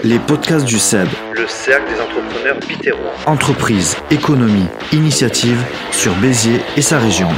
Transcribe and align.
Les 0.00 0.18
podcasts 0.18 0.64
du 0.64 0.78
CEB. 0.78 1.08
Le 1.34 1.46
cercle 1.46 1.92
des 1.92 2.00
entrepreneurs 2.00 2.58
bitérois. 2.68 3.12
Entreprise, 3.26 3.96
économie, 4.10 4.66
initiative 4.92 5.62
sur 5.92 6.12
Béziers 6.16 6.60
et 6.76 6.82
sa 6.82 6.98
région. 6.98 7.28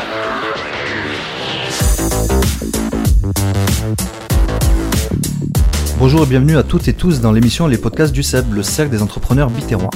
Bonjour 5.98 6.22
et 6.22 6.26
bienvenue 6.26 6.56
à 6.56 6.62
toutes 6.62 6.88
et 6.88 6.94
tous 6.94 7.20
dans 7.20 7.32
l'émission 7.32 7.66
Les 7.66 7.76
podcasts 7.76 8.12
du 8.12 8.22
CEB, 8.22 8.54
le 8.54 8.62
cercle 8.62 8.90
des 8.90 9.02
entrepreneurs 9.02 9.50
bitérois. 9.50 9.90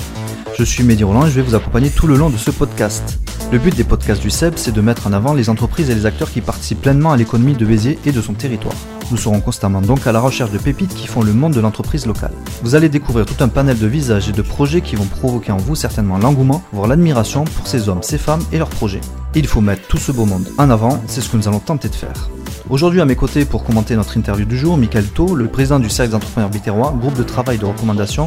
Je 0.59 0.65
suis 0.65 0.85
Mehdi 0.85 1.05
Roland 1.05 1.27
et 1.27 1.31
je 1.31 1.35
vais 1.37 1.43
vous 1.43 1.55
accompagner 1.55 1.89
tout 1.89 2.07
le 2.07 2.17
long 2.17 2.29
de 2.29 2.37
ce 2.37 2.51
podcast. 2.51 3.19
Le 3.51 3.59
but 3.59 3.75
des 3.75 3.85
podcasts 3.85 4.21
du 4.21 4.31
CEB, 4.31 4.55
c'est 4.57 4.73
de 4.73 4.81
mettre 4.83 5.07
en 5.07 5.15
avant 5.15 5.33
les 5.33 5.49
entreprises 5.49 5.89
et 5.89 5.95
les 5.95 6.05
acteurs 6.05 6.31
qui 6.31 6.43
participent 6.43 6.83
pleinement 6.83 7.13
à 7.13 7.17
l'économie 7.17 7.55
de 7.55 7.65
Béziers 7.65 7.99
et 8.05 8.13
de 8.13 8.21
son 8.21 8.35
territoire. 8.35 8.75
Nous 9.11 9.17
serons 9.17 9.41
constamment 9.41 9.81
donc 9.81 10.07
à 10.07 10.13
la 10.13 10.21
recherche 10.21 10.51
de 10.51 10.59
pépites 10.59 10.95
qui 10.95 11.07
font 11.07 11.23
le 11.23 11.33
monde 11.33 11.55
de 11.55 11.61
l'entreprise 11.61 12.05
locale. 12.05 12.33
Vous 12.63 12.75
allez 12.75 12.91
découvrir 12.91 13.25
tout 13.25 13.43
un 13.43 13.49
panel 13.49 13.79
de 13.79 13.87
visages 13.87 14.29
et 14.29 14.33
de 14.33 14.43
projets 14.43 14.83
qui 14.83 14.97
vont 14.97 15.07
provoquer 15.07 15.51
en 15.51 15.57
vous 15.57 15.75
certainement 15.75 16.19
l'engouement, 16.19 16.63
voire 16.73 16.89
l'admiration 16.89 17.45
pour 17.45 17.67
ces 17.67 17.89
hommes, 17.89 18.03
ces 18.03 18.19
femmes 18.19 18.43
et 18.53 18.59
leurs 18.59 18.69
projets. 18.69 19.01
Il 19.35 19.47
faut 19.47 19.63
mettre 19.63 19.87
tout 19.89 19.97
ce 19.97 20.13
beau 20.13 20.27
monde 20.27 20.47
en 20.59 20.69
avant, 20.69 21.03
c'est 21.07 21.23
ce 21.23 21.31
que 21.31 21.39
nous 21.39 21.49
allons 21.49 21.59
tenter 21.59 21.89
de 21.89 21.95
faire. 21.95 22.29
Aujourd'hui 22.69 23.01
à 23.01 23.07
mes 23.07 23.17
côtés 23.17 23.47
pour 23.47 23.65
commenter 23.65 23.97
notre 23.97 24.19
interview 24.19 24.45
du 24.45 24.59
jour, 24.59 24.77
Michael 24.77 25.07
Thau, 25.07 25.35
le 25.35 25.49
président 25.49 25.79
du 25.79 25.89
Cercle 25.89 26.13
d'entrepreneurs 26.13 26.51
bitérois, 26.51 26.95
groupe 27.01 27.15
de 27.15 27.23
travail 27.23 27.57
de 27.57 27.65
recommandation 27.65 28.27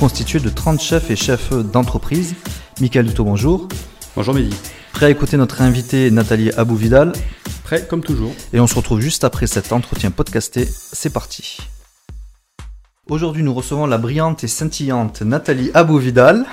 constitué 0.00 0.40
de 0.40 0.48
30 0.48 0.80
chefs 0.80 1.10
et 1.10 1.16
chefs 1.16 1.52
d'entreprise. 1.52 2.34
Michael 2.80 3.12
Thau, 3.12 3.24
bonjour. 3.24 3.68
Bonjour 4.14 4.34
Mehdi. 4.34 4.54
Prêt 4.92 5.06
à 5.06 5.10
écouter 5.10 5.38
notre 5.38 5.62
invité 5.62 6.10
Nathalie 6.10 6.50
Abou-Vidal 6.52 7.14
Prêt 7.64 7.86
comme 7.88 8.02
toujours. 8.02 8.32
Et 8.52 8.60
on 8.60 8.66
se 8.66 8.74
retrouve 8.74 9.00
juste 9.00 9.24
après 9.24 9.46
cet 9.46 9.72
entretien 9.72 10.10
podcasté. 10.10 10.68
C'est 10.70 11.10
parti. 11.10 11.56
Aujourd'hui, 13.08 13.42
nous 13.42 13.54
recevons 13.54 13.86
la 13.86 13.96
brillante 13.96 14.44
et 14.44 14.48
scintillante 14.48 15.22
Nathalie 15.22 15.70
Abou-Vidal. 15.72 16.44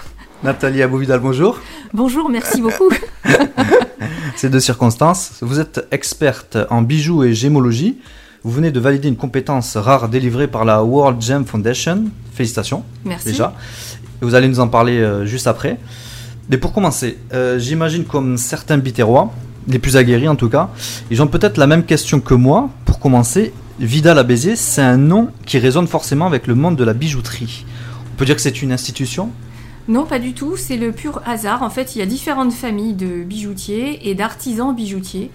Nathalie 0.42 0.82
Abou-Vidal, 0.82 1.20
bonjour. 1.20 1.60
Bonjour, 1.94 2.30
merci 2.30 2.62
beaucoup. 2.62 2.94
C'est 4.38 4.50
de 4.50 4.60
circonstances. 4.60 5.40
Vous 5.42 5.60
êtes 5.60 5.86
experte 5.92 6.58
en 6.70 6.82
bijoux 6.82 7.26
et 7.26 7.34
gémologie. 7.34 7.98
Vous 8.44 8.52
venez 8.52 8.72
de 8.72 8.80
valider 8.80 9.10
une 9.10 9.18
compétence 9.18 9.76
rare 9.76 10.08
délivrée 10.08 10.48
par 10.48 10.64
la 10.64 10.82
World 10.82 11.22
Gem 11.22 11.46
Foundation. 11.46 12.06
Félicitations. 12.34 12.86
Merci. 13.04 13.32
Déjà. 13.32 13.54
Et 14.22 14.26
vous 14.26 14.34
allez 14.34 14.48
nous 14.48 14.62
en 14.62 14.70
parler 14.70 15.00
euh, 15.00 15.26
juste 15.26 15.46
après. 15.46 15.78
Mais 16.50 16.58
pour 16.58 16.74
commencer, 16.74 17.18
euh, 17.34 17.60
j'imagine 17.60 18.06
comme 18.06 18.38
certains 18.38 18.78
bitérois, 18.78 19.32
les 19.68 19.78
plus 19.78 19.98
aguerris 19.98 20.28
en 20.28 20.36
tout 20.36 20.50
cas, 20.50 20.70
ils 21.12 21.22
ont 21.22 21.28
peut-être 21.28 21.58
la 21.58 21.68
même 21.68 21.86
question 21.86 22.20
que 22.20 22.34
moi. 22.34 22.70
Pour 22.86 23.00
commencer, 23.00 23.54
Vidal 23.80 24.18
à 24.18 24.24
Béziers, 24.24 24.56
c'est 24.56 24.82
un 24.82 24.98
nom 24.98 25.30
qui 25.46 25.60
résonne 25.60 25.88
forcément 25.88 26.26
avec 26.26 26.48
le 26.48 26.56
monde 26.56 26.76
de 26.76 26.84
la 26.84 26.94
bijouterie. 26.94 27.66
On 28.14 28.18
peut 28.18 28.26
dire 28.26 28.36
que 28.36 28.42
c'est 28.42 28.62
une 28.62 28.72
institution? 28.72 29.30
Non, 29.88 30.06
pas 30.06 30.20
du 30.20 30.34
tout, 30.34 30.58
c'est 30.58 30.78
le 30.78 30.92
pur 30.92 31.22
hasard. 31.26 31.64
En 31.64 31.70
fait, 31.70 31.96
il 31.96 32.00
y 32.00 32.02
a 32.02 32.06
différentes 32.06 32.54
familles 32.54 32.94
de 32.94 33.24
bijoutiers 33.24 34.10
et 34.10 34.16
d'artisans 34.16 34.76
bijoutiers 34.76 35.32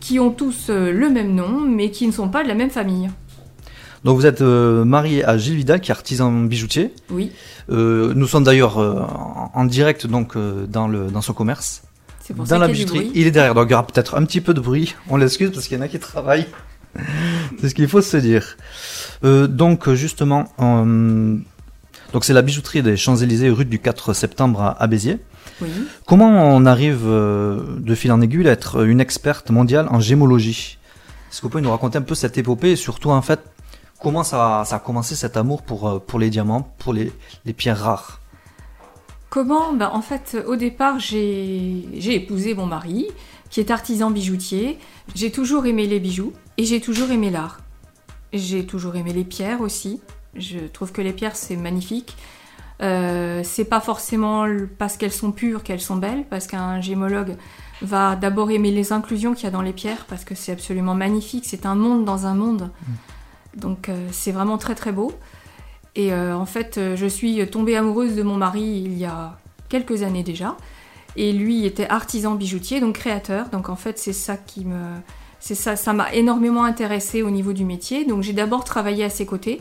qui 0.00 0.18
ont 0.18 0.30
tous 0.30 0.66
euh, 0.68 0.92
le 0.92 1.10
même 1.10 1.34
nom, 1.34 1.60
mais 1.60 1.90
qui 1.90 2.06
ne 2.06 2.12
sont 2.12 2.28
pas 2.28 2.42
de 2.42 2.48
la 2.48 2.54
même 2.54 2.70
famille. 2.70 3.10
Donc 4.04 4.16
vous 4.16 4.26
êtes 4.26 4.40
euh, 4.40 4.84
marié 4.84 5.24
à 5.24 5.38
Gilles 5.38 5.56
Vidal, 5.56 5.80
qui 5.80 5.90
est 5.90 5.94
artisan 5.94 6.32
bijoutier. 6.32 6.92
Oui. 7.10 7.30
Euh, 7.70 8.12
nous 8.16 8.26
sommes 8.26 8.44
d'ailleurs 8.44 8.78
euh, 8.78 9.02
en, 9.54 9.64
direct 9.64 10.06
donc 10.06 10.36
euh, 10.36 10.66
dans 10.66 10.88
le 10.88 11.06
dans 11.06 11.20
son 11.20 11.32
commerce, 11.32 11.82
C'est 12.20 12.34
pour 12.34 12.44
dans 12.44 12.50
ça 12.50 12.58
la 12.58 12.66
qu'il 12.66 12.78
y 12.78 12.82
a 12.82 12.84
du 12.84 12.90
bijouterie. 12.90 13.08
bruit. 13.10 13.20
Il 13.20 13.26
est 13.26 13.30
derrière, 13.30 13.54
donc 13.54 13.66
il 13.68 13.70
y 13.70 13.74
aura 13.74 13.86
peut-être 13.86 14.16
un 14.16 14.24
petit 14.24 14.40
peu 14.40 14.54
de 14.54 14.60
bruit. 14.60 14.96
On 15.08 15.16
l'excuse 15.16 15.50
parce 15.52 15.68
qu'il 15.68 15.76
y 15.76 15.80
en 15.80 15.84
a 15.84 15.88
qui 15.88 15.98
travaillent. 16.00 16.48
c'est 17.60 17.68
ce 17.68 17.74
qu'il 17.74 17.88
faut 17.88 18.02
se 18.02 18.16
dire. 18.16 18.56
Euh, 19.24 19.46
donc 19.46 19.90
justement, 19.92 20.48
euh, 20.60 21.36
donc 22.12 22.24
c'est 22.24 22.32
la 22.32 22.42
bijouterie 22.42 22.82
des 22.82 22.96
Champs 22.96 23.16
Élysées, 23.16 23.50
rue 23.50 23.64
du 23.64 23.78
4 23.78 24.12
septembre 24.14 24.60
à, 24.62 24.82
à 24.82 24.86
Béziers. 24.88 25.18
Oui. 25.60 25.68
Comment 26.06 26.28
on 26.54 26.66
arrive 26.66 27.02
euh, 27.04 27.60
de 27.78 27.94
fil 27.94 28.10
en 28.10 28.20
aiguille 28.20 28.48
à 28.48 28.52
être 28.52 28.84
une 28.84 29.00
experte 29.00 29.50
mondiale 29.50 29.86
en 29.90 30.00
gémologie? 30.00 30.78
Est-ce 31.30 31.38
que 31.40 31.42
vous 31.44 31.50
pouvez 31.50 31.62
nous 31.62 31.70
raconter 31.70 31.98
un 31.98 32.02
peu 32.02 32.14
cette 32.14 32.36
épopée 32.36 32.72
et 32.72 32.76
surtout 32.76 33.10
en 33.10 33.22
fait 33.22 33.40
comment 34.02 34.24
ça, 34.24 34.64
ça 34.66 34.76
a 34.76 34.78
commencé 34.78 35.14
cet 35.14 35.36
amour 35.36 35.62
pour, 35.62 35.88
euh, 35.88 35.98
pour 35.98 36.18
les 36.18 36.28
diamants, 36.28 36.68
pour 36.78 36.92
les, 36.92 37.12
les 37.44 37.52
pierres 37.52 37.78
rares? 37.78 38.20
Comment? 39.30 39.72
Ben, 39.72 39.90
En 39.92 40.02
fait, 40.02 40.36
au 40.46 40.56
départ, 40.56 40.98
j'ai 40.98 42.14
épousé 42.14 42.54
mon 42.54 42.66
mari, 42.66 43.06
qui 43.48 43.60
est 43.60 43.70
artisan 43.70 44.10
bijoutier. 44.10 44.78
J'ai 45.14 45.30
toujours 45.30 45.66
aimé 45.66 45.86
les 45.86 46.00
bijoux 46.00 46.32
et 46.58 46.64
j'ai 46.64 46.80
toujours 46.80 47.10
aimé 47.10 47.30
l'art. 47.30 47.60
J'ai 48.32 48.66
toujours 48.66 48.96
aimé 48.96 49.12
les 49.12 49.24
pierres 49.24 49.60
aussi. 49.60 50.00
Je 50.34 50.58
trouve 50.58 50.92
que 50.92 51.02
les 51.02 51.12
pierres, 51.12 51.36
c'est 51.36 51.56
magnifique. 51.56 52.16
Euh, 52.82 53.42
c'est 53.44 53.66
pas 53.66 53.80
forcément 53.80 54.46
parce 54.78 54.96
qu'elles 54.96 55.12
sont 55.12 55.30
pures 55.30 55.62
qu'elles 55.62 55.80
sont 55.80 55.96
belles, 55.96 56.24
parce 56.28 56.46
qu'un 56.46 56.80
gémologue 56.80 57.36
va 57.80 58.16
d'abord 58.16 58.50
aimer 58.50 58.70
les 58.70 58.92
inclusions 58.92 59.34
qu'il 59.34 59.44
y 59.44 59.46
a 59.46 59.50
dans 59.50 59.62
les 59.62 59.72
pierres, 59.72 60.06
parce 60.08 60.24
que 60.24 60.34
c'est 60.34 60.52
absolument 60.52 60.94
magnifique. 60.94 61.44
C'est 61.46 61.64
un 61.66 61.74
monde 61.74 62.04
dans 62.04 62.26
un 62.26 62.34
monde. 62.34 62.70
Donc 63.56 63.88
euh, 63.88 64.08
c'est 64.10 64.32
vraiment 64.32 64.58
très 64.58 64.74
très 64.74 64.92
beau. 64.92 65.12
Et 65.94 66.12
euh, 66.12 66.34
en 66.34 66.46
fait, 66.46 66.78
euh, 66.78 66.96
je 66.96 67.06
suis 67.06 67.46
tombée 67.48 67.76
amoureuse 67.76 68.14
de 68.14 68.22
mon 68.22 68.36
mari 68.36 68.62
il 68.62 68.96
y 68.96 69.04
a 69.04 69.38
quelques 69.68 70.02
années 70.02 70.22
déjà. 70.22 70.56
Et 71.16 71.32
lui 71.32 71.66
était 71.66 71.86
artisan 71.88 72.34
bijoutier, 72.34 72.80
donc 72.80 72.94
créateur. 72.94 73.48
Donc 73.50 73.68
en 73.68 73.76
fait, 73.76 73.98
c'est 73.98 74.14
ça 74.14 74.36
qui 74.36 74.64
me, 74.64 74.80
c'est 75.40 75.54
ça, 75.54 75.76
ça 75.76 75.92
m'a 75.92 76.12
énormément 76.14 76.64
intéressée 76.64 77.22
au 77.22 77.30
niveau 77.30 77.52
du 77.52 77.64
métier. 77.64 78.06
Donc 78.06 78.22
j'ai 78.22 78.32
d'abord 78.32 78.64
travaillé 78.64 79.04
à 79.04 79.10
ses 79.10 79.26
côtés. 79.26 79.60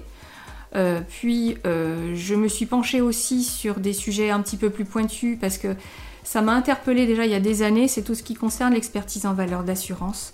Puis 1.09 1.57
je 1.65 2.33
me 2.33 2.47
suis 2.47 2.65
penchée 2.65 3.01
aussi 3.01 3.43
sur 3.43 3.81
des 3.81 3.91
sujets 3.91 4.29
un 4.29 4.39
petit 4.39 4.55
peu 4.55 4.69
plus 4.69 4.85
pointus 4.85 5.37
parce 5.37 5.57
que 5.57 5.75
ça 6.23 6.41
m'a 6.41 6.53
interpellée 6.53 7.05
déjà 7.05 7.25
il 7.25 7.31
y 7.33 7.35
a 7.35 7.41
des 7.41 7.61
années. 7.61 7.89
C'est 7.89 8.03
tout 8.03 8.15
ce 8.15 8.23
qui 8.23 8.35
concerne 8.35 8.73
l'expertise 8.73 9.25
en 9.25 9.33
valeur 9.33 9.65
d'assurance. 9.65 10.31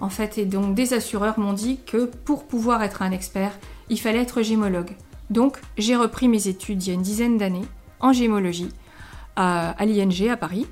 En 0.00 0.08
fait, 0.08 0.38
et 0.38 0.44
donc 0.44 0.74
des 0.74 0.92
assureurs 0.92 1.38
m'ont 1.38 1.52
dit 1.52 1.80
que 1.86 2.06
pour 2.24 2.44
pouvoir 2.44 2.82
être 2.82 3.02
un 3.02 3.10
expert, 3.10 3.52
il 3.88 3.98
fallait 3.98 4.20
être 4.20 4.42
gémologue. 4.42 4.90
Donc 5.30 5.58
j'ai 5.78 5.96
repris 5.96 6.28
mes 6.28 6.48
études 6.48 6.82
il 6.84 6.88
y 6.88 6.90
a 6.90 6.94
une 6.94 7.02
dizaine 7.02 7.38
d'années 7.38 7.64
en 8.00 8.12
gémologie 8.12 8.68
à, 9.36 9.74
l'ING 9.80 10.28
à 10.30 10.36
Paris, 10.36 10.66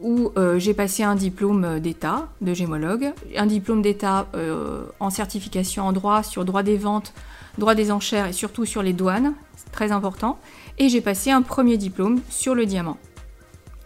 où 0.00 0.32
euh, 0.36 0.58
j'ai 0.58 0.74
passé 0.74 1.02
un 1.02 1.14
diplôme 1.14 1.80
d'État 1.80 2.28
de 2.40 2.54
gémologue, 2.54 3.12
un 3.36 3.46
diplôme 3.46 3.82
d'État 3.82 4.26
euh, 4.34 4.84
en 5.00 5.10
certification 5.10 5.86
en 5.86 5.92
droit 5.92 6.22
sur 6.22 6.44
droit 6.44 6.62
des 6.62 6.76
ventes, 6.76 7.12
droit 7.58 7.74
des 7.74 7.90
enchères 7.90 8.26
et 8.26 8.32
surtout 8.32 8.64
sur 8.64 8.82
les 8.82 8.92
douanes, 8.92 9.34
très 9.72 9.92
important, 9.92 10.38
et 10.78 10.88
j'ai 10.88 11.00
passé 11.00 11.30
un 11.30 11.42
premier 11.42 11.76
diplôme 11.76 12.20
sur 12.30 12.54
le 12.54 12.64
diamant. 12.64 12.96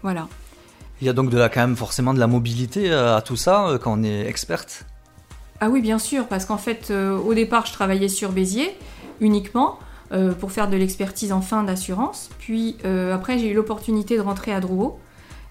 Voilà. 0.02 0.28
Il 1.04 1.06
y 1.06 1.10
a 1.10 1.12
donc 1.12 1.28
de 1.28 1.36
la, 1.36 1.50
quand 1.50 1.60
même 1.60 1.76
forcément 1.76 2.14
de 2.14 2.18
la 2.18 2.26
mobilité 2.26 2.90
euh, 2.90 3.14
à 3.14 3.20
tout 3.20 3.36
ça 3.36 3.68
euh, 3.68 3.76
quand 3.76 4.00
on 4.00 4.02
est 4.02 4.26
experte. 4.26 4.86
Ah 5.60 5.68
oui, 5.68 5.82
bien 5.82 5.98
sûr, 5.98 6.26
parce 6.28 6.46
qu'en 6.46 6.56
fait, 6.56 6.88
euh, 6.90 7.18
au 7.18 7.34
départ, 7.34 7.66
je 7.66 7.74
travaillais 7.74 8.08
sur 8.08 8.32
Béziers 8.32 8.74
uniquement 9.20 9.78
euh, 10.12 10.32
pour 10.32 10.50
faire 10.50 10.66
de 10.66 10.78
l'expertise 10.78 11.30
en 11.30 11.42
fin 11.42 11.62
d'assurance. 11.62 12.30
Puis 12.38 12.78
euh, 12.86 13.14
après, 13.14 13.38
j'ai 13.38 13.48
eu 13.48 13.54
l'opportunité 13.54 14.16
de 14.16 14.22
rentrer 14.22 14.54
à 14.54 14.60
Drouot 14.60 14.98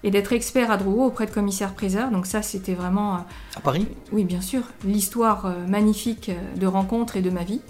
et 0.02 0.10
d'être 0.10 0.32
expert 0.32 0.72
à 0.72 0.76
Drouot 0.76 1.04
auprès 1.04 1.26
de 1.26 1.30
commissaires-priseurs. 1.30 2.10
Donc 2.10 2.26
ça, 2.26 2.42
c'était 2.42 2.74
vraiment, 2.74 3.24
À 3.54 3.60
Paris? 3.62 3.86
Oui, 4.10 4.24
bien 4.24 4.40
sûr, 4.40 4.62
l'histoire 4.84 5.54
magnifique 5.68 6.32
de 6.56 6.66
rencontres 6.66 7.16
et 7.16 7.22
de 7.22 7.30
ma 7.30 7.44
vie. 7.44 7.60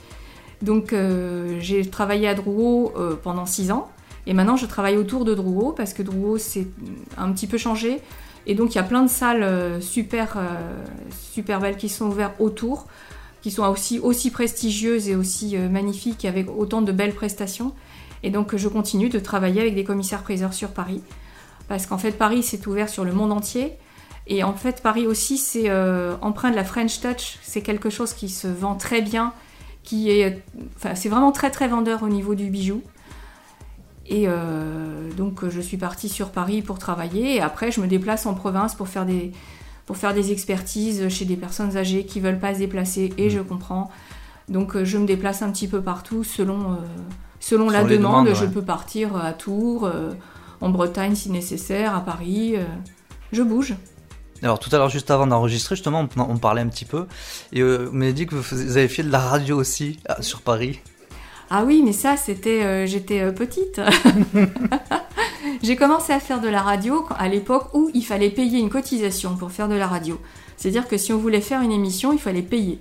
Donc 0.62 0.94
j'ai 1.60 1.90
travaillé 1.90 2.28
à 2.28 2.34
Drouot 2.34 2.94
pendant 3.22 3.44
six 3.44 3.70
ans. 3.70 3.90
Et 4.26 4.34
maintenant, 4.34 4.56
je 4.56 4.66
travaille 4.66 4.96
autour 4.96 5.24
de 5.24 5.34
Drouot 5.34 5.72
parce 5.72 5.92
que 5.92 6.02
Drouot, 6.02 6.38
c'est 6.38 6.66
un 7.16 7.30
petit 7.32 7.46
peu 7.46 7.58
changé. 7.58 8.00
Et 8.46 8.54
donc, 8.54 8.74
il 8.74 8.76
y 8.76 8.80
a 8.80 8.84
plein 8.84 9.02
de 9.02 9.08
salles 9.08 9.42
euh, 9.42 9.80
super, 9.80 10.36
euh, 10.36 10.84
super 11.32 11.60
belles 11.60 11.76
qui 11.76 11.88
sont 11.88 12.06
ouvertes 12.06 12.34
autour, 12.38 12.86
qui 13.42 13.50
sont 13.50 13.64
aussi, 13.64 13.98
aussi 13.98 14.30
prestigieuses 14.30 15.08
et 15.08 15.16
aussi 15.16 15.56
euh, 15.56 15.68
magnifiques, 15.68 16.24
avec 16.24 16.48
autant 16.50 16.82
de 16.82 16.92
belles 16.92 17.14
prestations. 17.14 17.72
Et 18.22 18.30
donc, 18.30 18.56
je 18.56 18.68
continue 18.68 19.08
de 19.08 19.18
travailler 19.18 19.60
avec 19.60 19.74
des 19.74 19.84
commissaires-priseurs 19.84 20.54
sur 20.54 20.70
Paris. 20.70 21.02
Parce 21.68 21.86
qu'en 21.86 21.98
fait, 21.98 22.12
Paris, 22.12 22.42
c'est 22.42 22.66
ouvert 22.66 22.88
sur 22.88 23.04
le 23.04 23.12
monde 23.12 23.32
entier. 23.32 23.74
Et 24.26 24.42
en 24.42 24.54
fait, 24.54 24.82
Paris 24.82 25.06
aussi, 25.06 25.36
c'est 25.36 25.68
euh, 25.68 26.16
empreint 26.22 26.50
de 26.50 26.56
la 26.56 26.64
French 26.64 27.00
Touch. 27.00 27.38
C'est 27.42 27.60
quelque 27.60 27.90
chose 27.90 28.14
qui 28.14 28.28
se 28.28 28.48
vend 28.48 28.74
très 28.74 29.02
bien, 29.02 29.32
qui 29.82 30.10
est, 30.10 30.42
enfin, 30.76 30.94
c'est 30.94 31.08
vraiment 31.08 31.32
très 31.32 31.50
très 31.50 31.68
vendeur 31.68 32.02
au 32.02 32.08
niveau 32.08 32.34
du 32.34 32.48
bijou. 32.48 32.82
Et 34.06 34.24
euh, 34.28 35.10
donc, 35.16 35.48
je 35.48 35.60
suis 35.60 35.76
partie 35.78 36.08
sur 36.08 36.30
Paris 36.30 36.60
pour 36.62 36.78
travailler. 36.78 37.36
Et 37.36 37.40
après, 37.40 37.72
je 37.72 37.80
me 37.80 37.86
déplace 37.86 38.26
en 38.26 38.34
province 38.34 38.74
pour 38.74 38.88
faire 38.88 39.06
des, 39.06 39.32
pour 39.86 39.96
faire 39.96 40.12
des 40.14 40.30
expertises 40.32 41.08
chez 41.08 41.24
des 41.24 41.36
personnes 41.36 41.76
âgées 41.76 42.04
qui 42.04 42.20
veulent 42.20 42.38
pas 42.38 42.52
se 42.54 42.58
déplacer. 42.58 43.12
Et 43.16 43.30
je 43.30 43.40
comprends. 43.40 43.90
Donc, 44.48 44.76
euh, 44.76 44.84
je 44.84 44.98
me 44.98 45.06
déplace 45.06 45.40
un 45.42 45.50
petit 45.50 45.68
peu 45.68 45.80
partout 45.80 46.22
selon, 46.22 46.72
euh, 46.72 46.76
selon 47.40 47.70
la 47.70 47.78
Selon 47.80 47.90
demande. 47.90 48.24
demandes, 48.26 48.36
Je 48.36 48.44
ouais. 48.44 48.50
peux 48.50 48.62
partir 48.62 49.16
à 49.16 49.32
Tours, 49.32 49.86
euh, 49.86 50.12
en 50.60 50.68
Bretagne 50.68 51.14
si 51.14 51.30
nécessaire, 51.30 51.94
à 51.96 52.00
Paris. 52.00 52.56
je 53.32 53.42
bouge. 53.42 53.74
Alors 54.42 54.58
tout 54.58 54.68
à 54.74 54.78
l'heure, 54.78 54.90
juste 54.90 55.10
avant 55.10 55.26
d'enregistrer, 55.26 55.76
justement, 55.76 56.06
on, 56.16 56.20
on 56.20 56.36
parlait 56.36 56.60
un 56.60 56.68
petit 56.68 56.84
peu. 56.84 57.06
Et 57.52 57.62
vous 57.62 57.90
m'avez 57.92 58.12
dit 58.12 58.26
que 58.26 58.34
vous, 58.34 58.42
faisiez- 58.42 58.66
vous 58.66 58.76
avez 58.76 58.88
fait 58.88 59.02
de 59.02 59.10
la 59.10 59.18
radio 59.20 59.56
aussi 59.58 59.98
ah, 60.06 60.20
sur 60.20 60.42
Paris. 60.42 60.80
Ah 61.50 61.64
oui, 61.64 61.82
mais 61.84 61.92
ça, 61.92 62.16
c'était, 62.16 62.62
euh, 62.62 62.86
j'étais 62.86 63.20
euh, 63.20 63.32
petite. 63.32 63.80
J'ai 65.62 65.76
commencé 65.76 66.12
à 66.12 66.20
faire 66.20 66.40
de 66.40 66.48
la 66.48 66.62
radio 66.62 67.06
à 67.16 67.28
l'époque 67.28 67.68
où 67.74 67.90
il 67.94 68.04
fallait 68.04 68.30
payer 68.30 68.58
une 68.58 68.70
cotisation 68.70 69.36
pour 69.36 69.50
faire 69.50 69.68
de 69.68 69.74
la 69.74 69.86
radio. 69.86 70.18
C'est-à-dire 70.56 70.88
que 70.88 70.96
si 70.96 71.12
on 71.12 71.18
voulait 71.18 71.40
faire 71.40 71.60
une 71.62 71.72
émission, 71.72 72.12
il 72.12 72.18
fallait 72.18 72.42
payer. 72.42 72.80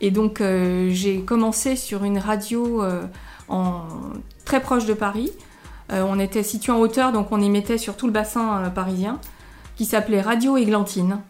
Et 0.00 0.10
donc 0.10 0.40
euh, 0.40 0.90
j'ai 0.92 1.20
commencé 1.22 1.76
sur 1.76 2.04
une 2.04 2.18
radio 2.18 2.82
euh, 2.82 3.04
en 3.48 3.82
très 4.44 4.60
proche 4.60 4.86
de 4.86 4.94
Paris. 4.94 5.32
Euh, 5.90 6.04
on 6.06 6.18
était 6.18 6.42
situé 6.42 6.72
en 6.72 6.78
hauteur, 6.78 7.12
donc 7.12 7.32
on 7.32 7.40
émettait 7.40 7.78
sur 7.78 7.96
tout 7.96 8.06
le 8.06 8.12
bassin 8.12 8.70
parisien, 8.74 9.20
qui 9.76 9.84
s'appelait 9.84 10.20
Radio 10.20 10.56
Églantine. 10.56 11.20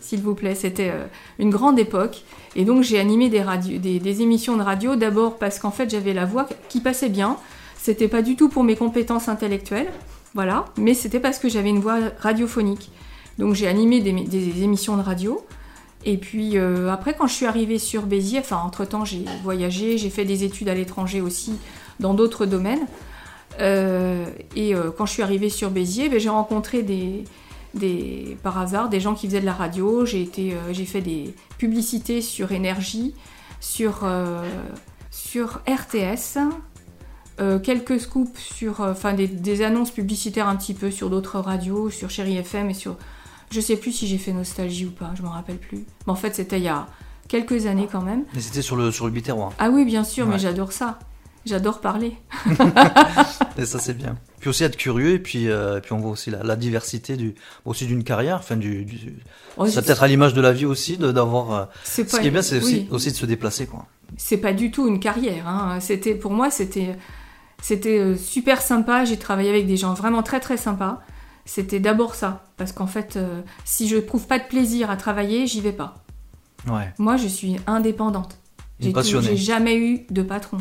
S'il 0.00 0.20
vous 0.20 0.34
plaît, 0.34 0.54
c'était 0.54 0.90
euh, 0.90 1.06
une 1.38 1.50
grande 1.50 1.78
époque. 1.78 2.22
Et 2.56 2.64
donc 2.64 2.82
j'ai 2.82 2.98
animé 2.98 3.28
des, 3.28 4.22
émissions 4.22 4.56
de 4.56 4.62
radio, 4.62 4.96
d'abord 4.96 5.38
parce 5.38 5.58
qu'en 5.58 5.70
fait 5.70 5.90
j'avais 5.90 6.12
la 6.12 6.24
voix 6.24 6.48
qui 6.68 6.80
passait 6.80 7.08
bien. 7.08 7.36
C'était 7.76 8.08
pas 8.08 8.22
du 8.22 8.36
tout 8.36 8.48
pour 8.48 8.64
mes 8.64 8.76
compétences 8.76 9.28
intellectuelles, 9.28 9.90
voilà, 10.34 10.64
mais 10.78 10.94
c'était 10.94 11.20
parce 11.20 11.38
que 11.38 11.48
j'avais 11.48 11.68
une 11.68 11.80
voix 11.80 11.98
radiophonique. 12.18 12.90
Donc 13.38 13.54
j'ai 13.54 13.66
animé 13.66 14.00
des, 14.00 14.62
émissions 14.62 14.96
de 14.96 15.02
radio. 15.02 15.44
Et 16.06 16.16
puis 16.16 16.56
euh, 16.56 16.90
après, 16.92 17.14
quand 17.14 17.26
je 17.26 17.34
suis 17.34 17.46
arrivée 17.46 17.78
sur 17.78 18.02
Béziers, 18.02 18.40
enfin 18.40 18.60
entre-temps 18.64 19.04
j'ai 19.04 19.24
voyagé, 19.42 19.98
j'ai 19.98 20.10
fait 20.10 20.24
des 20.24 20.44
études 20.44 20.68
à 20.68 20.74
l'étranger 20.74 21.20
aussi 21.20 21.54
dans 22.00 22.14
d'autres 22.14 22.46
domaines. 22.46 22.86
Euh, 23.60 24.24
et 24.56 24.74
quand 24.96 25.06
je 25.06 25.12
suis 25.12 25.22
arrivée 25.22 25.48
sur 25.48 25.70
Béziers, 25.70 26.08
ben, 26.08 26.18
j'ai 26.18 26.28
rencontré 26.28 26.82
des, 26.82 27.24
des, 27.74 28.36
par 28.42 28.58
hasard 28.58 28.88
des 28.88 29.00
gens 29.00 29.14
qui 29.14 29.26
faisaient 29.26 29.40
de 29.40 29.46
la 29.46 29.52
radio. 29.52 30.06
J'ai 30.06 30.30
euh, 30.38 30.74
fait 30.86 31.00
des 31.00 31.34
publicités 31.58 32.22
sur 32.22 32.52
Énergie, 32.52 33.14
sur, 33.60 34.00
euh, 34.04 34.48
sur 35.10 35.60
RTS, 35.68 36.38
euh, 37.40 37.58
quelques 37.58 38.00
scoops 38.00 38.38
sur, 38.38 38.80
enfin 38.80 39.12
des, 39.12 39.26
des 39.26 39.62
annonces 39.62 39.90
publicitaires 39.90 40.48
un 40.48 40.56
petit 40.56 40.74
peu 40.74 40.90
sur 40.90 41.10
d'autres 41.10 41.38
radios, 41.38 41.90
sur 41.90 42.10
Chéri 42.10 42.36
FM 42.36 42.70
et 42.70 42.74
sur, 42.74 42.96
je 43.50 43.60
sais 43.60 43.76
plus 43.76 43.92
si 43.92 44.06
j'ai 44.06 44.18
fait 44.18 44.32
Nostalgie 44.32 44.86
ou 44.86 44.90
pas, 44.90 45.12
je 45.16 45.22
m'en 45.22 45.30
rappelle 45.30 45.58
plus. 45.58 45.84
Mais 46.06 46.12
en 46.12 46.16
fait, 46.16 46.34
c'était 46.34 46.58
il 46.58 46.64
y 46.64 46.68
a 46.68 46.86
quelques 47.28 47.66
années 47.66 47.88
quand 47.90 48.02
même. 48.02 48.24
Mais 48.34 48.40
c'était 48.40 48.62
sur 48.62 48.76
le, 48.76 48.90
sur 48.92 49.06
le 49.06 49.12
biterroir. 49.12 49.52
Ah 49.58 49.70
oui, 49.70 49.84
bien 49.84 50.04
sûr, 50.04 50.26
mais 50.26 50.38
j'adore 50.38 50.72
ça. 50.72 50.98
J'adore 51.46 51.80
parler. 51.80 52.16
Et 53.58 53.66
ça, 53.66 53.78
c'est 53.78 53.94
bien. 53.96 54.16
Puis 54.40 54.50
aussi 54.50 54.64
être 54.64 54.76
curieux, 54.76 55.10
et 55.12 55.18
puis, 55.18 55.48
euh, 55.48 55.78
et 55.78 55.80
puis 55.80 55.92
on 55.92 55.98
voit 55.98 56.10
aussi 56.10 56.30
la, 56.30 56.42
la 56.42 56.56
diversité 56.56 57.16
du, 57.16 57.34
aussi 57.64 57.86
d'une 57.86 58.04
carrière, 58.04 58.36
enfin 58.38 58.56
du, 58.56 58.84
du 58.84 59.14
Oh, 59.56 59.66
ça 59.66 59.72
c'est- 59.72 59.82
peut-être 59.86 60.02
à 60.02 60.08
l'image 60.08 60.34
de 60.34 60.40
la 60.40 60.52
vie 60.52 60.66
aussi, 60.66 60.96
de- 60.98 61.12
d'avoir. 61.12 61.52
euh, 61.52 61.64
Ce 61.84 62.02
qui 62.02 62.26
est 62.26 62.30
bien, 62.30 62.42
c'est 62.42 62.58
aussi, 62.58 62.74
oui. 62.74 62.88
aussi 62.90 63.10
de 63.10 63.16
se 63.16 63.26
déplacer, 63.26 63.66
quoi. 63.66 63.86
c'est 64.16 64.36
pas 64.38 64.52
du 64.52 64.70
tout 64.70 64.86
une 64.86 65.00
carrière. 65.00 65.48
hein. 65.48 65.78
C'était 65.80 66.14
pour 66.14 66.32
moi, 66.32 66.50
c'était 66.50 66.96
c'était 67.62 67.98
euh, 67.98 68.16
super 68.16 68.60
sympa. 68.60 69.04
J'ai 69.06 69.16
travaillé 69.16 69.48
avec 69.50 69.66
des 69.66 69.76
gens 69.78 69.94
vraiment 69.94 70.22
très 70.22 70.40
très 70.40 70.56
sympas. 70.58 71.00
C'était 71.46 71.80
d'abord 71.80 72.14
ça, 72.14 72.44
parce 72.56 72.72
qu'en 72.72 72.86
fait, 72.86 73.16
euh, 73.16 73.40
si 73.64 73.88
je 73.88 73.96
trouve 73.96 74.26
pas 74.26 74.38
de 74.38 74.44
plaisir 74.44 74.90
à 74.90 74.96
travailler, 74.96 75.46
j'y 75.46 75.60
vais 75.60 75.72
pas. 75.72 75.94
Ouais. 76.68 76.92
Moi, 76.98 77.16
je 77.16 77.28
suis 77.28 77.56
indépendante. 77.66 78.38
J'ai 78.80 79.36
jamais 79.36 79.76
eu 79.78 80.06
de 80.10 80.22
patron. 80.22 80.58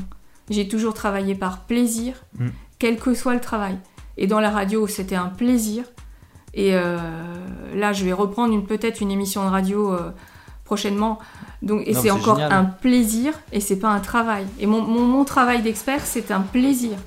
J'ai 0.49 0.67
toujours 0.67 0.93
travaillé 0.93 1.35
par 1.35 1.61
plaisir, 1.61 2.15
Mm. 2.37 2.47
quel 2.79 2.97
que 2.97 3.13
soit 3.13 3.33
le 3.33 3.41
travail. 3.41 3.77
Et 4.17 4.27
dans 4.27 4.39
la 4.39 4.49
radio, 4.49 4.87
c'était 4.87 5.15
un 5.15 5.27
plaisir. 5.29 5.85
Et 6.53 6.75
euh, 6.75 6.97
là, 7.75 7.93
je 7.93 8.05
vais 8.05 8.13
reprendre 8.13 8.53
une- 8.53 8.65
peut-être 8.65 9.01
une 9.01 9.09
émission 9.11 9.43
de 9.45 9.49
radio 9.49 9.91
euh, 9.93 10.11
prochainement. 10.65 11.17
Donc, 11.61 11.81
et 11.87 11.91
Non, 11.93 11.95
c'est 12.01 12.01
c'est 12.03 12.11
encore 12.11 12.35
génial. 12.35 12.51
un 12.53 12.65
plaisir 12.65 13.33
et 13.51 13.59
c'est 13.59 13.77
pas 13.79 13.89
un 13.89 13.99
travail. 13.99 14.45
Et 14.59 14.65
mon, 14.67 14.81
mon- 14.81 15.05
mon 15.05 15.23
travail 15.25 15.61
d'expert, 15.63 16.05
c'est 16.05 16.29
un 16.31 16.41
plaisir. 16.41 16.97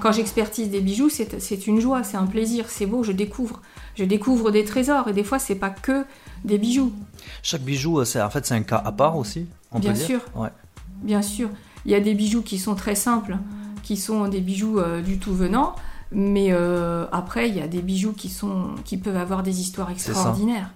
Quand 0.00 0.12
j'expertise 0.12 0.70
des 0.70 0.80
bijoux, 0.80 1.08
c'est 1.08 1.40
c'est 1.40 1.66
une 1.66 1.80
joie, 1.80 2.02
c'est 2.02 2.16
un 2.16 2.26
plaisir, 2.26 2.66
c'est 2.68 2.86
beau, 2.86 3.02
je 3.04 3.12
découvre. 3.12 3.60
Je 3.94 4.04
découvre 4.04 4.50
des 4.50 4.64
trésors 4.64 5.08
et 5.08 5.12
des 5.12 5.22
fois, 5.24 5.38
c'est 5.38 5.54
pas 5.56 5.70
que 5.70 6.04
des 6.44 6.58
bijoux. 6.58 6.92
Chaque 7.42 7.62
bijou, 7.62 8.00
euh, 8.00 8.04
c'est, 8.04 8.20
en 8.22 8.30
fait, 8.30 8.44
c'est 8.46 8.54
un 8.54 8.62
cas 8.62 8.82
à 8.84 8.90
part 8.92 9.16
aussi, 9.16 9.46
on 9.70 9.78
Bien 9.78 9.90
peut 9.92 9.96
dire. 9.98 10.06
sûr. 10.06 10.20
Ouais. 10.34 10.48
Bien 11.02 11.22
sûr, 11.22 11.50
il 11.84 11.92
y 11.92 11.94
a 11.94 12.00
des 12.00 12.14
bijoux 12.14 12.42
qui 12.42 12.58
sont 12.58 12.74
très 12.74 12.94
simples, 12.94 13.36
qui 13.82 13.96
sont 13.96 14.28
des 14.28 14.40
bijoux 14.40 14.78
euh, 14.78 15.02
du 15.02 15.18
tout 15.18 15.34
venant, 15.34 15.74
mais 16.10 16.48
euh, 16.50 17.06
après 17.12 17.48
il 17.48 17.56
y 17.56 17.60
a 17.60 17.66
des 17.68 17.82
bijoux 17.82 18.12
qui 18.12 18.28
sont 18.28 18.70
qui 18.84 18.96
peuvent 18.96 19.16
avoir 19.16 19.42
des 19.42 19.60
histoires 19.60 19.90
extraordinaires. 19.90 20.70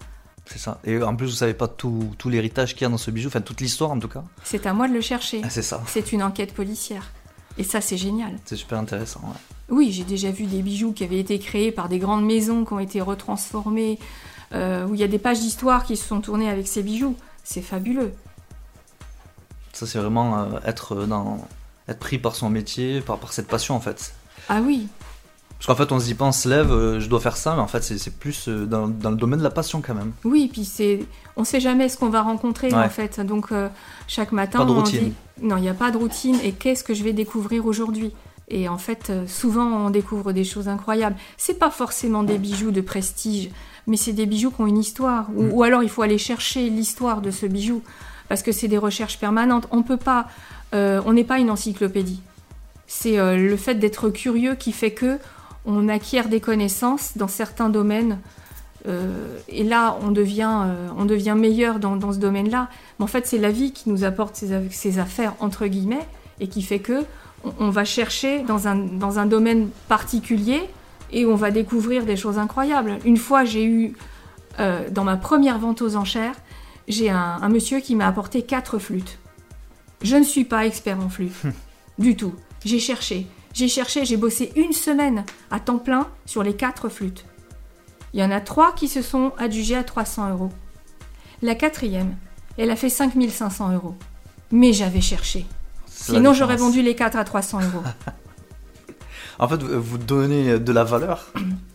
C'est 0.47 0.58
ça. 0.58 0.81
Et 0.85 1.03
en 1.03 1.17
plus, 1.17 1.26
vous 1.26 1.32
savez 1.32 1.55
pas 1.55 1.67
tout, 1.67 2.12
tout 2.19 2.29
l'héritage 2.29 2.75
qu'il 2.75 2.82
y 2.82 2.85
a 2.85 2.88
dans 2.88 2.99
ce 2.99 3.11
bijou, 3.11 3.26
enfin 3.26 3.41
toute 3.41 3.61
l'histoire 3.61 3.91
en 3.91 3.99
tout 3.99 4.06
cas. 4.06 4.23
C'est 4.44 4.64
à 4.67 4.73
moi 4.73 4.87
de 4.87 4.93
le 4.93 5.00
chercher. 5.00 5.41
Ah, 5.43 5.50
c'est 5.50 5.62
ça. 5.62 5.82
C'est 5.88 6.12
une 6.12 6.23
enquête 6.23 6.55
policière. 6.55 7.11
Et 7.59 7.64
ça 7.64 7.81
c'est 7.81 7.97
génial. 7.97 8.38
C'est 8.44 8.56
super 8.56 8.79
intéressant. 8.79 9.20
ouais. 9.25 9.56
Oui, 9.69 9.91
j'ai 9.91 10.05
déjà 10.05 10.31
vu 10.31 10.44
des 10.44 10.62
bijoux 10.62 10.93
qui 10.93 11.02
avaient 11.02 11.19
été 11.19 11.38
créés 11.41 11.73
par 11.73 11.88
des 11.88 11.99
grandes 11.99 12.25
maisons 12.25 12.64
qui 12.64 12.73
ont 12.73 12.79
été 12.79 13.00
retransformés, 13.00 13.99
euh, 14.55 14.87
où 14.87 14.94
il 14.94 15.00
y 15.00 15.05
a 15.05 15.09
des 15.09 15.19
pages 15.19 15.41
d'histoire 15.41 15.85
qui 15.85 15.97
se 15.97 16.06
sont 16.06 16.20
tournées 16.20 16.49
avec 16.49 16.69
ces 16.69 16.82
bijoux. 16.82 17.17
C'est 17.43 17.62
fabuleux. 17.62 18.12
Ça, 19.76 19.87
c'est 19.87 19.99
vraiment 19.99 20.38
euh, 20.38 20.44
être 20.64 21.06
dans, 21.06 21.46
être 21.88 21.99
pris 21.99 22.19
par 22.19 22.34
son 22.34 22.49
métier, 22.50 23.00
par, 23.00 23.19
par 23.19 23.32
cette 23.32 23.46
passion 23.49 23.75
en 23.76 23.81
fait. 23.81 24.14
Ah 24.49 24.61
oui, 24.64 24.88
Parce 25.58 25.67
qu'en 25.67 25.75
fait, 25.75 25.93
on 25.93 26.00
se 26.00 26.05
dit 26.06 26.14
pas, 26.14 26.25
on 26.25 26.32
se 26.32 26.49
lève, 26.49 26.73
euh, 26.73 26.99
je 27.00 27.08
dois 27.08 27.20
faire 27.20 27.37
ça, 27.37 27.55
mais 27.55 27.61
en 27.62 27.67
fait, 27.67 27.82
c'est, 27.82 28.19
plus 28.19 28.49
euh, 28.49 28.64
dans, 28.67 28.88
dans 28.88 29.11
le 29.11 29.17
domaine 29.17 29.38
de 29.38 29.44
la 29.44 29.50
passion 29.50 29.82
quand 29.82 29.94
même. 29.94 30.12
Oui, 30.25 30.49
puis 30.52 30.64
c'est, 30.64 31.05
on 31.37 31.44
sait 31.44 31.61
jamais 31.61 31.88
ce 31.88 31.96
qu'on 31.99 32.08
va 32.11 32.23
rencontrer 32.23 32.69
Ouais. 32.69 32.75
en 32.84 32.88
fait. 32.88 33.20
Donc 33.20 33.52
euh, 33.52 33.69
chaque 34.08 34.32
matin, 34.32 34.61
Pas 34.61 34.64
de 34.64 34.70
on 34.70 34.76
routine. 34.81 35.05
dit 35.11 35.12
non, 35.43 35.56
il 35.58 35.62
n'y 35.62 35.69
a 35.69 35.75
pas 35.75 35.90
de 35.90 35.99
routine. 35.99 36.38
Et 36.43 36.52
qu'est-ce 36.52 36.82
que 36.84 36.94
je 36.94 37.05
vais 37.05 37.12
découvrir 37.12 37.67
aujourd'hui? 37.67 38.12
Et 38.49 38.69
en 38.69 38.78
fait, 38.78 39.11
euh, 39.11 39.26
souvent 39.26 39.67
on 39.67 39.90
découvre 39.90 40.32
des 40.32 40.44
choses 40.44 40.69
incroyables. 40.69 41.17
C'est 41.37 41.58
pas 41.58 41.70
forcément 41.70 42.23
des 42.23 42.38
bijoux 42.38 42.70
de 42.70 42.81
prestige, 42.81 43.50
mais 43.87 43.96
c'est 43.96 44.12
des 44.12 44.25
bijoux 44.26 44.50
qui 44.52 44.61
ont 44.62 44.67
une 44.67 44.78
histoire. 44.78 45.26
Ou, 45.34 45.43
Mm. 45.43 45.52
ou 45.52 45.62
alors 45.64 45.82
il 45.82 45.88
faut 45.90 46.02
aller 46.02 46.17
chercher 46.19 46.70
l'histoire 46.70 47.20
de 47.20 47.31
ce 47.31 47.44
bijou 47.46 47.82
parce 48.28 48.43
que 48.43 48.52
c'est 48.52 48.69
des 48.69 48.78
recherches 48.78 49.19
permanentes. 49.19 49.67
On 49.70 49.82
peut 49.82 49.96
pas, 49.96 50.26
euh, 50.75 51.00
on 51.06 51.12
n'est 51.12 51.25
pas 51.25 51.38
une 51.38 51.50
encyclopédie. 51.50 52.20
C'est 52.87 53.19
euh, 53.19 53.37
le 53.37 53.56
fait 53.56 53.75
d'être 53.75 54.11
curieux 54.11 54.55
qui 54.55 54.73
fait 54.73 54.93
que 54.93 55.19
on 55.64 55.88
acquiert 55.88 56.28
des 56.28 56.40
connaissances 56.40 57.17
dans 57.17 57.28
certains 57.28 57.69
domaines. 57.69 58.19
Euh, 58.87 59.38
et 59.49 59.64
là, 59.64 59.99
on 60.02 60.12
devient, 60.12 60.64
on 60.96 61.05
devient 61.05 61.34
meilleur 61.37 61.81
dans, 61.81 62.12
ce 62.12 62.19
domaine-là. 62.19 62.69
Mais 62.99 63.05
en 63.05 63.08
fait, 63.08 63.26
c'est 63.26 63.38
la 63.38 63.50
vie 63.50 63.73
qui 63.73 63.90
nous 63.90 64.05
apporte 64.05 64.37
ces, 64.37 64.99
affaires, 65.00 65.34
entre 65.40 65.67
guillemets, 65.67 66.06
et 66.38 66.46
qui 66.46 66.62
fait 66.62 66.78
que 66.78 67.05
on, 67.58 67.70
va 67.70 67.84
chercher 67.84 68.45
dans 68.45 68.68
un, 68.68 69.26
domaine 69.26 69.71
particulier 69.88 70.62
et 71.12 71.26
on 71.26 71.35
va 71.35 71.50
découvrir 71.50 72.04
des 72.04 72.14
choses 72.14 72.38
incroyables. 72.38 72.99
Une 73.04 73.16
fois, 73.16 73.45
j'ai 73.45 73.64
eu, 73.64 73.97
dans 74.59 75.04
ma 75.04 75.16
première 75.16 75.59
vente 75.59 75.83
aux 75.83 75.97
enchères, 75.97 76.37
j'ai 76.88 77.11
un, 77.11 77.38
un 77.43 77.49
monsieur 77.49 77.81
qui 77.81 77.95
m'a 77.97 78.07
apporté 78.07 78.43
quatre 78.43 78.78
flûtes. 78.78 79.19
Je 80.02 80.16
ne 80.16 80.25
suis 80.25 80.45
pas 80.45 80.66
expert 80.66 80.99
en 81.00 81.09
flûte, 81.09 81.33
du 81.99 82.16
tout. 82.16 82.35
J'ai 82.64 82.78
cherché, 82.78 83.26
j'ai 83.55 83.69
cherché, 83.69 84.05
j'ai 84.05 84.16
bossé 84.16 84.52
une 84.57 84.73
semaine 84.73 85.25
à 85.50 85.59
temps 85.61 85.78
plein 85.78 86.09
sur 86.26 86.43
les 86.43 86.55
quatre 86.55 86.88
flûtes. 86.88 87.25
Il 88.12 88.21
y 88.21 88.25
en 88.25 88.31
a 88.31 88.40
trois 88.40 88.73
qui 88.75 88.88
se 88.88 89.02
sont 89.02 89.33
adjugées 89.38 89.76
à 89.76 89.85
300 89.85 90.31
euros. 90.31 90.50
La 91.43 91.55
quatrième, 91.55 92.16
elle 92.57 92.71
a 92.71 92.76
fait 92.76 92.88
5500 92.88 93.73
euros. 93.75 93.95
Mais 94.52 94.73
j'avais 94.73 95.00
cherché. 95.00 95.45
Sinon, 95.87 96.33
j'aurais 96.33 96.57
vendu 96.57 96.83
les 96.83 96.95
quatre 96.95 97.16
à 97.16 97.25
300 97.25 97.61
euros. 97.62 97.83
En 99.38 99.49
fait, 99.49 99.62
vous 99.62 99.99
donnez 99.99 100.59
de 100.59 100.73
la 100.73 100.83
valeur 100.83 101.31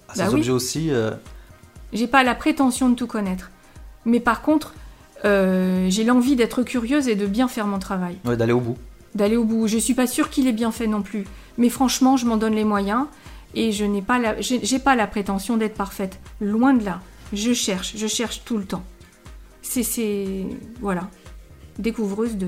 à 0.09 0.15
ces 0.15 0.21
Bah 0.23 0.29
oui. 0.29 0.39
objets 0.39 0.51
aussi. 0.51 0.89
euh, 0.89 1.11
J'ai 1.93 2.07
pas 2.07 2.23
la 2.23 2.33
prétention 2.33 2.89
de 2.89 2.95
tout 2.95 3.05
connaître. 3.05 3.51
Mais 4.03 4.19
par 4.19 4.41
contre, 4.41 4.73
euh, 5.25 5.87
j'ai 5.89 6.03
l'envie 6.03 6.35
d'être 6.35 6.63
curieuse 6.63 7.07
et 7.07 7.15
de 7.15 7.25
bien 7.27 7.47
faire 7.47 7.67
mon 7.67 7.79
travail. 7.79 8.17
ouais, 8.25 8.35
d'aller 8.37 8.53
au 8.53 8.59
bout. 8.61 8.77
d'aller 9.15 9.37
au 9.37 9.43
bout. 9.45 9.67
Je 9.67 9.77
suis 9.77 9.93
pas 9.93 10.07
sûre 10.07 10.29
qu'il 10.29 10.47
est 10.47 10.53
bien 10.53 10.71
fait 10.71 10.87
non 10.87 11.01
plus, 11.01 11.25
mais 11.57 11.69
franchement, 11.69 12.17
je 12.17 12.25
m'en 12.25 12.37
donne 12.37 12.55
les 12.55 12.63
moyens 12.63 13.05
et 13.55 13.71
je 13.71 13.83
n'ai 13.85 14.01
pas 14.01 14.17
la, 14.19 14.39
j'ai 14.41 14.79
pas 14.79 14.95
la 14.95 15.07
prétention 15.07 15.57
d'être 15.57 15.75
parfaite. 15.75 16.19
Loin 16.39 16.73
de 16.73 16.83
là. 16.85 17.01
Je 17.33 17.53
cherche, 17.53 17.93
je 17.95 18.07
cherche 18.07 18.41
tout 18.45 18.57
le 18.57 18.65
temps. 18.65 18.83
C'est, 19.61 19.83
c'est, 19.83 20.45
voilà, 20.81 21.07
découvreuse 21.79 22.35
de, 22.37 22.47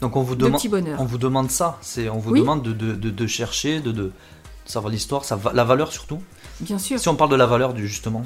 Donc 0.00 0.16
on 0.16 0.22
vous 0.22 0.34
de 0.36 0.44
demande, 0.44 0.60
on 0.98 1.04
vous 1.04 1.18
demande 1.18 1.50
ça. 1.50 1.78
C'est, 1.80 2.08
on 2.08 2.18
vous 2.18 2.32
Oui. 2.32 2.40
demande 2.40 2.62
de, 2.62 2.72
de, 2.72 3.10
de- 3.10 3.26
chercher, 3.26 3.80
de, 3.80 3.90
de 3.92 4.12
savoir 4.66 4.92
l'histoire, 4.92 5.22
va- 5.36 5.52
la 5.52 5.64
valeur 5.64 5.90
surtout. 5.92 6.20
Bien 6.60 6.78
sûr. 6.78 6.98
Si 6.98 7.08
on 7.08 7.16
parle 7.16 7.30
de 7.30 7.36
la 7.36 7.46
valeur 7.46 7.72
du 7.74 7.88
justement, 7.88 8.22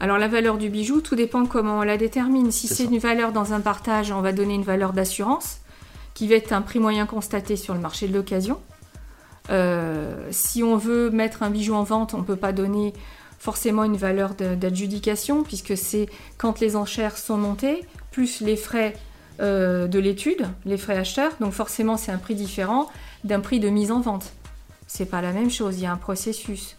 Alors 0.00 0.16
la 0.16 0.28
valeur 0.28 0.56
du 0.56 0.70
bijou, 0.70 1.02
tout 1.02 1.14
dépend 1.14 1.44
comment 1.44 1.78
on 1.78 1.82
la 1.82 1.98
détermine. 1.98 2.50
Si 2.50 2.68
C'est 2.68 2.84
une 2.84 2.98
valeur 2.98 3.32
dans 3.32 3.52
un 3.52 3.60
partage, 3.60 4.10
on 4.12 4.22
va 4.22 4.32
donner 4.32 4.54
une 4.54 4.62
valeur 4.62 4.94
d'assurance, 4.94 5.58
qui 6.14 6.26
va 6.26 6.36
être 6.36 6.52
un 6.52 6.62
prix 6.62 6.78
moyen 6.78 7.04
constaté 7.04 7.56
sur 7.56 7.74
le 7.74 7.80
marché 7.80 8.08
de 8.08 8.14
l'occasion. 8.14 8.58
Euh, 9.50 10.26
si 10.30 10.62
on 10.62 10.78
veut 10.78 11.10
mettre 11.10 11.42
un 11.42 11.50
bijou 11.50 11.74
en 11.74 11.82
vente, 11.82 12.14
on 12.14 12.18
ne 12.18 12.24
peut 12.24 12.36
pas 12.36 12.52
donner 12.52 12.94
forcément 13.38 13.84
une 13.84 13.96
valeur 13.96 14.34
d'adjudication, 14.34 15.42
puisque 15.42 15.76
c'est 15.76 16.08
quand 16.38 16.60
les 16.60 16.76
enchères 16.76 17.18
sont 17.18 17.36
montées, 17.36 17.84
plus 18.10 18.40
les 18.40 18.56
frais 18.56 18.96
euh, 19.40 19.86
de 19.86 19.98
l'étude, 19.98 20.46
les 20.64 20.78
frais 20.78 20.96
acheteurs, 20.96 21.32
donc 21.40 21.52
forcément 21.52 21.96
c'est 21.96 22.12
un 22.12 22.18
prix 22.18 22.34
différent 22.34 22.88
d'un 23.24 23.40
prix 23.40 23.60
de 23.60 23.68
mise 23.68 23.92
en 23.92 24.00
vente. 24.00 24.32
C'est 24.86 25.06
pas 25.06 25.20
la 25.20 25.32
même 25.32 25.50
chose, 25.50 25.78
il 25.78 25.82
y 25.82 25.86
a 25.86 25.92
un 25.92 25.96
processus. 25.96 26.76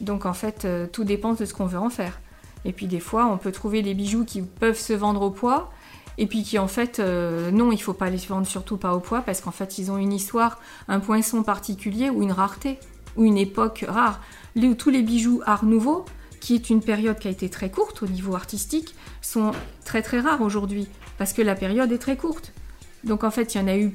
Donc 0.00 0.26
en 0.26 0.32
fait, 0.32 0.64
euh, 0.64 0.86
tout 0.86 1.04
dépend 1.04 1.34
de 1.34 1.44
ce 1.44 1.54
qu'on 1.54 1.66
veut 1.66 1.78
en 1.78 1.90
faire. 1.90 2.20
Et 2.64 2.72
puis 2.72 2.86
des 2.86 3.00
fois, 3.00 3.26
on 3.26 3.38
peut 3.38 3.52
trouver 3.52 3.82
des 3.82 3.94
bijoux 3.94 4.24
qui 4.24 4.42
peuvent 4.42 4.78
se 4.78 4.92
vendre 4.92 5.22
au 5.22 5.30
poids, 5.30 5.70
et 6.18 6.26
puis 6.26 6.42
qui 6.44 6.58
en 6.58 6.68
fait, 6.68 6.98
euh, 7.00 7.50
non, 7.50 7.72
il 7.72 7.78
faut 7.82 7.94
pas 7.94 8.10
les 8.10 8.18
vendre 8.18 8.46
surtout 8.46 8.76
pas 8.76 8.94
au 8.94 9.00
poids, 9.00 9.22
parce 9.22 9.40
qu'en 9.40 9.50
fait, 9.50 9.78
ils 9.78 9.90
ont 9.90 9.96
une 9.98 10.12
histoire, 10.12 10.58
un 10.88 11.00
poinçon 11.00 11.42
particulier 11.42 12.10
ou 12.10 12.22
une 12.22 12.32
rareté, 12.32 12.78
ou 13.16 13.24
une 13.24 13.38
époque 13.38 13.84
rare. 13.88 14.20
Les- 14.54 14.76
tous 14.76 14.90
les 14.90 15.02
bijoux 15.02 15.42
art 15.46 15.64
nouveau, 15.64 16.04
qui 16.40 16.54
est 16.54 16.70
une 16.70 16.82
période 16.82 17.18
qui 17.18 17.28
a 17.28 17.30
été 17.30 17.48
très 17.48 17.70
courte 17.70 18.02
au 18.02 18.06
niveau 18.06 18.34
artistique, 18.34 18.94
sont 19.20 19.52
très 19.84 20.02
très 20.02 20.20
rares 20.20 20.42
aujourd'hui, 20.42 20.88
parce 21.18 21.32
que 21.32 21.42
la 21.42 21.54
période 21.54 21.90
est 21.92 21.98
très 21.98 22.16
courte. 22.16 22.52
Donc 23.04 23.24
en 23.24 23.30
fait, 23.30 23.54
il 23.54 23.58
y 23.58 23.64
en 23.64 23.68
a 23.68 23.76
eu, 23.76 23.92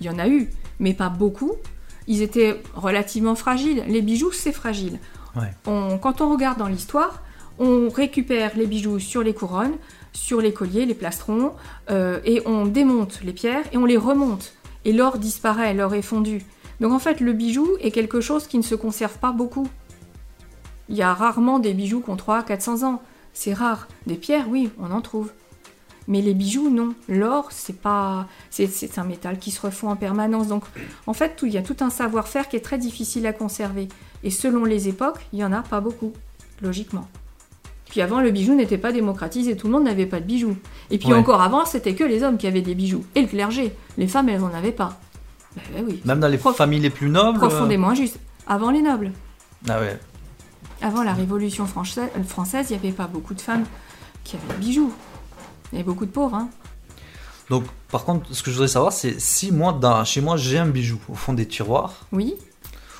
il 0.00 0.06
y 0.06 0.10
en 0.10 0.18
a 0.18 0.28
eu, 0.28 0.50
mais 0.78 0.92
pas 0.94 1.08
beaucoup. 1.08 1.52
Ils 2.06 2.22
étaient 2.22 2.60
relativement 2.74 3.34
fragiles. 3.34 3.84
Les 3.86 4.02
bijoux, 4.02 4.32
c'est 4.32 4.52
fragile. 4.52 4.98
Ouais. 5.36 5.52
On- 5.66 5.98
quand 5.98 6.20
on 6.20 6.30
regarde 6.32 6.58
dans 6.58 6.66
l'histoire, 6.68 7.22
on 7.60 7.90
récupère 7.90 8.56
les 8.56 8.66
bijoux 8.66 8.98
sur 8.98 9.22
les 9.22 9.34
couronnes, 9.34 9.76
sur 10.12 10.40
les 10.40 10.52
colliers, 10.52 10.86
les 10.86 10.94
plastrons, 10.94 11.52
euh, 11.90 12.18
et 12.24 12.42
on 12.46 12.64
démonte 12.64 13.20
les 13.22 13.32
pierres 13.32 13.64
et 13.72 13.76
on 13.76 13.84
les 13.84 13.98
remonte. 13.98 14.54
Et 14.86 14.92
l'or 14.92 15.18
disparaît, 15.18 15.74
l'or 15.74 15.94
est 15.94 16.02
fondu. 16.02 16.42
Donc 16.80 16.92
en 16.92 16.98
fait, 16.98 17.20
le 17.20 17.34
bijou 17.34 17.68
est 17.82 17.90
quelque 17.90 18.22
chose 18.22 18.46
qui 18.46 18.56
ne 18.56 18.62
se 18.62 18.74
conserve 18.74 19.18
pas 19.18 19.32
beaucoup. 19.32 19.68
Il 20.88 20.96
y 20.96 21.02
a 21.02 21.12
rarement 21.12 21.58
des 21.58 21.74
bijoux 21.74 22.00
qui 22.00 22.10
ont 22.10 22.16
300, 22.16 22.46
400 22.46 22.82
ans. 22.82 23.02
C'est 23.34 23.52
rare. 23.52 23.86
Des 24.06 24.16
pierres, 24.16 24.46
oui, 24.48 24.70
on 24.80 24.90
en 24.90 25.02
trouve. 25.02 25.30
Mais 26.08 26.22
les 26.22 26.34
bijoux, 26.34 26.70
non. 26.70 26.94
L'or, 27.08 27.52
c'est 27.52 27.78
pas, 27.78 28.26
c'est, 28.48 28.66
c'est 28.66 28.98
un 28.98 29.04
métal 29.04 29.38
qui 29.38 29.50
se 29.50 29.60
refond 29.60 29.90
en 29.90 29.96
permanence. 29.96 30.48
Donc, 30.48 30.64
en 31.06 31.12
fait, 31.12 31.36
tout, 31.36 31.46
il 31.46 31.52
y 31.52 31.58
a 31.58 31.62
tout 31.62 31.76
un 31.80 31.90
savoir-faire 31.90 32.48
qui 32.48 32.56
est 32.56 32.60
très 32.60 32.78
difficile 32.78 33.26
à 33.26 33.34
conserver. 33.34 33.86
Et 34.24 34.30
selon 34.30 34.64
les 34.64 34.88
époques, 34.88 35.20
il 35.32 35.38
y 35.38 35.44
en 35.44 35.52
a 35.52 35.62
pas 35.62 35.80
beaucoup, 35.80 36.12
logiquement. 36.62 37.06
Puis 37.90 38.00
avant, 38.00 38.20
le 38.20 38.30
bijou 38.30 38.54
n'était 38.54 38.78
pas 38.78 38.92
démocratisé, 38.92 39.56
tout 39.56 39.66
le 39.66 39.72
monde 39.74 39.84
n'avait 39.84 40.06
pas 40.06 40.20
de 40.20 40.24
bijoux. 40.24 40.56
Et 40.90 40.98
puis 40.98 41.08
Ouais. 41.08 41.14
encore 41.18 41.42
avant, 41.42 41.64
c'était 41.66 41.94
que 41.94 42.04
les 42.04 42.22
hommes 42.22 42.38
qui 42.38 42.46
avaient 42.46 42.62
des 42.62 42.74
bijoux 42.74 43.04
et 43.14 43.22
le 43.22 43.26
clergé. 43.28 43.74
Les 43.98 44.06
femmes, 44.06 44.28
elles 44.28 44.40
n'en 44.40 44.54
avaient 44.54 44.70
pas. 44.72 44.98
Ben, 45.56 45.62
ben 45.74 45.84
oui. 45.88 46.00
Même 46.04 46.20
dans 46.20 46.28
les 46.28 46.38
Prof- 46.38 46.56
familles 46.56 46.80
les 46.80 46.90
plus 46.90 47.10
nobles. 47.10 47.38
euh, 47.38 47.48
Profondément 47.48 47.90
injuste. 47.90 48.18
Avant 48.46 48.70
les 48.70 48.80
nobles. 48.82 49.10
Ah 49.68 49.80
ouais. 49.80 49.98
Avant 50.82 51.02
la 51.02 51.12
Révolution 51.12 51.66
française, 51.66 52.08
euh, 52.16 52.22
française, 52.22 52.66
il 52.70 52.74
n'y 52.74 52.78
avait 52.78 52.92
pas 52.96 53.06
beaucoup 53.08 53.34
de 53.34 53.40
femmes 53.40 53.64
qui 54.24 54.36
avaient 54.36 54.54
des 54.54 54.66
bijoux. 54.66 54.92
Il 55.72 55.76
y 55.76 55.78
avait 55.80 55.84
beaucoup 55.86 56.06
de 56.06 56.10
pauvres. 56.12 56.36
Hein. 56.36 56.48
Donc, 57.50 57.64
par 57.90 58.04
contre, 58.04 58.32
ce 58.32 58.42
que 58.44 58.50
je 58.50 58.56
voudrais 58.56 58.68
savoir, 58.68 58.92
c'est 58.92 59.20
si 59.20 59.50
moi, 59.50 59.72
dans, 59.72 60.04
chez 60.04 60.20
moi, 60.20 60.36
j'ai 60.36 60.58
un 60.58 60.66
bijou 60.66 60.98
au 61.08 61.14
fond 61.14 61.32
des 61.32 61.46
tiroirs, 61.46 62.06
Oui, 62.12 62.34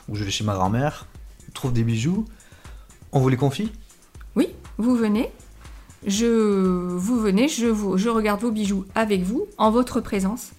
ou 0.09 0.17
je 0.17 0.25
vais 0.25 0.31
chez 0.33 0.43
ma 0.43 0.55
grand-mère, 0.55 1.07
trouve 1.55 1.73
des 1.73 1.85
bijoux, 1.85 2.25
on 3.13 3.21
vous 3.21 3.29
les 3.29 3.37
confie? 3.37 3.71
Vous 4.81 4.97
venez. 4.97 5.31
Je, 6.07 6.27
vous 6.27 7.21
venez, 7.21 7.49
je, 7.49 8.09
regarde 8.09 8.41
vos 8.41 8.51
bijoux 8.51 8.87
avec 8.95 9.23
vous, 9.23 9.47
en 9.59 9.71
votre 9.71 10.01
présence. 10.01 10.51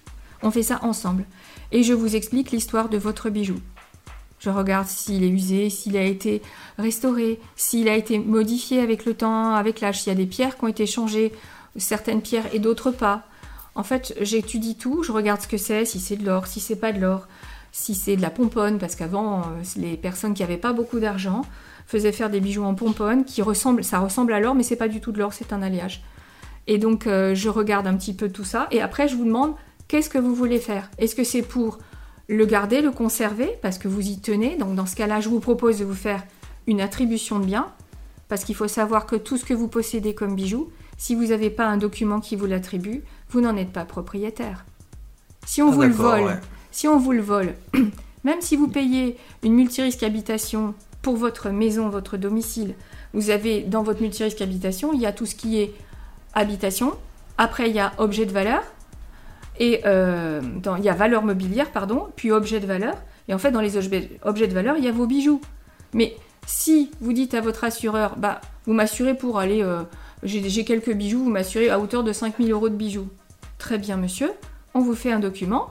On 0.42 0.50
fait 0.50 0.62
ça 0.62 0.78
ensemble. 0.82 1.24
Et 1.72 1.82
je 1.82 1.92
vous 1.92 2.14
explique 2.14 2.52
l'histoire 2.52 2.88
de 2.88 2.98
votre 2.98 3.28
bijou. 3.28 3.56
Je 4.38 4.50
regarde 4.50 4.86
s'il 4.86 5.24
est 5.24 5.28
usé, 5.28 5.70
s'il 5.70 5.96
a 5.96 6.04
été 6.04 6.42
restauré, 6.78 7.40
s'il 7.56 7.88
a 7.88 7.96
été 7.96 8.18
modifié 8.18 8.80
avec 8.80 9.04
le 9.04 9.14
temps, 9.14 9.54
avec 9.54 9.80
l'âge, 9.80 10.02
s'il 10.02 10.12
y 10.12 10.16
a 10.16 10.18
des 10.18 10.26
pierres 10.26 10.56
qui 10.56 10.64
ont 10.64 10.68
été 10.68 10.86
changées, 10.86 11.32
certaines 11.76 12.22
pierres 12.22 12.52
et 12.52 12.58
d'autres 12.58 12.90
pas. 12.90 13.24
En 13.74 13.82
fait, 13.82 14.14
j'étudie 14.20 14.76
tout, 14.76 15.02
je 15.02 15.12
regarde 15.12 15.40
ce 15.40 15.48
que 15.48 15.56
c'est, 15.56 15.84
si 15.84 15.98
c'est 15.98 16.16
de 16.16 16.26
l'or, 16.26 16.46
si 16.46 16.60
c'est 16.60 16.76
pas 16.76 16.92
de 16.92 17.00
l'or, 17.00 17.26
si 17.72 17.94
c'est 17.94 18.16
de 18.16 18.22
la 18.22 18.30
pomponne, 18.30 18.78
parce 18.78 18.96
qu'avant, 18.96 19.40
euh, 19.40 19.62
les 19.76 19.96
personnes 19.96 20.34
qui 20.34 20.42
n'avaient 20.42 20.58
pas 20.58 20.72
beaucoup 20.72 21.00
d'argent 21.00 21.42
faisaient 21.86 22.12
faire 22.12 22.30
des 22.30 22.40
bijoux 22.40 22.64
en 22.64 22.74
pomponne 22.74 23.24
qui 23.24 23.42
ressemblent, 23.42 23.84
ça 23.84 23.98
ressemble 23.98 24.32
à 24.32 24.40
l'or, 24.40 24.54
mais 24.54 24.62
c'est 24.62 24.76
pas 24.76 24.88
du 24.88 25.00
tout 25.00 25.12
de 25.12 25.18
l'or, 25.18 25.32
c'est 25.32 25.52
un 25.52 25.62
alliage. 25.62 26.02
Et 26.66 26.78
donc, 26.78 27.06
euh, 27.06 27.34
je 27.34 27.48
regarde 27.48 27.86
un 27.86 27.96
petit 27.96 28.14
peu 28.14 28.28
tout 28.30 28.44
ça, 28.44 28.68
et 28.70 28.80
après, 28.80 29.08
je 29.08 29.16
vous 29.16 29.24
demande 29.24 29.54
qu'est-ce 29.88 30.08
que 30.10 30.18
vous 30.18 30.34
voulez 30.34 30.58
faire? 30.58 30.90
Est-ce 30.98 31.14
que 31.14 31.24
c'est 31.24 31.42
pour 31.42 31.78
le 32.28 32.46
garder, 32.46 32.80
le 32.80 32.92
conserver, 32.92 33.58
parce 33.62 33.78
que 33.78 33.88
vous 33.88 34.06
y 34.08 34.20
tenez 34.20 34.56
Donc, 34.56 34.74
dans 34.74 34.86
ce 34.86 34.94
cas-là, 34.96 35.20
je 35.20 35.28
vous 35.28 35.40
propose 35.40 35.78
de 35.80 35.84
vous 35.84 35.94
faire 35.94 36.22
une 36.66 36.80
attribution 36.80 37.38
de 37.40 37.44
bien, 37.44 37.66
parce 38.28 38.44
qu'il 38.44 38.54
faut 38.54 38.68
savoir 38.68 39.06
que 39.06 39.16
tout 39.16 39.36
ce 39.36 39.44
que 39.44 39.52
vous 39.54 39.68
possédez 39.68 40.14
comme 40.14 40.34
bijoux, 40.36 40.70
si 40.96 41.14
vous 41.16 41.26
n'avez 41.26 41.50
pas 41.50 41.66
un 41.66 41.76
document 41.76 42.20
qui 42.20 42.36
vous 42.36 42.46
l'attribue, 42.46 43.02
vous 43.30 43.40
n'en 43.40 43.56
êtes 43.56 43.72
pas 43.72 43.84
propriétaire. 43.84 44.64
Si 45.44 45.60
on 45.60 45.68
Ah, 45.68 45.74
vous 45.74 45.82
le 45.82 45.88
vole, 45.90 46.22
ouais. 46.22 46.40
si 46.70 46.86
on 46.86 46.98
vous 46.98 47.12
le 47.12 47.20
vole, 47.20 47.54
même 48.24 48.40
si 48.40 48.54
vous 48.56 48.68
payez 48.68 49.16
une 49.42 49.54
multirisque 49.54 50.04
habitation 50.04 50.74
pour 51.02 51.16
votre 51.16 51.50
maison, 51.50 51.88
votre 51.88 52.16
domicile, 52.16 52.74
vous 53.12 53.30
avez 53.30 53.62
dans 53.62 53.82
votre 53.82 54.00
multirisque 54.00 54.40
habitation, 54.40 54.92
il 54.94 55.00
y 55.00 55.06
a 55.06 55.12
tout 55.12 55.26
ce 55.26 55.34
qui 55.34 55.60
est 55.60 55.74
habitation, 56.32 56.92
après 57.38 57.68
il 57.68 57.76
y 57.76 57.80
a 57.80 57.92
objet 57.98 58.24
de 58.24 58.32
valeur, 58.32 58.62
et 59.58 59.82
euh, 59.84 60.40
il 60.78 60.84
y 60.84 60.88
a 60.88 60.94
valeur 60.94 61.24
mobilière, 61.24 61.70
pardon, 61.70 62.08
puis 62.16 62.32
objet 62.32 62.60
de 62.60 62.66
valeur, 62.66 62.94
et 63.28 63.34
en 63.34 63.38
fait 63.38 63.50
dans 63.50 63.60
les 63.60 63.76
objets, 63.76 64.00
de 64.00 64.54
valeur, 64.54 64.76
il 64.78 64.84
y 64.84 64.88
a 64.88 64.92
vos 64.92 65.06
bijoux. 65.06 65.40
Mais 65.92 66.16
si 66.46 66.90
vous 67.00 67.12
dites 67.12 67.34
à 67.34 67.40
votre 67.40 67.64
assureur, 67.64 68.16
bah, 68.16 68.40
vous 68.66 68.72
m'assurez 68.72 69.14
pour 69.14 69.38
aller, 69.38 69.62
euh, 69.62 69.82
j'ai 70.22 70.48
j'ai 70.48 70.64
quelques 70.64 70.92
bijoux, 70.92 71.24
vous 71.24 71.30
m'assurez 71.30 71.68
à 71.68 71.78
hauteur 71.78 72.04
de 72.04 72.12
5000 72.12 72.50
euros 72.50 72.68
de 72.68 72.76
bijoux. 72.76 73.08
Très 73.58 73.78
bien, 73.78 73.96
monsieur, 73.96 74.32
on 74.74 74.80
vous 74.80 74.94
fait 74.94 75.12
un 75.12 75.20
document, 75.20 75.70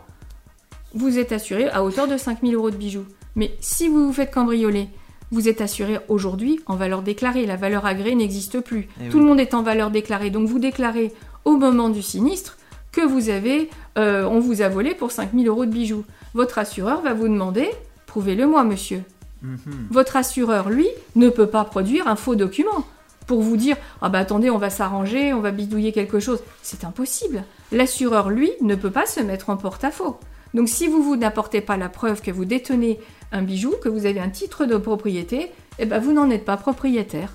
vous 0.94 1.18
êtes 1.18 1.32
assuré 1.32 1.70
à 1.70 1.84
hauteur 1.84 2.08
de 2.08 2.18
5000 2.18 2.54
euros 2.54 2.70
de 2.70 2.76
bijoux. 2.76 3.06
Mais 3.36 3.56
si 3.62 3.88
vous 3.88 4.08
vous 4.08 4.14
faites 4.14 4.32
cambrioler, 4.32 4.90
vous 5.32 5.48
êtes 5.48 5.62
assuré 5.62 6.00
aujourd'hui 6.10 6.60
en 6.66 6.76
valeur 6.76 7.02
déclarée. 7.02 7.46
La 7.46 7.56
valeur 7.56 7.86
agréée 7.86 8.16
n'existe 8.16 8.60
plus. 8.60 8.90
Eh 9.02 9.10
Tout 9.10 9.18
oui. 9.18 9.24
le 9.24 9.30
monde 9.30 9.40
est 9.40 9.54
en 9.54 9.64
valeur 9.64 9.90
déclarée. 9.90 10.30
Donc 10.30 10.48
vous 10.48 10.60
déclarez 10.60 11.14
au 11.46 11.58
moment 11.58 11.90
du 11.90 12.02
sinistre 12.02 12.58
que 12.92 13.02
vous 13.02 13.30
avez, 13.30 13.70
euh, 13.98 14.26
on 14.26 14.40
vous 14.40 14.62
a 14.62 14.70
volé 14.70 14.94
pour 14.94 15.12
5000 15.12 15.48
euros 15.48 15.66
de 15.66 15.72
bijoux. 15.72 16.04
Votre 16.34 16.60
assureur 16.60 17.02
va 17.02 17.14
vous 17.14 17.28
demander, 17.28 17.70
prouvez-le 18.06 18.46
moi, 18.46 18.64
monsieur. 18.64 19.04
Mhm. 19.42 19.88
Votre 19.90 20.18
assureur, 20.18 20.70
lui, 20.70 20.88
ne 21.16 21.30
peut 21.30 21.48
pas 21.48 21.64
produire 21.64 22.08
un 22.08 22.16
faux 22.16 22.36
document 22.36 22.86
pour 23.28 23.42
vous 23.42 23.58
dire 23.58 23.78
Ah 24.02 24.10
bah 24.10 24.20
attendez, 24.20 24.50
on 24.50 24.58
va 24.58 24.70
s'arranger, 24.70 25.34
on 25.34 25.40
va 25.40 25.52
bidouiller 25.52 25.94
quelque 25.94 26.20
chose. 26.20 26.42
C'est 26.62 26.84
impossible. 26.84 27.44
L'assureur, 27.72 28.30
lui, 28.30 28.52
ne 28.62 28.76
peut 28.76 28.92
pas 28.92 29.06
se 29.06 29.22
mettre 29.22 29.50
en 29.50 29.58
porte-à-faux. 29.58 30.20
Donc 30.54 30.68
si 30.68 30.88
vous, 30.88 31.02
vous 31.02 31.16
n'apportez 31.16 31.62
pas 31.62 31.78
la 31.78 31.88
preuve 31.88 32.22
que 32.22 32.32
vous 32.32 32.46
détenez 32.46 33.00
un 33.32 33.42
bijou, 33.42 33.74
que 33.82 33.90
vous 33.90 34.06
avez 34.06 34.20
un 34.20 34.30
titre 34.30 34.66
de 34.66 34.78
propriété, 34.78 35.52
eh 35.80 35.86
ben 35.86 36.00
vous 36.00 36.14
n'en 36.14 36.30
êtes 36.30 36.46
pas 36.46 36.58
propriétaire. 36.58 37.34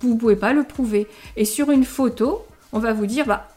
Vous 0.00 0.14
ne 0.14 0.18
pouvez 0.18 0.36
pas 0.36 0.52
le 0.52 0.64
prouver. 0.64 1.06
Et 1.36 1.44
sur 1.44 1.70
une 1.70 1.84
photo, 1.84 2.44
on 2.72 2.78
va 2.78 2.92
vous 2.92 3.06
dire 3.06 3.26
Bah 3.26 3.48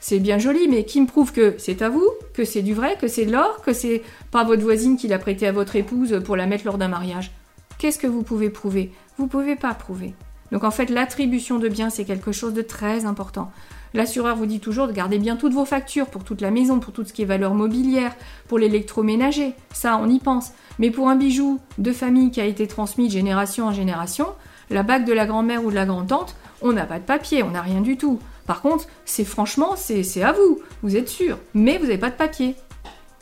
c'est 0.00 0.18
bien 0.18 0.38
joli, 0.38 0.66
mais 0.66 0.84
qui 0.84 1.00
me 1.00 1.06
prouve 1.06 1.32
que 1.32 1.54
c'est 1.58 1.82
à 1.82 1.90
vous, 1.90 2.08
que 2.32 2.46
c'est 2.46 2.62
du 2.62 2.72
vrai, 2.72 2.96
que 2.98 3.06
c'est 3.06 3.26
de 3.26 3.32
l'or, 3.32 3.60
que 3.60 3.74
c'est 3.74 4.02
pas 4.30 4.44
votre 4.44 4.62
voisine 4.62 4.96
qui 4.96 5.08
l'a 5.08 5.18
prêté 5.18 5.46
à 5.46 5.52
votre 5.52 5.76
épouse 5.76 6.22
pour 6.24 6.36
la 6.36 6.46
mettre 6.46 6.64
lors 6.64 6.78
d'un 6.78 6.88
mariage? 6.88 7.32
Qu'est-ce 7.78 7.98
que 7.98 8.06
vous 8.06 8.22
pouvez 8.22 8.48
prouver? 8.48 8.92
Vous 9.18 9.26
pouvez 9.26 9.56
pas 9.56 9.74
prouver. 9.74 10.14
Donc 10.52 10.64
en 10.64 10.70
fait, 10.70 10.90
l'attribution 10.90 11.58
de 11.58 11.68
biens, 11.68 11.90
c'est 11.90 12.04
quelque 12.04 12.32
chose 12.32 12.54
de 12.54 12.62
très 12.62 13.04
important. 13.04 13.50
L'assureur 13.92 14.36
vous 14.36 14.46
dit 14.46 14.60
toujours 14.60 14.86
de 14.86 14.92
garder 14.92 15.18
bien 15.18 15.36
toutes 15.36 15.52
vos 15.52 15.64
factures 15.64 16.06
pour 16.06 16.22
toute 16.22 16.40
la 16.40 16.50
maison, 16.50 16.78
pour 16.78 16.92
tout 16.92 17.04
ce 17.04 17.12
qui 17.12 17.22
est 17.22 17.26
valeur 17.26 17.54
mobilière, 17.54 18.14
pour 18.46 18.58
l'électroménager. 18.58 19.54
Ça, 19.72 19.96
on 19.96 20.08
y 20.08 20.20
pense. 20.20 20.52
Mais 20.78 20.90
pour 20.90 21.08
un 21.08 21.16
bijou 21.16 21.60
de 21.78 21.92
famille 21.92 22.30
qui 22.30 22.40
a 22.40 22.44
été 22.44 22.66
transmis 22.66 23.08
de 23.08 23.12
génération 23.12 23.66
en 23.66 23.72
génération, 23.72 24.28
la 24.70 24.84
bague 24.84 25.04
de 25.04 25.12
la 25.12 25.26
grand-mère 25.26 25.64
ou 25.64 25.70
de 25.70 25.74
la 25.74 25.86
grand-tante, 25.86 26.36
on 26.62 26.72
n'a 26.72 26.86
pas 26.86 27.00
de 27.00 27.04
papier, 27.04 27.42
on 27.42 27.50
n'a 27.50 27.62
rien 27.62 27.80
du 27.80 27.96
tout. 27.96 28.20
Par 28.46 28.62
contre, 28.62 28.86
c'est 29.04 29.24
franchement, 29.24 29.74
c'est 29.76 30.22
à 30.22 30.32
vous, 30.32 30.60
vous 30.82 30.96
êtes 30.96 31.08
sûr. 31.08 31.38
Mais 31.54 31.78
vous 31.78 31.84
n'avez 31.86 31.98
pas 31.98 32.10
de 32.10 32.16
papier. 32.16 32.54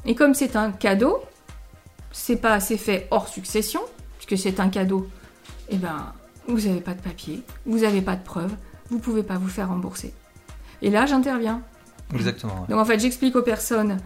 Et 0.05 0.15
comme 0.15 0.35
c'est 0.35 0.57
un 0.57 0.71
cadeau, 0.71 1.19
c'est 2.13 2.37
pas 2.37 2.61
c'est 2.61 2.77
fait 2.77 3.09
hors 3.11 3.29
succession, 3.29 3.81
puisque 4.19 4.41
c'est 4.43 4.61
un 4.61 4.69
cadeau, 4.69 5.09
eh 5.71 5.77
ben, 5.77 6.13
vous 6.49 6.67
n'avez 6.67 6.81
pas 6.81 6.95
de 6.95 7.01
papier, 7.01 7.43
vous 7.67 7.81
n'avez 7.81 8.03
pas 8.03 8.17
de 8.17 8.25
preuve, 8.25 8.51
vous 8.91 8.99
pouvez 8.99 9.23
pas 9.23 9.37
vous 9.37 9.49
faire 9.49 9.69
rembourser. 9.69 10.13
Et 10.83 10.91
là, 10.91 11.07
j'interviens. 11.07 11.63
Exactement. 12.15 12.63
ouais. 12.63 12.69
Donc 12.69 12.79
en 12.79 12.85
fait, 12.85 12.99
j'explique 12.99 13.37
aux 13.37 13.43
personnes, 13.43 13.99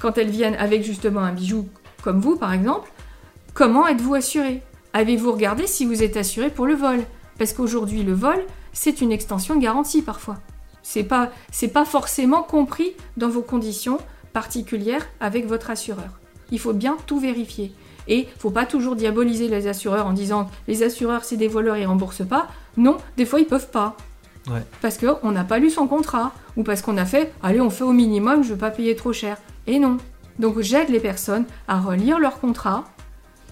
quand 0.00 0.16
elles 0.16 0.30
viennent 0.30 0.54
avec 0.56 0.82
justement 0.84 1.20
un 1.20 1.32
bijou 1.32 1.68
comme 2.02 2.20
vous, 2.20 2.36
par 2.36 2.52
exemple, 2.52 2.90
comment 3.52 3.86
êtes-vous 3.86 4.14
assuré? 4.14 4.62
Avez-vous 4.92 5.32
regardé 5.32 5.66
si 5.66 5.84
vous 5.84 6.02
êtes 6.02 6.16
assuré 6.16 6.50
pour 6.50 6.66
le 6.66 6.74
vol? 6.74 7.00
Parce 7.36 7.52
qu'aujourd'hui, 7.52 8.02
le 8.02 8.12
vol, 8.12 8.38
c'est 8.72 9.00
une 9.00 9.12
extension 9.12 9.56
de 9.56 9.60
garantie 9.60 10.02
parfois. 10.02 10.38
C'est 10.82 11.04
pas, 11.04 11.30
c'est 11.50 11.68
pas 11.68 11.84
forcément 11.84 12.42
compris 12.42 12.92
dans 13.16 13.28
vos 13.28 13.42
conditions 13.42 13.98
particulières 14.32 15.06
avec 15.20 15.46
votre 15.46 15.70
assureur. 15.70 16.20
Il 16.50 16.60
faut 16.60 16.72
bien 16.72 16.96
tout 17.06 17.18
vérifier. 17.18 17.74
Et 18.08 18.26
faut 18.38 18.50
pas 18.50 18.66
toujours 18.66 18.96
diaboliser 18.96 19.48
les 19.48 19.68
assureurs 19.68 20.06
en 20.06 20.12
disant 20.12 20.50
les 20.66 20.82
assureurs 20.82 21.24
c'est 21.24 21.36
des 21.36 21.48
voleurs 21.48 21.76
ils 21.76 21.86
remboursent 21.86 22.26
pas. 22.26 22.48
Non, 22.76 22.96
des 23.16 23.26
fois 23.26 23.40
ils 23.40 23.46
peuvent 23.46 23.70
pas. 23.70 23.96
Ouais. 24.50 24.64
Parce 24.80 24.98
qu'on 24.98 25.30
n'a 25.30 25.44
pas 25.44 25.58
lu 25.58 25.70
son 25.70 25.86
contrat. 25.86 26.32
Ou 26.56 26.64
parce 26.64 26.82
qu'on 26.82 26.96
a 26.96 27.04
fait, 27.04 27.32
allez, 27.42 27.60
on 27.60 27.70
fait 27.70 27.84
au 27.84 27.92
minimum, 27.92 28.42
je 28.42 28.50
veux 28.50 28.58
pas 28.58 28.70
payer 28.70 28.96
trop 28.96 29.12
cher. 29.12 29.36
Et 29.66 29.78
non. 29.78 29.98
Donc 30.38 30.60
j'aide 30.60 30.88
les 30.88 31.00
personnes 31.00 31.44
à 31.68 31.80
relire 31.80 32.18
leur 32.18 32.40
contrat 32.40 32.84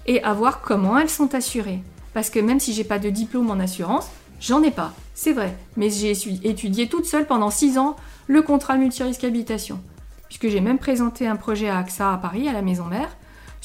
et 0.07 0.23
à 0.23 0.33
voir 0.33 0.61
comment 0.61 0.97
elles 0.97 1.09
sont 1.09 1.35
assurées. 1.35 1.81
Parce 2.13 2.29
que 2.29 2.39
même 2.39 2.59
si 2.59 2.73
j'ai 2.73 2.83
pas 2.83 2.99
de 2.99 3.09
diplôme 3.09 3.51
en 3.51 3.59
assurance, 3.59 4.09
j'en 4.39 4.63
ai 4.63 4.71
pas, 4.71 4.93
c'est 5.13 5.33
vrai. 5.33 5.55
Mais 5.75 5.89
j'ai 5.89 6.11
étudié 6.43 6.89
toute 6.89 7.05
seule 7.05 7.27
pendant 7.27 7.51
6 7.51 7.77
ans 7.77 7.95
le 8.25 8.41
contrat 8.41 8.77
multirisque 8.77 9.23
habitation. 9.23 9.79
Puisque 10.27 10.47
j'ai 10.49 10.61
même 10.61 10.79
présenté 10.79 11.27
un 11.27 11.35
projet 11.35 11.69
à 11.69 11.77
AXA 11.77 12.13
à 12.13 12.17
Paris, 12.17 12.49
à 12.49 12.53
la 12.53 12.61
maison 12.61 12.85
mère, 12.85 13.15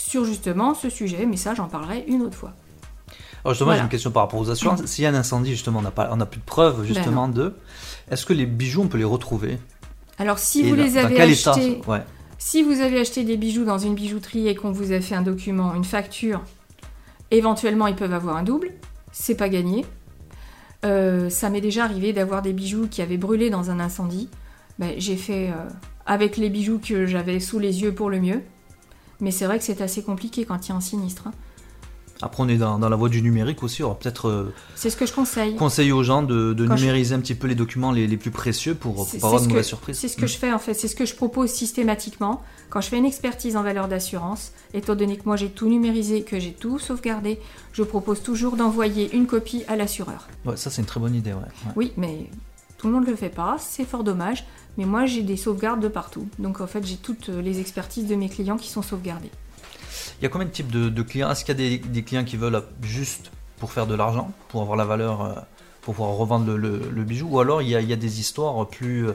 sur 0.03 0.25
justement 0.25 0.75
ce 0.75 0.91
sujet, 0.91 1.27
mais 1.27 1.37
ça 1.37 1.55
j'en 1.55 1.69
parlerai 1.69 2.05
une 2.09 2.23
autre 2.23 2.37
fois. 2.37 2.53
Alors 3.45 3.55
justement, 3.55 3.67
Voilà. 3.67 3.79
j'ai 3.81 3.85
une 3.85 3.91
question 3.91 4.11
par 4.11 4.23
rapport 4.25 4.41
aux 4.41 4.51
assurances. 4.51 4.85
S'il 4.85 5.05
y 5.05 5.07
a 5.07 5.11
un 5.11 5.15
incendie, 5.15 5.51
justement, 5.51 5.81
on 5.81 5.83
n'a 5.83 5.91
pas, 5.91 6.09
on 6.13 6.17
n'a 6.17 6.27
plus 6.27 6.39
de 6.41 6.45
preuves 6.45 6.85
justement 6.85 7.29
de. 7.29 7.55
Est-ce 8.11 8.25
que 8.27 8.33
les 8.33 8.47
bijoux, 8.47 8.83
on 8.83 8.89
peut 8.89 8.99
les 8.99 9.05
retrouver? 9.05 9.59
Alors 10.19 10.39
si 10.39 10.61
Et 10.61 10.69
vous 10.69 10.75
les 10.77 10.97
avez 10.99 11.21
achetés, 11.21 11.81
Ouais. 11.89 12.03
si 12.39 12.63
vous 12.63 12.81
avez 12.81 13.01
acheté 13.01 13.25
des 13.25 13.37
bijoux 13.37 13.65
dans 13.65 13.79
une 13.79 13.95
bijouterie 13.95 14.47
et 14.49 14.55
qu'on 14.55 14.71
vous 14.71 14.93
a 14.93 15.01
fait 15.01 15.15
un 15.15 15.23
document, 15.23 15.75
une 15.75 15.85
facture, 15.85 16.41
éventuellement 17.31 17.87
ils 17.87 17.97
peuvent 17.97 18.13
avoir 18.13 18.37
un 18.37 18.43
double, 18.43 18.71
c'est 19.13 19.35
pas 19.37 19.49
gagné. 19.49 19.85
Euh, 20.85 21.31
ça 21.31 21.49
m'est 21.51 21.61
déjà 21.61 21.85
arrivé 21.85 22.13
d'avoir 22.13 22.43
des 22.43 22.53
bijoux 22.53 22.87
qui 22.89 23.03
avaient 23.03 23.17
brûlé 23.17 23.51
dans 23.51 23.71
un 23.71 23.79
incendie. 23.81 24.29
Ben, 24.79 24.95
j'ai 24.99 25.17
fait 25.17 25.49
euh, 25.51 25.55
avec 26.07 26.37
les 26.37 26.51
bijoux 26.51 26.79
que 26.79 27.07
j'avais 27.07 27.41
sous 27.41 27.59
les 27.59 27.83
yeux 27.83 27.93
pour 27.95 28.11
le 28.11 28.21
mieux. 28.21 28.43
Mais 29.23 29.31
c'est 29.31 29.47
vrai 29.47 29.59
que 29.59 29.65
c'est 29.65 29.81
assez 29.81 30.03
compliqué 30.03 30.45
quand 30.45 30.67
il 30.67 30.71
y 30.71 30.73
a 30.73 30.77
un 30.77 30.81
sinistre. 30.81 31.29
hein. 31.29 31.33
Après, 32.25 32.41
on 32.45 32.49
est 32.49 32.57
dans, 32.57 32.79
dans 32.79 32.89
la 32.89 32.95
voie 32.95 33.09
du 33.09 33.21
numérique 33.21 33.65
aussi. 33.65 33.83
On 33.83 33.89
va 33.89 33.95
peut-être 33.97 34.29
euh, 34.29 34.55
C'est 34.77 34.91
ce 34.91 34.97
que 34.97 35.07
je 35.07 35.13
conseille. 35.13 35.57
conseiller 35.57 35.91
aux 35.91 36.05
gens 36.05 36.23
de, 36.23 36.53
de 36.53 36.67
Quand 36.69 36.77
je- 36.77 36.83
numériser 36.83 37.17
un 37.17 37.19
petit 37.21 37.35
peu 37.35 37.49
les 37.49 37.57
documents 37.57 37.91
les, 37.91 38.07
les 38.07 38.17
plus 38.17 38.31
précieux 38.31 38.77
pour, 38.77 38.95
pour 38.95 39.07
pas 39.09 39.27
avoir 39.27 39.43
de 39.45 39.63
surprises. 39.63 39.99
C'est 39.99 40.07
ce 40.07 40.17
que 40.17 40.29
je 40.29 40.37
fais 40.37 40.53
en 40.53 40.61
fait, 40.61 40.75
c'est 40.75 40.87
ce 40.87 40.95
que 40.95 41.05
je 41.05 41.17
propose 41.17 41.51
systématiquement 41.51 42.41
quand 42.71 42.81
je 42.81 42.89
fais 42.91 42.99
une 42.99 43.07
expertise 43.07 43.57
en 43.57 43.65
valeur 43.65 43.89
d'assurance. 43.89 44.53
Étant 44.73 44.95
donné 44.95 45.17
que 45.17 45.23
moi 45.27 45.35
j'ai 45.35 45.49
tout 45.51 45.69
numérisé, 45.69 46.23
que 46.23 46.39
j'ai 46.39 46.53
tout 46.53 46.79
sauvegardé, 46.79 47.41
je 47.73 47.83
propose 47.83 48.23
toujours 48.23 48.57
d'envoyer 48.57 49.13
une 49.17 49.27
copie 49.27 49.65
à 49.67 49.75
l'assureur. 49.75 50.29
Ouais, 50.45 50.57
ça, 50.57 50.71
c'est 50.71 50.81
une 50.83 50.87
très 50.87 51.01
bonne 51.01 51.17
idée. 51.17 51.33
Ouais. 51.33 51.39
Ouais. 51.41 51.73
Oui, 51.75 51.93
mais 51.97 52.31
tout 52.83 52.89
le 52.89 52.95
monde 52.95 53.07
ne 53.07 53.11
le 53.11 53.17
fait 53.17 53.31
pas, 53.31 53.57
c'est 53.59 53.85
fort 53.85 54.05
dommage. 54.05 54.45
Mais 54.77 54.85
moi 54.85 55.07
j'ai 55.07 55.23
des 55.23 55.37
sauvegardes 55.37 55.81
de 55.81 55.89
partout. 55.89 56.29
Donc 56.39 56.61
en 56.61 56.67
fait 56.67 56.85
j'ai 56.85 56.97
toutes 56.97 57.29
les 57.29 57.61
expertises 57.61 58.07
de 58.09 58.15
mes 58.17 58.29
clients 58.29 58.57
qui 58.57 58.69
sont 58.69 58.83
sauvegardées. 58.83 59.31
Il 60.19 60.25
y 60.25 60.27
a 60.27 60.29
combien 60.29 60.47
de 60.49 60.53
types 60.53 60.71
de, 60.71 60.89
de 60.89 61.03
clients? 61.03 61.31
Est-ce 61.31 61.45
qu'il 61.45 61.55
y 61.61 61.65
a 61.65 61.69
des, 61.71 61.79
des 61.79 62.03
clients 62.03 62.25
qui 62.25 62.37
veulent 62.37 62.63
juste 62.83 63.31
pour 63.59 63.73
faire 63.73 63.87
de 63.87 63.95
l'argent, 63.95 64.33
pour 64.49 64.63
avoir 64.63 64.77
la 64.77 64.85
valeur, 64.85 65.23
euh, 65.23 65.35
pour 65.83 65.95
pouvoir 65.95 66.17
revendre 66.17 66.47
le, 66.47 66.57
le- 66.57 66.91
le 66.91 67.05
bijou? 67.05 67.29
Ou 67.31 67.39
alors 67.41 67.63
il 67.63 67.69
y 67.69 67.77
a, 67.77 67.81
il 67.81 67.89
y 67.89 67.93
a 67.93 67.97
des 67.97 68.19
histoires 68.21 68.67
plus. 68.69 69.09
euh, 69.09 69.13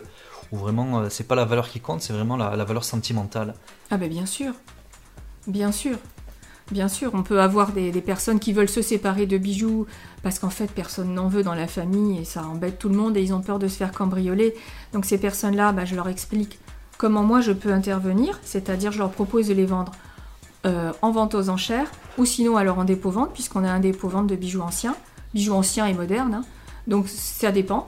où 0.53 0.57
vraiment, 0.57 0.99
euh, 0.99 1.09
c'est 1.09 1.25
pas 1.25 1.35
la 1.35 1.43
valeur 1.43 1.67
qui 1.67 1.81
compte, 1.81 2.01
c'est 2.01 2.13
vraiment 2.13 2.37
la, 2.37 2.55
la 2.55 2.63
valeur 2.63 2.85
sentimentale? 2.85 3.53
Ah 3.91 3.97
ben 3.97 4.09
bien 4.09 4.25
sûr, 4.25 4.53
bien 5.45 5.73
sûr, 5.73 5.97
bien 6.71 6.87
sûr. 6.87 7.11
On 7.13 7.23
peut 7.23 7.41
avoir 7.41 7.71
des, 7.71 7.91
personnes 8.01 8.39
qui 8.39 8.53
veulent 8.53 8.69
se 8.69 8.81
séparer 8.81 9.25
de 9.25 9.37
bijoux 9.37 9.85
parce 10.23 10.39
qu'en 10.39 10.49
fait 10.49 10.71
personne 10.71 11.13
n'en 11.13 11.27
veut 11.27 11.43
dans 11.43 11.55
la 11.55 11.67
famille 11.67 12.19
et 12.19 12.25
ça 12.25 12.45
embête 12.45 12.79
tout 12.79 12.89
le 12.89 12.95
monde 12.95 13.17
et 13.17 13.21
ils 13.21 13.33
ont 13.33 13.41
peur 13.41 13.59
de 13.59 13.67
se 13.67 13.77
faire 13.77 13.91
cambrioler. 13.91 14.53
Donc 14.93 15.05
ces 15.05 15.17
personnes-là, 15.17 15.71
bah, 15.71 15.85
je 15.85 15.95
leur 15.95 16.09
explique 16.09 16.59
comment 16.97 17.23
moi 17.23 17.41
je 17.41 17.51
peux 17.51 17.71
intervenir, 17.71 18.39
c'est-à-dire 18.43 18.91
je 18.91 18.99
leur 18.99 19.11
propose 19.11 19.47
de 19.47 19.53
les 19.53 19.65
vendre 19.65 19.91
euh, 20.65 20.91
en 21.01 21.11
vente 21.11 21.35
aux 21.35 21.49
enchères 21.49 21.89
ou 22.17 22.25
sinon 22.25 22.57
alors 22.57 22.79
en 22.79 22.83
dépôt-vente 22.83 23.33
puisqu'on 23.33 23.63
a 23.63 23.69
un 23.69 23.79
dépôt-vente 23.79 24.27
de 24.27 24.35
bijoux 24.35 24.61
anciens, 24.61 24.95
bijoux 25.33 25.53
anciens 25.53 25.85
et 25.85 25.93
modernes. 25.93 26.33
hein. 26.33 26.45
Donc 26.87 27.07
ça 27.07 27.51
dépend. 27.51 27.87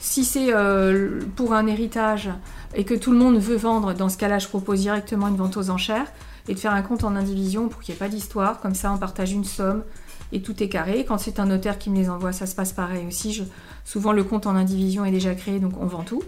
Si 0.00 0.24
c'est 0.24 0.54
euh, 0.54 1.20
pour 1.36 1.52
un 1.52 1.66
héritage 1.66 2.30
et 2.74 2.84
que 2.84 2.94
tout 2.94 3.12
le 3.12 3.18
monde 3.18 3.36
veut 3.38 3.56
vendre, 3.56 3.92
dans 3.92 4.08
ce 4.08 4.16
cas-là, 4.16 4.38
je 4.38 4.48
propose 4.48 4.80
directement 4.80 5.28
une 5.28 5.36
vente 5.36 5.58
aux 5.58 5.68
enchères 5.68 6.06
et 6.50 6.54
de 6.54 6.58
faire 6.58 6.72
un 6.72 6.82
compte 6.82 7.04
en 7.04 7.16
indivision 7.16 7.68
pour 7.68 7.80
qu'il 7.80 7.92
n'y 7.94 7.96
ait 7.96 7.98
pas 7.98 8.08
d'histoire. 8.08 8.60
Comme 8.60 8.74
ça, 8.74 8.92
on 8.92 8.98
partage 8.98 9.32
une 9.32 9.44
somme 9.44 9.82
et 10.32 10.42
tout 10.42 10.62
est 10.62 10.68
carré. 10.68 11.04
Quand 11.06 11.16
c'est 11.18 11.38
un 11.40 11.46
notaire 11.46 11.78
qui 11.78 11.88
me 11.90 11.96
les 11.96 12.10
envoie, 12.10 12.32
ça 12.32 12.44
se 12.46 12.54
passe 12.54 12.72
pareil 12.72 13.06
aussi. 13.08 13.32
Je- 13.32 13.44
Souvent, 13.84 14.12
le 14.12 14.22
compte 14.24 14.46
en 14.46 14.54
indivision 14.56 15.04
est 15.04 15.10
déjà 15.10 15.34
créé, 15.34 15.58
donc 15.58 15.72
on 15.80 15.86
vend 15.86 16.02
tout. 16.02 16.22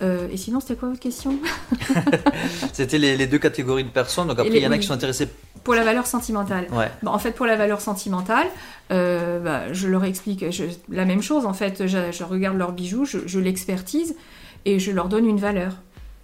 Euh, 0.00 0.28
et 0.30 0.36
sinon, 0.36 0.60
c'était 0.60 0.76
quoi 0.76 0.88
votre 0.90 1.00
question? 1.00 1.34
C'était 2.72 2.98
les, 2.98 3.16
les 3.16 3.26
deux 3.26 3.38
catégories 3.38 3.84
de 3.84 3.88
personnes. 3.88 4.28
Donc 4.28 4.38
après, 4.38 4.50
les- 4.52 4.58
il 4.58 4.62
y 4.62 4.66
en 4.66 4.70
a 4.70 4.74
oui. 4.74 4.80
qui 4.80 4.86
sont 4.86 4.94
intéressés. 4.94 5.28
Pour 5.64 5.74
la 5.74 5.84
valeur 5.84 6.06
sentimentale. 6.06 6.66
Ouais. 6.72 6.88
En 7.04 7.18
fait, 7.18 7.32
pour 7.32 7.46
la 7.46 7.56
valeur 7.56 7.80
sentimentale, 7.80 8.46
euh, 8.92 9.40
bah, 9.40 9.72
je 9.72 9.88
leur 9.88 10.04
explique 10.04 10.50
je- 10.50 10.64
la 10.88 11.04
même 11.04 11.20
chose. 11.22 11.46
En 11.46 11.52
fait, 11.52 11.86
je, 11.86 12.12
je 12.12 12.24
regarde 12.24 12.56
leurs 12.56 12.72
bijoux, 12.72 13.04
je, 13.04 13.18
je 13.26 13.38
l'expertise 13.40 14.14
et 14.64 14.78
je 14.78 14.90
leur 14.92 15.08
donne 15.08 15.26
une 15.26 15.38
valeur. 15.40 15.72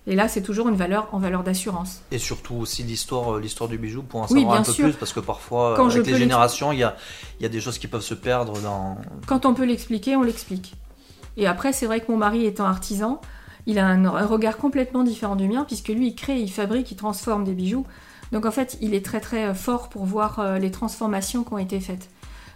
Et 0.07 0.15
là, 0.15 0.29
c'est 0.29 0.43
toujours 0.43 0.69
une 0.69 0.77
valeur 0.77 1.09
en 1.13 1.19
valeur 1.19 1.43
d'assurance. 1.43 2.03
Et 2.11 2.19
surtout 2.19 2.57
aussi 2.57 2.83
l'histoire, 2.83 3.37
euh, 3.37 3.41
l'histoire 3.41 3.71
du 3.71 3.79
bijou 3.79 4.03
pour 4.03 4.21
en 4.21 4.27
Oui, 4.31 4.41
savoir 4.41 4.61
un 4.61 4.63
peu 4.63 4.73
sûr. 4.73 4.85
plus 4.85 4.95
parce 4.97 5.13
que 5.15 5.21
parfois 5.21 5.75
Quand 5.77 5.89
avec 5.89 6.07
les 6.07 6.17
générations 6.17 6.73
il 6.73 6.79
y 6.81 6.83
a, 6.83 6.97
il 7.41 7.43
y 7.43 7.47
a 7.47 7.49
des 7.49 7.61
choses 7.61 7.79
qui 7.79 7.89
peuvent 7.89 8.03
se 8.03 8.15
perdre 8.15 8.61
dans. 8.61 8.99
Quand 9.27 9.47
on 9.47 9.55
peut 9.55 9.65
l'expliquer, 9.65 10.17
on 10.17 10.23
l'explique. 10.23 10.75
Et 11.37 11.47
après, 11.47 11.73
c'est 11.73 11.87
vrai 11.87 12.01
que 12.01 12.11
mon 12.13 12.19
mari 12.19 12.45
étant 12.45 12.67
artisan, 12.67 13.21
il 13.67 13.79
a 13.79 13.87
un, 13.87 14.05
un 14.05 14.27
regard 14.27 14.59
complètement 14.59 15.05
différent 15.05 15.37
du 15.37 15.49
mien, 15.49 15.65
puisque 15.67 15.89
lui, 15.89 16.09
il 16.09 16.15
crée, 16.15 16.39
il 16.39 16.51
fabrique, 16.51 16.91
il 16.91 16.97
transforme 16.97 17.45
des 17.45 17.55
bijoux. 17.55 17.87
Donc 18.31 18.47
en 18.47 18.51
fait, 18.51 18.77
il 18.81 18.95
est 18.95 19.05
très 19.05 19.21
très 19.21 19.55
fort 19.55 19.89
pour 19.89 20.05
voir 20.05 20.39
euh, 20.39 20.59
les 20.59 20.71
transformations 20.71 21.45
qui 21.45 21.53
ont 21.55 21.59
été 21.59 21.81
faites. 21.81 22.11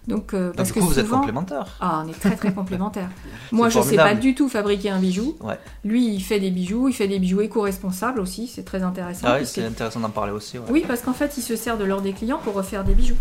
Donc, 0.09 0.33
euh, 0.35 0.49
Donc, 0.49 0.57
parce 0.57 0.68
du 0.71 0.75
que 0.75 0.81
vous 0.81 0.99
êtes 0.99 1.05
souvent, 1.05 1.18
complémentaires. 1.21 1.66
ah, 1.81 2.03
on 2.05 2.09
est 2.09 2.18
très 2.18 2.35
très 2.35 2.53
complémentaires. 2.53 3.11
Moi, 3.53 3.68
je 3.68 3.75
sais 3.75 3.81
formidable. 3.81 4.09
pas 4.11 4.14
du 4.16 4.35
tout 4.35 4.49
fabriquer 4.49 4.90
un 4.90 4.99
bijou. 4.99 5.37
Ouais. 5.40 5.59
Lui, 5.85 6.09
il 6.14 6.21
fait 6.21 6.40
des 6.40 6.51
bijoux, 6.51 6.88
il 6.88 6.94
fait 6.94 7.07
des 7.09 7.18
bijoux 7.18 7.42
éco-responsables 7.42 8.18
aussi, 8.18 8.47
c'est 8.49 8.64
très 8.64 8.83
intéressant. 8.83 9.27
Ah 9.31 9.37
oui, 9.38 9.47
c'est 9.47 9.64
intéressant 9.64 10.01
d'en 10.01 10.09
parler 10.11 10.33
aussi. 10.33 10.59
ouais. 10.59 10.64
Oui, 10.71 10.85
parce 10.88 11.03
qu'en 11.03 11.12
fait, 11.12 11.37
il 11.37 11.42
se 11.42 11.55
sert 11.57 11.77
de 11.79 11.85
l'or 11.85 12.01
des 12.01 12.12
clients 12.14 12.40
pour 12.42 12.55
refaire 12.55 12.85
des 12.85 12.94
bijoux. 12.94 13.16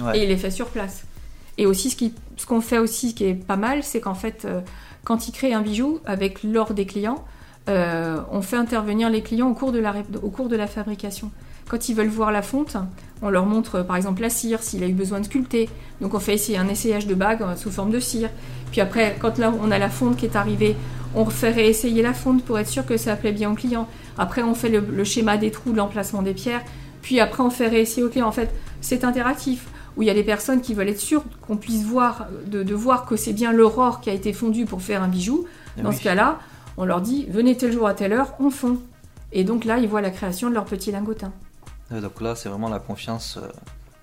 Ouais. 0.00 0.18
Et 0.18 0.22
il 0.22 0.28
les 0.28 0.36
fait 0.38 0.50
sur 0.50 0.66
place. 0.68 1.02
Et 1.58 1.66
aussi, 1.66 1.90
ce 2.36 2.46
qu'on 2.46 2.60
fait 2.60 2.78
aussi, 2.78 3.14
qui 3.14 3.24
est 3.24 3.34
pas 3.34 3.56
mal, 3.56 3.82
c'est 3.82 4.00
qu'en 4.00 4.14
fait, 4.14 4.44
euh, 4.44 4.60
quand 5.04 5.28
il 5.28 5.32
crée 5.32 5.52
un 5.52 5.60
bijou 5.60 5.98
avec 6.06 6.42
l'or 6.42 6.72
des 6.72 6.86
clients, 6.86 7.24
euh, 7.68 8.20
on 8.30 8.40
fait 8.40 8.56
intervenir 8.56 9.10
les 9.10 9.22
clients 9.22 9.48
au 9.50 9.54
cours, 9.54 9.72
de 9.72 9.78
la, 9.78 9.92
au 10.22 10.30
cours 10.30 10.48
de 10.48 10.56
la 10.56 10.66
fabrication. 10.66 11.30
Quand 11.68 11.88
ils 11.88 11.94
veulent 11.94 12.08
voir 12.08 12.32
la 12.32 12.42
fonte, 12.42 12.76
on 13.22 13.30
leur 13.30 13.46
montre 13.46 13.76
euh, 13.76 13.82
par 13.82 13.96
exemple 13.96 14.22
la 14.22 14.30
cire, 14.30 14.62
s'il 14.62 14.82
a 14.82 14.86
eu 14.86 14.92
besoin 14.92 15.20
de 15.20 15.26
sculpter. 15.26 15.68
Donc 16.00 16.14
on 16.14 16.18
fait 16.18 16.34
essayer 16.34 16.58
un 16.58 16.68
essayage 16.68 17.06
de 17.06 17.14
bague 17.14 17.42
euh, 17.42 17.56
sous 17.56 17.70
forme 17.70 17.90
de 17.90 18.00
cire. 18.00 18.30
Puis 18.70 18.80
après, 18.80 19.16
quand 19.20 19.38
là 19.38 19.52
on 19.62 19.70
a 19.70 19.78
la 19.78 19.90
fonte 19.90 20.16
qui 20.16 20.26
est 20.26 20.36
arrivée, 20.36 20.76
on 21.14 21.24
fait 21.26 21.50
réessayer 21.50 22.02
la 22.02 22.14
fonte 22.14 22.44
pour 22.44 22.58
être 22.58 22.68
sûr 22.68 22.84
que 22.84 22.96
ça 22.96 23.16
plaît 23.16 23.32
bien 23.32 23.50
au 23.50 23.54
client. 23.54 23.88
Après, 24.18 24.42
on 24.42 24.54
fait 24.54 24.68
le, 24.68 24.80
le 24.80 25.04
schéma 25.04 25.36
des 25.36 25.50
trous, 25.50 25.72
l'emplacement 25.72 26.22
des 26.22 26.34
pierres. 26.34 26.62
Puis 27.02 27.20
après, 27.20 27.42
on 27.42 27.50
fait 27.50 27.68
réessayer 27.68 28.02
au 28.02 28.08
client. 28.10 28.28
En 28.28 28.32
fait, 28.32 28.50
c'est 28.80 29.04
interactif 29.04 29.66
où 29.96 30.02
il 30.02 30.06
y 30.06 30.10
a 30.10 30.14
des 30.14 30.22
personnes 30.22 30.60
qui 30.60 30.74
veulent 30.74 30.88
être 30.88 31.00
sûres 31.00 31.24
qu'on 31.46 31.56
puisse 31.56 31.82
voir, 31.84 32.26
de, 32.46 32.62
de 32.62 32.74
voir 32.74 33.06
que 33.06 33.16
c'est 33.16 33.32
bien 33.32 33.52
l'aurore 33.52 34.00
qui 34.00 34.10
a 34.10 34.12
été 34.12 34.32
fondue 34.32 34.64
pour 34.66 34.82
faire 34.82 35.02
un 35.02 35.08
bijou. 35.08 35.44
Eh 35.76 35.82
Dans 35.82 35.90
oui. 35.90 35.96
ce 35.96 36.02
cas-là, 36.02 36.38
on 36.76 36.84
leur 36.84 37.00
dit 37.00 37.26
venez 37.30 37.56
tel 37.56 37.72
jour 37.72 37.86
à 37.88 37.94
telle 37.94 38.12
heure, 38.12 38.34
on 38.38 38.50
fond. 38.50 38.78
Et 39.32 39.44
donc 39.44 39.64
là, 39.64 39.78
ils 39.78 39.88
voient 39.88 40.00
la 40.00 40.10
création 40.10 40.48
de 40.50 40.54
leur 40.54 40.64
petit 40.66 40.92
lingotin. 40.92 41.32
Ouais, 41.90 42.00
Donc 42.00 42.20
là, 42.20 42.34
c'est 42.34 42.48
vraiment 42.48 42.68
la 42.68 42.78
confiance 42.80 43.38
euh, 43.38 43.48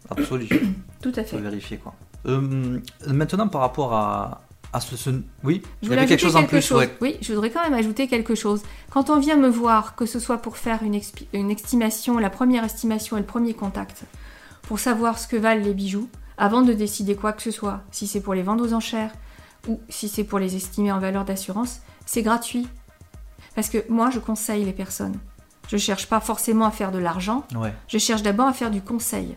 absolue. 0.10 0.50
Tout 1.02 1.12
à 1.16 1.24
faut 1.24 1.38
fait. 1.38 1.42
vérifier 1.42 1.78
quoi. 1.78 1.94
Euh, 2.26 2.80
maintenant, 3.08 3.48
par 3.48 3.62
rapport 3.62 3.94
à, 3.94 4.42
à 4.74 4.80
ce, 4.82 4.96
ce- 4.98 5.12
oui, 5.44 5.62
Je 5.84 5.88
voulais 5.90 6.06
quelque 6.08 6.20
chose 6.20 6.36
en 6.36 6.40
quelque 6.42 6.50
plus. 6.52 6.62
chose. 6.62 6.80
ouais. 6.80 6.98
Oui, 7.02 7.18
je 7.22 7.32
voudrais 7.34 7.52
quand 7.52 7.62
même 7.64 7.76
ajouter 7.76 8.08
quelque 8.08 8.34
chose. 8.34 8.64
Quand 8.90 9.10
on 9.12 9.20
vient 9.20 9.38
me 9.38 9.48
voir, 9.50 9.96
que 9.96 10.06
ce 10.08 10.20
soit 10.20 10.40
pour 10.40 10.58
faire 10.58 10.82
une, 10.82 11.00
une 11.34 11.52
estimation, 11.52 12.18
la 12.18 12.32
première 12.32 12.64
estimation 12.64 13.18
et 13.18 13.20
le 13.20 13.26
premier 13.28 13.54
contact, 13.54 14.04
pour 14.64 14.80
savoir 14.80 15.20
ce 15.20 15.28
que 15.28 15.36
valent 15.38 15.64
les 15.64 15.76
bijoux, 15.76 16.10
avant 16.38 16.64
de 16.64 16.74
décider 16.74 17.16
quoi 17.16 17.32
que 17.34 17.44
ce 17.44 17.52
soit, 17.52 17.82
si 17.92 18.08
c'est 18.08 18.20
pour 18.22 18.34
les 18.34 18.42
vendre 18.42 18.66
aux 18.68 18.74
enchères 18.74 19.12
ou 19.68 19.80
si 19.90 20.10
c'est 20.10 20.24
pour 20.24 20.40
les 20.40 20.56
estimer 20.56 20.92
en 20.92 21.00
valeur 21.00 21.26
d'assurance, 21.26 21.82
c'est 22.08 22.24
gratuit. 22.24 22.68
Parce 23.54 23.70
que 23.70 23.78
moi, 23.90 24.10
je 24.10 24.20
conseille 24.20 24.66
les 24.66 24.74
personnes. 24.74 25.18
Je 25.68 25.78
cherche 25.78 26.08
pas 26.08 26.20
forcément 26.20 26.66
à 26.66 26.72
faire 26.72 26.92
de 26.92 27.00
l'argent, 27.00 27.44
Ouais. 27.56 27.74
je 27.88 27.98
cherche 27.98 28.22
d'abord 28.22 28.48
à 28.48 28.54
faire 28.54 28.72
du 28.72 28.82
conseil. 28.82 29.36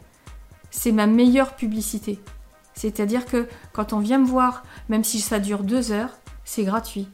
C'est 0.70 0.92
ma 0.92 1.06
meilleure 1.06 1.54
publicité. 1.56 2.20
C'est-à-dire 2.74 3.24
que 3.26 3.48
quand 3.72 3.92
on 3.92 3.98
vient 3.98 4.18
me 4.18 4.26
voir, 4.26 4.62
même 4.88 5.04
si 5.04 5.20
ça 5.20 5.38
dure 5.38 5.62
deux 5.62 5.90
heures, 5.90 6.10
c'est 6.44 6.64
gratuit. 6.64 7.08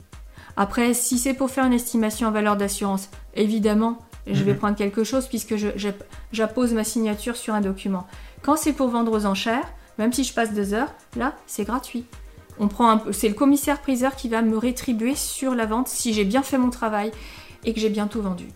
Après, 0.57 0.95
si 0.95 1.19
c'est 1.19 1.35
pour 1.35 1.51
faire 1.51 1.65
une 1.65 1.73
estimation 1.73 2.29
en 2.29 2.31
valeur 2.33 2.57
d'assurance, 2.57 3.09
évidemment, 3.35 3.99
je 4.27 4.43
vais 4.43 4.53
Mhm. 4.53 4.59
prendre 4.59 4.77
quelque 4.77 5.05
chose 5.05 5.27
puisque 5.27 5.55
j'appose 6.33 6.73
ma 6.73 6.85
signature 6.85 7.37
sur 7.37 7.55
un 7.55 7.61
document. 7.61 8.07
Quand 8.43 8.57
c'est 8.57 8.73
pour 8.73 8.89
vendre 8.89 9.13
aux 9.13 9.27
enchères, 9.27 9.67
même 9.99 10.13
si 10.13 10.25
je 10.25 10.33
passe 10.35 10.53
deux 10.53 10.75
heures, 10.75 10.93
là, 11.17 11.35
c'est 11.47 11.65
gratuit. 11.65 12.05
On 12.59 12.69
prend 12.69 12.89
un 12.89 12.99
peu, 12.99 13.13
c'est 13.13 13.29
le 13.29 13.35
commissaire-priseur 13.35 14.15
qui 14.17 14.29
va 14.29 14.43
me 14.43 14.57
rétribuer 14.57 15.15
sur 15.15 15.55
la 15.55 15.67
vente 15.67 15.89
si 15.89 16.13
j'ai 16.13 16.25
bien 16.25 16.43
fait 16.43 16.59
mon 16.59 16.71
travail 16.71 17.11
et 17.65 17.73
que 17.75 17.81
j'ai 17.81 17.89
bien 17.91 18.07
tout 18.07 18.23
vendu. 18.23 18.47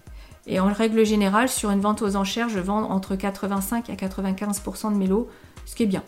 Et 0.48 0.60
en 0.60 0.72
règle 0.72 1.04
générale, 1.04 1.48
sur 1.48 1.70
une 1.70 1.80
vente 1.80 2.00
aux 2.00 2.16
enchères, 2.16 2.48
je 2.48 2.58
vends 2.58 2.82
entre 2.90 3.14
85 3.16 3.90
à 3.90 3.94
95% 3.94 4.92
de 4.92 4.96
mes 4.96 5.06
lots, 5.06 5.28
ce 5.66 5.76
qui 5.76 5.82
est 5.82 5.86
bien. 5.86 6.02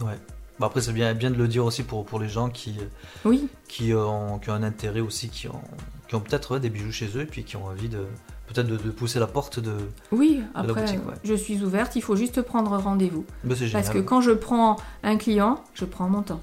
Ouais. 0.00 0.18
Bah 0.58 0.66
après, 0.66 0.80
c'est 0.80 0.92
bien, 0.92 1.14
bien 1.14 1.30
de 1.30 1.36
le 1.36 1.48
dire 1.48 1.64
aussi 1.64 1.84
pour, 1.84 2.04
pour 2.04 2.18
les 2.18 2.28
gens 2.28 2.50
qui, 2.50 2.76
Oui, 3.24 3.48
qui, 3.68 3.94
ont, 3.94 4.38
qui 4.40 4.50
ont 4.50 4.54
un 4.54 4.62
intérêt 4.62 5.00
aussi, 5.00 5.30
qui 5.30 5.48
ont, 5.48 5.62
qui 6.08 6.16
ont 6.16 6.20
peut-être 6.20 6.54
ouais, 6.54 6.60
des 6.60 6.68
bijoux 6.68 6.92
chez 6.92 7.08
eux 7.16 7.22
et 7.22 7.26
puis 7.26 7.44
qui 7.44 7.56
ont 7.56 7.64
envie 7.66 7.88
de 7.88 8.04
peut-être 8.48 8.66
de, 8.66 8.76
de 8.76 8.90
pousser 8.90 9.20
la 9.20 9.28
porte 9.28 9.60
de. 9.60 9.72
oui. 10.10 10.42
Après, 10.54 10.82
boutique, 10.82 11.06
ouais. 11.06 11.14
je 11.22 11.34
suis 11.34 11.62
ouverte. 11.62 11.94
Il 11.94 12.02
faut 12.02 12.16
juste 12.16 12.42
prendre 12.42 12.76
rendez-vous. 12.76 13.24
C'est 13.48 13.56
génial. 13.56 13.72
Parce 13.72 13.90
que 13.90 14.00
quand 14.00 14.20
je 14.20 14.32
prends 14.32 14.76
un 15.04 15.16
client, 15.16 15.62
je 15.74 15.84
prends 15.84 16.08
mon 16.08 16.22
temps. 16.22 16.40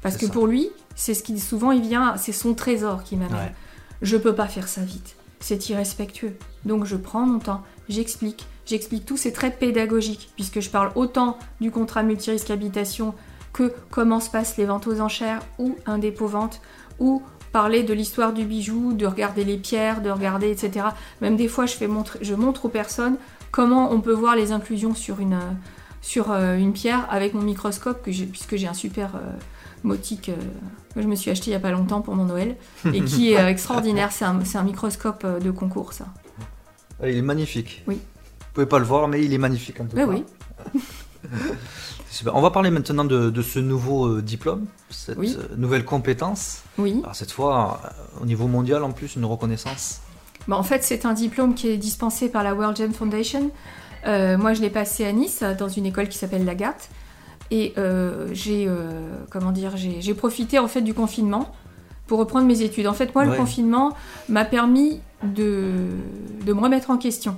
Parce 0.00 0.16
que 0.16 0.26
ça. 0.26 0.32
pour 0.32 0.46
lui, 0.46 0.70
c'est 0.96 1.14
ce 1.14 1.22
qui 1.22 1.38
souvent 1.38 1.70
il 1.70 1.82
vient, 1.82 2.16
c'est 2.16 2.32
son 2.32 2.54
trésor 2.54 3.04
qui 3.04 3.16
m'amène. 3.16 3.34
Ouais. 3.34 3.52
Je 4.00 4.16
peux 4.16 4.34
pas 4.34 4.48
faire 4.48 4.66
ça 4.66 4.80
vite. 4.80 5.14
C'est 5.42 5.68
irrespectueux. 5.68 6.34
Donc 6.64 6.86
je 6.86 6.96
prends 6.96 7.26
mon 7.26 7.38
temps, 7.40 7.62
j'explique. 7.90 8.46
J'explique 8.64 9.04
tout, 9.04 9.16
c'est 9.16 9.32
très 9.32 9.50
pédagogique, 9.50 10.30
puisque 10.36 10.60
je 10.60 10.70
parle 10.70 10.92
autant 10.94 11.36
du 11.60 11.70
contrat 11.70 12.02
multirisque 12.04 12.48
habitation 12.50 13.12
que 13.52 13.72
comment 13.90 14.20
se 14.20 14.30
passent 14.30 14.56
les 14.56 14.64
ventes 14.64 14.86
aux 14.86 15.00
enchères 15.00 15.42
ou 15.58 15.76
un 15.84 15.98
dépôt-vente, 15.98 16.62
ou 17.00 17.22
parler 17.50 17.82
de 17.82 17.92
l'histoire 17.92 18.32
du 18.32 18.44
bijou, 18.44 18.92
de 18.94 19.04
regarder 19.04 19.44
les 19.44 19.58
pierres, 19.58 20.00
de 20.00 20.10
regarder, 20.10 20.50
etc. 20.50 20.86
Même 21.20 21.36
des 21.36 21.48
fois, 21.48 21.66
je, 21.66 21.74
fais 21.74 21.88
montre- 21.88 22.16
je 22.22 22.34
montre 22.34 22.64
aux 22.66 22.70
personnes 22.70 23.16
comment 23.50 23.92
on 23.92 24.00
peut 24.00 24.12
voir 24.14 24.36
les 24.36 24.52
inclusions 24.52 24.94
sur 24.94 25.20
une, 25.20 25.34
euh, 25.34 26.22
euh, 26.28 26.70
pierre 26.70 27.06
avec 27.10 27.34
mon 27.34 27.42
microscope, 27.42 28.02
puisque 28.02 28.56
j'ai 28.56 28.68
un 28.68 28.74
super 28.74 29.16
euh, 29.16 29.20
motique 29.82 30.28
euh, 30.28 30.36
que 30.94 31.02
je 31.02 31.06
me 31.08 31.14
suis 31.16 31.30
acheté 31.30 31.50
il 31.50 31.54
y 31.54 31.56
a 31.56 31.60
pas 31.60 31.70
longtemps 31.70 32.00
pour 32.00 32.14
mon 32.14 32.24
Noël, 32.24 32.56
et 32.92 33.00
qui 33.04 33.32
est 33.32 33.38
euh, 33.38 33.48
extraordinaire. 33.48 34.10
C'est 34.12 34.24
un, 34.24 34.38
un 34.54 34.62
microscope 34.62 35.22
euh, 35.24 35.40
de 35.40 35.50
concours, 35.50 35.92
ça. 35.92 36.06
Ah, 37.02 37.08
Il 37.08 37.16
est 37.16 37.22
magnifique. 37.22 37.82
Oui. 37.86 37.96
Vous 37.96 38.46
pouvez 38.54 38.66
pas 38.66 38.78
le 38.78 38.84
voir, 38.84 39.08
mais 39.08 39.24
il 39.24 39.32
est 39.32 39.38
magnifique 39.38 39.80
en 39.80 39.86
tout 39.86 39.96
Ben 39.96 40.06
cas. 40.06 40.12
oui. 40.12 40.24
Super. 42.10 42.36
On 42.36 42.42
va 42.42 42.50
parler 42.50 42.70
maintenant 42.70 43.04
de, 43.06 43.30
de 43.30 43.42
ce 43.42 43.58
nouveau 43.58 44.20
diplôme, 44.20 44.66
cette 44.90 45.16
Oui. 45.18 45.36
nouvelle 45.56 45.84
compétence. 45.84 46.62
Oui. 46.76 47.00
Alors 47.02 47.14
cette 47.16 47.30
fois, 47.32 47.80
au 48.20 48.26
niveau 48.26 48.46
mondial 48.48 48.84
en 48.84 48.92
plus, 48.92 49.16
une 49.16 49.24
reconnaissance. 49.24 50.00
Bah, 50.46 50.56
en 50.58 50.62
fait, 50.62 50.82
c'est 50.84 51.06
un 51.06 51.14
diplôme 51.14 51.54
qui 51.54 51.68
est 51.68 51.78
dispensé 51.78 52.28
par 52.28 52.42
la 52.44 52.54
World 52.54 52.76
Gem 52.76 52.92
Foundation. 52.92 53.50
Euh, 54.06 54.36
moi, 54.36 54.52
je 54.52 54.60
l'ai 54.60 54.68
passé 54.70 55.06
à 55.06 55.12
Nice, 55.12 55.42
dans 55.58 55.68
une 55.68 55.86
école 55.86 56.08
qui 56.08 56.18
s'appelle 56.18 56.44
l'Agathe. 56.44 56.90
Et 57.54 57.74
euh, 57.76 58.28
j'ai, 58.32 58.64
euh, 58.66 59.14
comment 59.30 59.52
dire, 59.52 59.72
j'ai 59.76 60.14
profité 60.14 60.58
en 60.58 60.68
fait 60.68 60.80
du 60.80 60.94
confinement 60.94 61.52
pour 62.06 62.18
reprendre 62.18 62.46
mes 62.46 62.62
études. 62.62 62.86
En 62.86 62.94
fait, 62.94 63.14
moi, 63.14 63.24
Ouais. 63.24 63.30
le 63.32 63.36
confinement 63.36 63.94
m'a 64.30 64.46
permis 64.46 65.00
de, 65.22 65.70
de 66.46 66.52
me 66.54 66.60
remettre 66.62 66.88
en 66.90 66.96
question. 66.96 67.36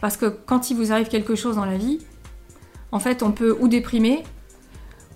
Parce 0.00 0.16
que 0.16 0.24
quand 0.46 0.70
il 0.70 0.76
vous 0.78 0.90
arrive 0.90 1.08
quelque 1.08 1.34
chose 1.34 1.56
dans 1.56 1.66
la 1.66 1.76
vie, 1.76 1.98
en 2.92 2.98
fait, 2.98 3.22
on 3.22 3.30
peut 3.30 3.54
ou 3.60 3.68
déprimer, 3.68 4.22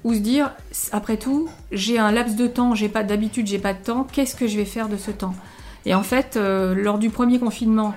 ou 0.05 0.13
se 0.13 0.19
dire, 0.19 0.53
après 0.93 1.17
tout, 1.17 1.49
j'ai 1.73 1.99
un 1.99 2.13
laps 2.13 2.37
de 2.37 2.47
temps, 2.47 2.75
j'ai 2.75 2.91
pas 2.91 3.03
d'habitude, 3.05 3.47
j'ai 3.47 3.59
pas 3.59 3.73
de 3.73 3.83
temps, 3.83 4.05
qu'est-ce 4.13 4.37
que 4.37 4.47
je 4.47 4.59
vais 4.59 4.67
faire 4.67 4.91
de 4.91 4.99
ce 4.99 5.11
temps? 5.11 5.35
Et 5.87 5.95
en 5.95 6.03
fait, 6.03 6.37
euh, 6.37 6.75
lors 6.75 6.99
du 6.99 7.09
premier 7.09 7.39
confinement, 7.39 7.95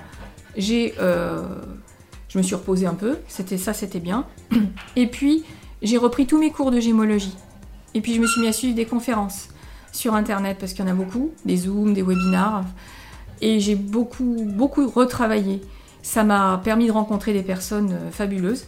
j'ai, 0.56 0.94
je 0.98 2.38
me 2.38 2.42
suis 2.42 2.54
reposée 2.54 2.86
un 2.86 2.94
peu, 2.94 3.18
c'était 3.28 3.58
ça, 3.58 3.74
c'était 3.74 4.00
bien. 4.00 4.24
Et 4.96 5.06
puis, 5.06 5.44
j'ai 5.84 5.98
repris 5.98 6.26
tous 6.26 6.38
mes 6.38 6.50
cours 6.50 6.70
de 6.70 6.80
gémologie. 6.80 7.36
Et 7.94 8.00
puis, 8.00 8.14
je 8.14 8.20
me 8.20 8.26
suis 8.26 8.40
mis 8.40 8.48
à 8.48 8.52
suivre 8.52 8.74
des 8.74 8.86
conférences 8.86 9.48
sur 9.92 10.14
Internet, 10.14 10.56
parce 10.58 10.72
qu'il 10.72 10.84
y 10.84 10.88
en 10.88 10.90
a 10.90 10.94
beaucoup, 10.94 11.30
des 11.44 11.56
Zooms, 11.56 11.94
des 11.94 12.02
webinars. 12.02 12.64
Et 13.40 13.60
j'ai 13.60 13.76
beaucoup, 13.76 14.44
beaucoup 14.44 14.88
retravaillé. 14.88 15.60
Ça 16.02 16.24
m'a 16.24 16.60
permis 16.64 16.86
de 16.88 16.92
rencontrer 16.92 17.32
des 17.32 17.42
personnes 17.42 17.92
euh, 17.92 18.10
fabuleuses 18.10 18.66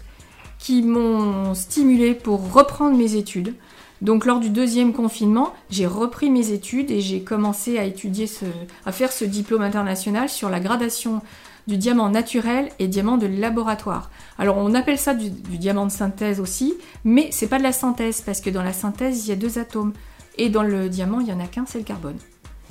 qui 0.58 0.82
m'ont 0.82 1.54
stimulé 1.54 2.14
pour 2.14 2.52
reprendre 2.52 2.96
mes 2.96 3.16
études. 3.16 3.54
Donc 4.02 4.26
lors 4.26 4.40
du 4.40 4.50
deuxième 4.50 4.92
confinement, 4.92 5.52
j'ai 5.70 5.86
repris 5.86 6.30
mes 6.30 6.50
études 6.50 6.90
et 6.90 7.00
j'ai 7.00 7.22
commencé 7.22 7.78
à 7.78 7.84
étudier 7.84 8.26
ce, 8.26 8.44
à 8.84 8.92
faire 8.92 9.12
ce 9.12 9.24
diplôme 9.24 9.62
international 9.62 10.28
sur 10.28 10.50
la 10.50 10.60
gradation 10.60 11.22
du 11.66 11.76
diamant 11.76 12.08
naturel 12.08 12.68
et 12.78 12.88
diamant 12.88 13.16
de 13.16 13.26
laboratoire. 13.26 14.10
Alors 14.38 14.56
on 14.58 14.74
appelle 14.74 14.98
ça 14.98 15.14
du, 15.14 15.30
diamant 15.30 15.86
de 15.86 15.92
synthèse 15.92 16.40
aussi, 16.40 16.74
mais 17.04 17.28
c'est 17.32 17.48
pas 17.48 17.58
de 17.58 17.62
la 17.62 17.72
synthèse 17.72 18.20
parce 18.20 18.40
que 18.40 18.50
dans 18.50 18.62
la 18.62 18.72
synthèse 18.72 19.26
il 19.26 19.30
y 19.30 19.32
a 19.32 19.36
deux 19.36 19.58
atomes 19.58 19.92
et 20.38 20.48
dans 20.48 20.62
le 20.62 20.88
diamant 20.88 21.20
il 21.20 21.28
y 21.28 21.32
en 21.32 21.40
a 21.40 21.46
qu'un, 21.46 21.64
c'est 21.66 21.78
le 21.78 21.84
carbone. 21.84 22.18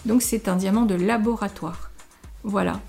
Donc 0.06 0.22
c'est 0.22 0.48
un 0.48 0.56
diamant 0.56 0.84
de 0.84 0.96
laboratoire. 0.96 1.92
Voilà. 2.44 2.80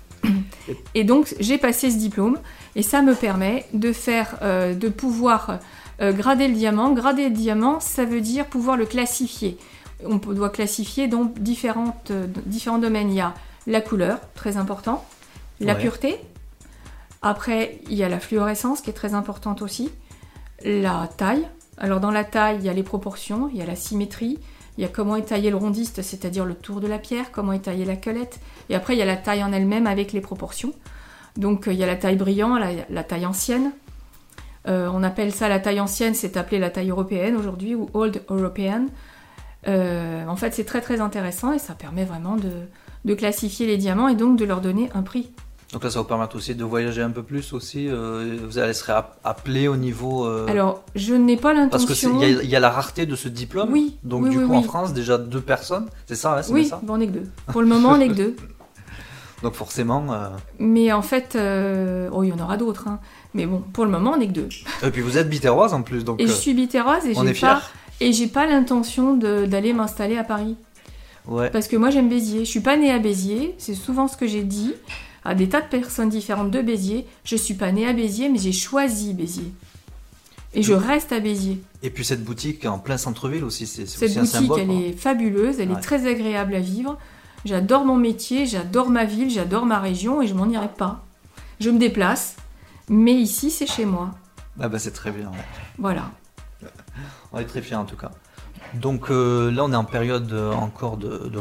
Et 0.95 1.03
donc 1.03 1.35
j'ai 1.39 1.57
passé 1.57 1.91
ce 1.91 1.97
diplôme 1.97 2.37
et 2.75 2.83
ça 2.83 3.01
me 3.01 3.15
permet 3.15 3.65
de 3.73 3.91
faire, 3.91 4.37
euh, 4.41 4.73
de 4.75 4.89
pouvoir 4.89 5.59
euh, 6.01 6.11
grader 6.13 6.47
le 6.47 6.53
diamant. 6.53 6.91
Grader 6.91 7.29
le 7.29 7.35
diamant, 7.35 7.79
ça 7.79 8.05
veut 8.05 8.21
dire 8.21 8.45
pouvoir 8.45 8.77
le 8.77 8.85
classifier. 8.85 9.57
On 10.05 10.17
doit 10.17 10.49
classifier 10.49 11.07
dans 11.07 11.31
euh, 12.11 12.27
différents 12.45 12.77
domaines. 12.77 13.09
Il 13.09 13.15
y 13.15 13.21
a 13.21 13.33
la 13.65 13.81
couleur, 13.81 14.19
très 14.35 14.57
important, 14.57 15.03
la 15.59 15.73
Ouais. 15.73 15.79
pureté. 15.79 16.19
Après, 17.21 17.79
il 17.89 17.95
y 17.95 18.03
a 18.03 18.09
la 18.09 18.19
fluorescence 18.19 18.81
qui 18.81 18.89
est 18.89 18.93
très 18.93 19.13
importante 19.13 19.61
aussi. 19.61 19.89
La 20.63 21.09
taille. 21.17 21.47
Alors 21.77 21.99
dans 21.99 22.11
la 22.11 22.23
taille, 22.23 22.57
il 22.59 22.65
y 22.65 22.69
a 22.69 22.73
les 22.73 22.83
proportions, 22.83 23.49
il 23.49 23.57
y 23.57 23.61
a 23.61 23.65
la 23.65 23.75
symétrie, 23.75 24.39
il 24.77 24.81
y 24.81 24.85
a 24.85 24.87
comment 24.87 25.15
est 25.15 25.23
taillé 25.23 25.49
le 25.49 25.55
rondiste, 25.55 26.01
c'est-à-dire 26.01 26.45
le 26.45 26.55
tour 26.55 26.79
de 26.81 26.87
la 26.87 26.97
pierre, 26.99 27.31
comment 27.31 27.53
est 27.53 27.59
taillée 27.65 27.85
la 27.85 27.95
colette. 27.95 28.39
Et 28.69 28.75
après, 28.75 28.95
il 28.95 28.99
y 28.99 29.01
a 29.01 29.05
la 29.05 29.17
taille 29.17 29.43
en 29.43 29.51
elle-même 29.51 29.87
avec 29.87 30.13
les 30.13 30.21
proportions. 30.21 30.73
Donc 31.35 31.67
euh, 31.67 31.73
il 31.73 31.79
y 31.79 31.83
a 31.83 31.87
la 31.87 31.95
taille 31.95 32.15
brillant, 32.15 32.57
la, 32.57 32.69
la 32.89 33.03
taille 33.03 33.25
ancienne. 33.25 33.71
Euh, 34.67 34.89
on 34.91 35.03
appelle 35.03 35.31
ça 35.31 35.47
la 35.49 35.59
taille 35.59 35.79
ancienne, 35.79 36.13
c'est 36.13 36.35
appelé 36.35 36.59
la 36.59 36.69
taille 36.69 36.89
européenne 36.89 37.35
aujourd'hui, 37.37 37.75
ou 37.75 37.89
Old 37.93 38.21
European. 38.29 38.87
Euh, 39.67 40.25
en 40.27 40.35
fait, 40.35 40.53
c'est 40.53 40.65
très 40.65 40.81
très 40.81 40.99
intéressant 40.99 41.53
et 41.53 41.59
ça 41.59 41.73
permet 41.73 42.05
vraiment 42.05 42.35
de, 42.37 42.51
de 43.05 43.13
classifier 43.13 43.67
les 43.67 43.77
diamants 43.77 44.07
et 44.07 44.15
donc 44.15 44.37
de 44.37 44.45
leur 44.45 44.61
donner 44.61 44.89
un 44.93 45.03
prix. 45.03 45.31
Donc 45.73 45.83
là, 45.83 45.89
ça 45.89 45.99
vous 45.99 46.05
permettre 46.05 46.35
aussi 46.37 46.55
de 46.55 46.63
voyager 46.63 47.01
un 47.01 47.09
peu 47.09 47.23
plus 47.23 47.51
aussi. 47.51 47.87
euh, 47.89 48.37
vous 48.47 48.57
allez 48.57 48.73
serez 48.73 48.93
app- 48.93 49.17
appelé 49.25 49.67
au 49.67 49.75
niveau. 49.75 50.25
euh, 50.25 50.47
Alors, 50.47 50.83
je 50.95 51.13
n'ai 51.13 51.35
pas 51.35 51.53
parce 51.69 51.83
que 51.83 51.89
l'intention. 51.89 52.21
il 52.21 52.29
y, 52.29 52.37
a- 52.39 52.41
il 52.43 52.49
y 52.49 52.55
a 52.55 52.59
la 52.61 52.69
rareté 52.69 53.05
de 53.05 53.15
ce 53.17 53.27
diplôme. 53.27 53.71
Oui, 53.73 53.97
Donc 54.03 54.23
oui, 54.23 54.29
du 54.29 54.37
oui, 54.37 54.45
coup, 54.47 54.53
en. 54.53 54.61
France, 54.63 54.93
déjà 54.93 55.17
deux 55.17 55.41
personnes. 55.41 55.87
C'est 56.05 56.15
ça, 56.15 56.37
hein, 56.37 56.41
c'est 56.41 56.53
Oui, 56.53 56.65
ça. 56.67 56.79
bon, 56.83 56.93
on 56.95 56.99
est 57.01 57.07
que 57.07 57.11
deux. 57.11 57.27
Pour 57.51 57.61
le 57.61 57.67
moment, 57.67 57.89
on 57.89 57.99
est 57.99 58.07
que 58.07 58.13
deux. 58.13 58.35
Donc 59.43 59.53
forcément. 59.55 60.05
euh, 60.13 60.29
Mais 60.57 60.91
en 60.93 61.01
fait, 61.01 61.35
euh, 61.35 62.09
oh, 62.13 62.23
il 62.23 62.29
y 62.29 62.33
en 62.33 62.39
aura 62.39 62.55
d'autres. 62.57 62.87
hein. 62.87 62.99
Mais 63.33 63.45
bon, 63.45 63.61
pour 63.73 63.83
le 63.85 63.91
moment, 63.91 64.13
on 64.17 64.21
est 64.21 64.27
que 64.27 64.31
deux. 64.31 64.49
Et 64.83 64.89
puis 64.89 65.01
vous 65.01 65.17
êtes 65.17 65.29
bitéroise 65.29 65.73
en 65.73 65.81
plus, 65.83 66.03
donc 66.05 66.19
Et 66.21 66.27
je 66.27 66.31
suis 66.31 66.53
bitéroise 66.53 67.05
et 67.05 67.13
j'ai 67.13 67.33
pas, 67.39 67.61
et 67.99 68.13
j'ai 68.13 68.27
pas 68.27 68.47
l'intention 68.47 69.15
d'aller 69.15 69.73
m'installer 69.73 70.17
à 70.17 70.23
Paris. 70.23 70.55
Ouais. 71.27 71.49
Parce 71.51 71.67
que 71.67 71.75
moi 71.75 71.89
j'aime 71.89 72.07
Béziers. 72.07 72.45
Je 72.45 72.49
suis 72.49 72.61
pas 72.61 72.77
née 72.77 72.89
à 72.89 72.99
Béziers, 72.99 73.53
c'est 73.57 73.73
souvent 73.75 74.07
ce 74.07 74.15
que 74.15 74.25
j'ai 74.27 74.43
dit 74.43 74.73
à 75.27 75.35
des 75.35 75.49
tas 75.49 75.61
de 75.61 75.67
personnes 75.67 76.09
différentes 76.09 76.49
de 76.51 76.61
Béziers. 76.61 77.05
Je 77.25 77.35
suis 77.35 77.53
pas 77.53 77.71
née 77.71 77.85
à 77.87 77.93
Béziers, 77.93 78.29
mais 78.29 78.39
j'ai 78.39 78.51
choisi 78.53 79.13
Béziers. 79.13 79.51
Et 80.53 80.63
je 80.63 80.73
reste 80.73 81.11
à 81.11 81.19
Béziers. 81.19 81.61
Et 81.83 81.89
puis 81.89 82.03
cette 82.05 82.23
boutique 82.23 82.65
en 82.65 82.79
plein 82.79 82.97
centre-ville 82.97 83.43
aussi, 83.43 83.67
c'est 83.67 83.85
Cette 83.85 84.09
aussi 84.09 84.17
un 84.17 84.21
boutique, 84.21 84.33
symbole. 84.41 84.59
elle 84.61 84.67
quoi. 84.67 84.75
est 84.77 84.93
fabuleuse, 84.93 85.59
elle 85.59 85.71
Ouais. 85.71 85.77
est 85.77 85.81
très 85.81 86.07
agréable 86.09 86.55
à 86.55 86.59
vivre. 86.59 86.97
J'adore 87.45 87.85
mon 87.85 87.97
métier, 87.97 88.45
j'adore 88.47 88.89
ma 88.89 89.03
ville, 89.05 89.29
j'adore 89.29 89.65
ma 89.65 89.79
région 89.79 90.21
et 90.21 90.27
je 90.27 90.33
m'en 90.33 90.47
irai 90.49 90.69
pas. 90.69 91.05
Je 91.59 91.69
me 91.69 91.77
déplace, 91.77 92.35
mais 92.89 93.13
ici 93.13 93.51
c'est 93.51 93.67
chez 93.67 93.85
moi. 93.85 94.11
Ah 94.59 94.69
bah 94.69 94.79
c'est 94.79 94.91
très 94.91 95.11
bien. 95.11 95.27
ouais. 95.27 95.45
Voilà. 95.77 96.09
On 97.33 97.39
est 97.39 97.45
très 97.45 97.61
fiers 97.61 97.75
en 97.75 97.85
tout 97.85 97.97
cas. 97.97 98.11
Donc 98.73 99.11
euh, 99.11 99.51
là, 99.51 99.63
on 99.65 99.71
est 99.71 99.75
en 99.75 99.83
période 99.85 100.31
euh, 100.33 100.51
encore 100.53 100.97
de, 100.97 101.29
de 101.29 101.37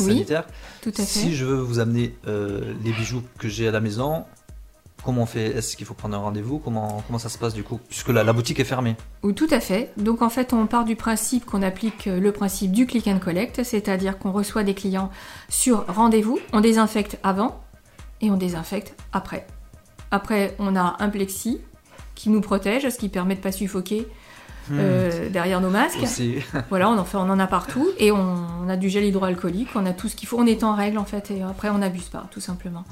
Oui. 0.00 0.26
Tout 0.82 0.90
à 0.90 0.92
fait. 0.92 1.02
Si 1.02 1.34
je 1.34 1.44
veux 1.44 1.56
vous 1.56 1.78
amener 1.78 2.14
euh, 2.26 2.74
les 2.84 2.92
bijoux 2.92 3.22
que 3.38 3.48
j'ai 3.48 3.68
à 3.68 3.70
la 3.70 3.80
maison, 3.80 4.24
comment 5.04 5.22
on 5.22 5.26
fait? 5.26 5.46
Est-ce 5.56 5.76
qu'il 5.76 5.86
faut 5.86 5.94
prendre 5.94 6.16
un 6.16 6.20
rendez-vous? 6.20 6.58
Comment, 6.58 7.02
comment 7.06 7.18
ça 7.18 7.28
se 7.28 7.38
passe 7.38 7.54
du 7.54 7.62
coup? 7.62 7.80
Puisque 7.88 8.08
la, 8.08 8.24
la 8.24 8.32
boutique 8.32 8.60
est 8.60 8.64
fermée. 8.64 8.96
Ou 9.22 9.32
tout 9.32 9.48
à 9.50 9.60
fait. 9.60 9.92
Donc 9.96 10.22
en 10.22 10.28
fait, 10.28 10.52
on 10.52 10.66
part 10.66 10.84
du 10.84 10.96
principe 10.96 11.44
qu'on 11.44 11.62
applique 11.62 12.06
euh, 12.06 12.20
le 12.20 12.32
principe 12.32 12.72
du 12.72 12.86
click 12.86 13.08
and 13.08 13.18
collect, 13.18 13.62
c'est-à-dire 13.64 14.18
qu'on 14.18 14.32
reçoit 14.32 14.64
des 14.64 14.74
clients 14.74 15.10
sur 15.48 15.86
rendez-vous, 15.86 16.38
on 16.52 16.60
désinfecte 16.60 17.18
avant 17.22 17.60
et 18.20 18.30
on 18.30 18.36
désinfecte 18.36 18.94
après. 19.12 19.46
Après, 20.10 20.56
on 20.58 20.74
a 20.74 20.96
un 21.00 21.08
plexi 21.08 21.60
qui 22.14 22.30
nous 22.30 22.40
protège, 22.40 22.88
ce 22.88 22.98
qui 22.98 23.08
permet 23.08 23.36
de 23.36 23.40
pas 23.40 23.52
suffoquer 23.52 24.08
euh, 24.72 25.28
derrière 25.30 25.60
nos 25.60 25.70
masques. 25.70 25.98
Aussi. 26.02 26.36
Voilà, 26.70 26.88
on 26.90 26.98
en 26.98 27.04
fait, 27.04 27.16
on 27.16 27.28
en 27.30 27.38
a 27.38 27.46
partout 27.46 27.86
et 27.98 28.10
on, 28.12 28.36
on 28.64 28.68
a 28.68 28.76
du 28.76 28.88
gel 28.88 29.04
hydroalcoolique, 29.04 29.68
on 29.74 29.86
a 29.86 29.92
tout 29.92 30.08
ce 30.08 30.16
qu'il 30.16 30.28
faut, 30.28 30.38
on 30.38 30.46
est 30.46 30.64
en 30.64 30.74
règle 30.74 30.98
en 30.98 31.04
fait 31.04 31.30
et 31.30 31.42
après 31.42 31.70
on 31.70 31.78
n'abuse 31.78 32.08
pas, 32.08 32.26
tout 32.30 32.40
simplement. 32.40 32.84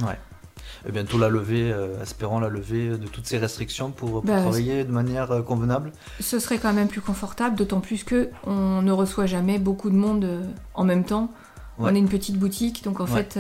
Et 0.88 0.92
bientôt 0.92 1.18
la 1.18 1.28
levée, 1.28 1.72
euh, 1.72 2.00
espérons 2.02 2.38
la 2.38 2.48
levée 2.48 2.90
de 2.90 3.06
toutes 3.06 3.26
ces 3.26 3.38
restrictions 3.38 3.90
pour, 3.90 4.10
pour 4.10 4.22
Bah, 4.22 4.40
travailler 4.40 4.84
de 4.84 4.92
manière 4.92 5.30
euh, 5.32 5.42
convenable. 5.42 5.90
Ce 6.20 6.38
serait 6.38 6.58
quand 6.58 6.72
même 6.72 6.86
plus 6.88 7.00
confortable, 7.00 7.56
d'autant 7.56 7.80
plus 7.80 8.04
que 8.04 8.28
on 8.46 8.82
ne 8.82 8.92
reçoit 8.92 9.26
jamais 9.26 9.58
beaucoup 9.58 9.90
de 9.90 9.96
monde 9.96 10.24
euh, 10.24 10.42
en 10.74 10.84
même 10.84 11.04
temps. 11.04 11.30
Ouais. 11.78 11.90
On 11.90 11.94
est 11.94 11.98
une 11.98 12.08
petite 12.08 12.38
boutique, 12.38 12.84
donc 12.84 13.00
en 13.00 13.04
Ouais. 13.06 13.24
fait, 13.24 13.38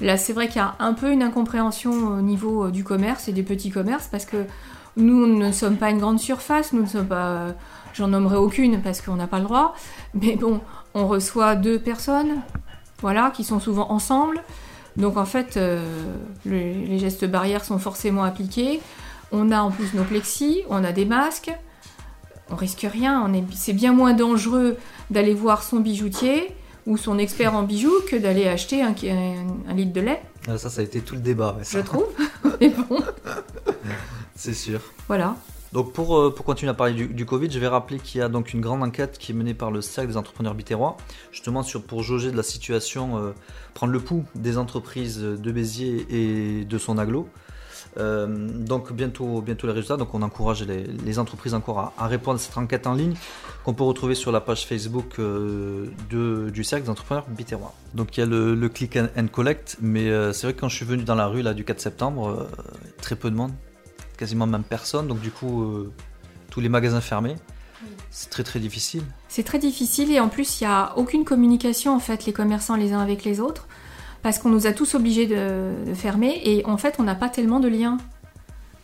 là 0.00 0.16
c'est 0.16 0.32
vrai 0.32 0.46
qu'il 0.46 0.56
y 0.56 0.64
a 0.64 0.74
un 0.78 0.92
peu 0.94 1.10
une 1.12 1.22
incompréhension 1.22 1.90
au 1.92 2.20
niveau 2.22 2.70
du 2.70 2.84
commerce 2.84 3.28
et 3.28 3.32
des 3.32 3.42
petits 3.42 3.70
commerces, 3.70 4.06
parce 4.10 4.24
que 4.24 4.36
nous 4.98 5.26
ne 5.26 5.50
sommes 5.52 5.76
pas 5.76 5.90
une 5.90 5.98
grande 5.98 6.20
surface, 6.20 6.72
nous 6.72 6.82
ne 6.82 6.86
sommes 6.86 7.06
pas. 7.08 7.54
J'en 7.94 8.08
nommerai 8.08 8.36
aucune 8.36 8.80
parce 8.82 9.00
qu'on 9.00 9.14
n'a 9.16 9.26
pas 9.26 9.38
le 9.38 9.44
droit. 9.44 9.74
Mais 10.14 10.36
bon, 10.36 10.60
on 10.94 11.06
reçoit 11.08 11.56
deux 11.56 11.78
personnes, 11.78 12.42
voilà, 13.00 13.30
qui 13.34 13.42
sont 13.44 13.58
souvent 13.60 13.90
ensemble. 13.90 14.42
Donc 14.96 15.16
en 15.16 15.24
fait, 15.24 15.56
euh, 15.56 15.82
le- 16.44 16.86
les 16.86 16.98
gestes 16.98 17.24
barrières 17.24 17.64
sont 17.64 17.78
forcément 17.78 18.24
appliqués. 18.24 18.80
On 19.32 19.50
a 19.50 19.60
en 19.60 19.70
plus 19.70 19.94
nos 19.94 20.04
plexis, 20.04 20.62
on 20.68 20.84
a 20.84 20.92
des 20.92 21.04
masques. 21.06 21.50
On 22.50 22.56
risque 22.56 22.86
rien. 22.90 23.30
C'est 23.54 23.72
bien 23.74 23.92
moins 23.92 24.12
dangereux 24.14 24.76
d'aller 25.10 25.34
voir 25.34 25.62
son 25.62 25.80
bijoutier 25.80 26.48
ou 26.86 26.96
son 26.96 27.18
expert 27.18 27.54
en 27.54 27.62
bijoux 27.64 27.92
que 28.10 28.16
d'aller 28.16 28.48
acheter 28.48 28.82
un, 28.82 28.90
un- 29.04 29.70
un 29.70 29.74
litre 29.74 29.92
de 29.92 30.00
lait, 30.00 30.22
Ah, 30.48 30.56
Ça, 30.56 30.70
ça 30.70 30.80
a 30.80 30.84
été 30.84 31.00
tout 31.00 31.14
le 31.14 31.20
débat. 31.20 31.54
ouais, 31.58 31.64
ça. 31.64 31.78
je 31.80 31.84
trouve. 31.84 32.06
Mais 32.60 32.70
bon, 32.70 32.98
C'est 34.38 34.54
sûr. 34.54 34.80
voilà. 35.08 35.36
Donc 35.72 35.92
pour, 35.92 36.16
euh, 36.16 36.32
pour 36.34 36.46
continuer 36.46 36.70
à 36.70 36.74
parler 36.74 36.94
du, 36.94 37.08
du 37.08 37.26
Covid, 37.26 37.50
je 37.50 37.58
vais 37.58 37.66
rappeler 37.66 37.98
qu'il 37.98 38.20
y 38.20 38.22
a 38.22 38.28
donc 38.28 38.54
une 38.54 38.60
grande 38.60 38.82
enquête 38.82 39.18
qui 39.18 39.32
est 39.32 39.34
menée 39.34 39.52
par 39.52 39.70
le 39.70 39.82
Cercle 39.82 40.10
des 40.12 40.16
entrepreneurs 40.16 40.54
bitérois, 40.54 40.96
justement 41.32 41.62
sur, 41.62 41.82
pour 41.82 42.02
jauger 42.02 42.30
de 42.30 42.36
la 42.36 42.42
situation, 42.42 43.18
euh, 43.18 43.32
prendre 43.74 43.92
le 43.92 44.00
pouls 44.00 44.24
des 44.34 44.56
entreprises 44.56 45.20
de 45.20 45.52
Béziers 45.52 46.06
et 46.08 46.64
de 46.64 46.78
son 46.78 46.96
aglo. 46.96 47.28
Euh, 47.98 48.48
donc 48.48 48.92
bientôt, 48.92 49.42
bientôt 49.42 49.66
les 49.66 49.72
résultats, 49.72 49.96
donc 49.96 50.14
on 50.14 50.22
encourage 50.22 50.62
les, 50.62 50.84
les 50.84 51.18
entreprises 51.18 51.52
encore 51.52 51.80
à, 51.80 51.92
à 51.98 52.06
répondre 52.06 52.36
à 52.36 52.38
cette 52.38 52.56
enquête 52.56 52.86
en 52.86 52.94
ligne 52.94 53.14
qu'on 53.64 53.74
peut 53.74 53.82
retrouver 53.82 54.14
sur 54.14 54.30
la 54.30 54.40
page 54.40 54.66
Facebook 54.66 55.18
de, 55.18 56.50
du 56.50 56.64
Cercle 56.64 56.84
des 56.84 56.90
entrepreneurs 56.90 57.26
bitérois. 57.28 57.74
Donc 57.94 58.16
il 58.16 58.20
y 58.20 58.22
a 58.22 58.26
le, 58.26 58.54
le 58.54 58.68
click 58.68 58.96
and, 58.96 59.26
collect, 59.32 59.78
mais 59.82 60.06
c'est 60.32 60.46
vrai 60.46 60.54
que 60.54 60.60
quand 60.60 60.68
je 60.68 60.76
suis 60.76 60.86
venu 60.86 61.02
dans 61.02 61.16
la 61.16 61.26
rue 61.26 61.42
là, 61.42 61.54
du 61.54 61.64
4 61.64 61.80
septembre, 61.80 62.46
très 63.02 63.16
peu 63.16 63.30
de 63.30 63.36
monde 63.36 63.52
quasiment 64.18 64.46
même 64.46 64.64
personne, 64.64 65.08
donc 65.08 65.20
du 65.20 65.30
coup, 65.30 65.62
euh, 65.62 65.92
tous 66.50 66.60
les 66.60 66.68
magasins 66.68 67.00
fermés. 67.00 67.36
C'est 68.10 68.30
très 68.30 68.42
très 68.42 68.58
difficile. 68.58 69.04
C'est 69.28 69.44
très 69.44 69.58
difficile 69.58 70.10
et 70.10 70.18
en 70.18 70.28
plus, 70.28 70.60
il 70.60 70.64
n'y 70.64 70.70
a 70.70 70.92
aucune 70.96 71.24
communication, 71.24 71.94
en 71.94 72.00
fait, 72.00 72.26
les 72.26 72.32
commerçants 72.32 72.74
les 72.74 72.92
uns 72.92 73.00
avec 73.00 73.24
les 73.24 73.38
autres, 73.40 73.68
parce 74.22 74.38
qu'on 74.38 74.48
nous 74.48 74.66
a 74.66 74.72
tous 74.72 74.94
obligés 74.94 75.26
de, 75.26 75.72
de 75.86 75.94
fermer 75.94 76.40
et 76.44 76.66
en 76.66 76.76
fait, 76.76 76.96
on 76.98 77.04
n'a 77.04 77.14
pas 77.14 77.28
tellement 77.28 77.60
de 77.60 77.68
liens 77.68 77.98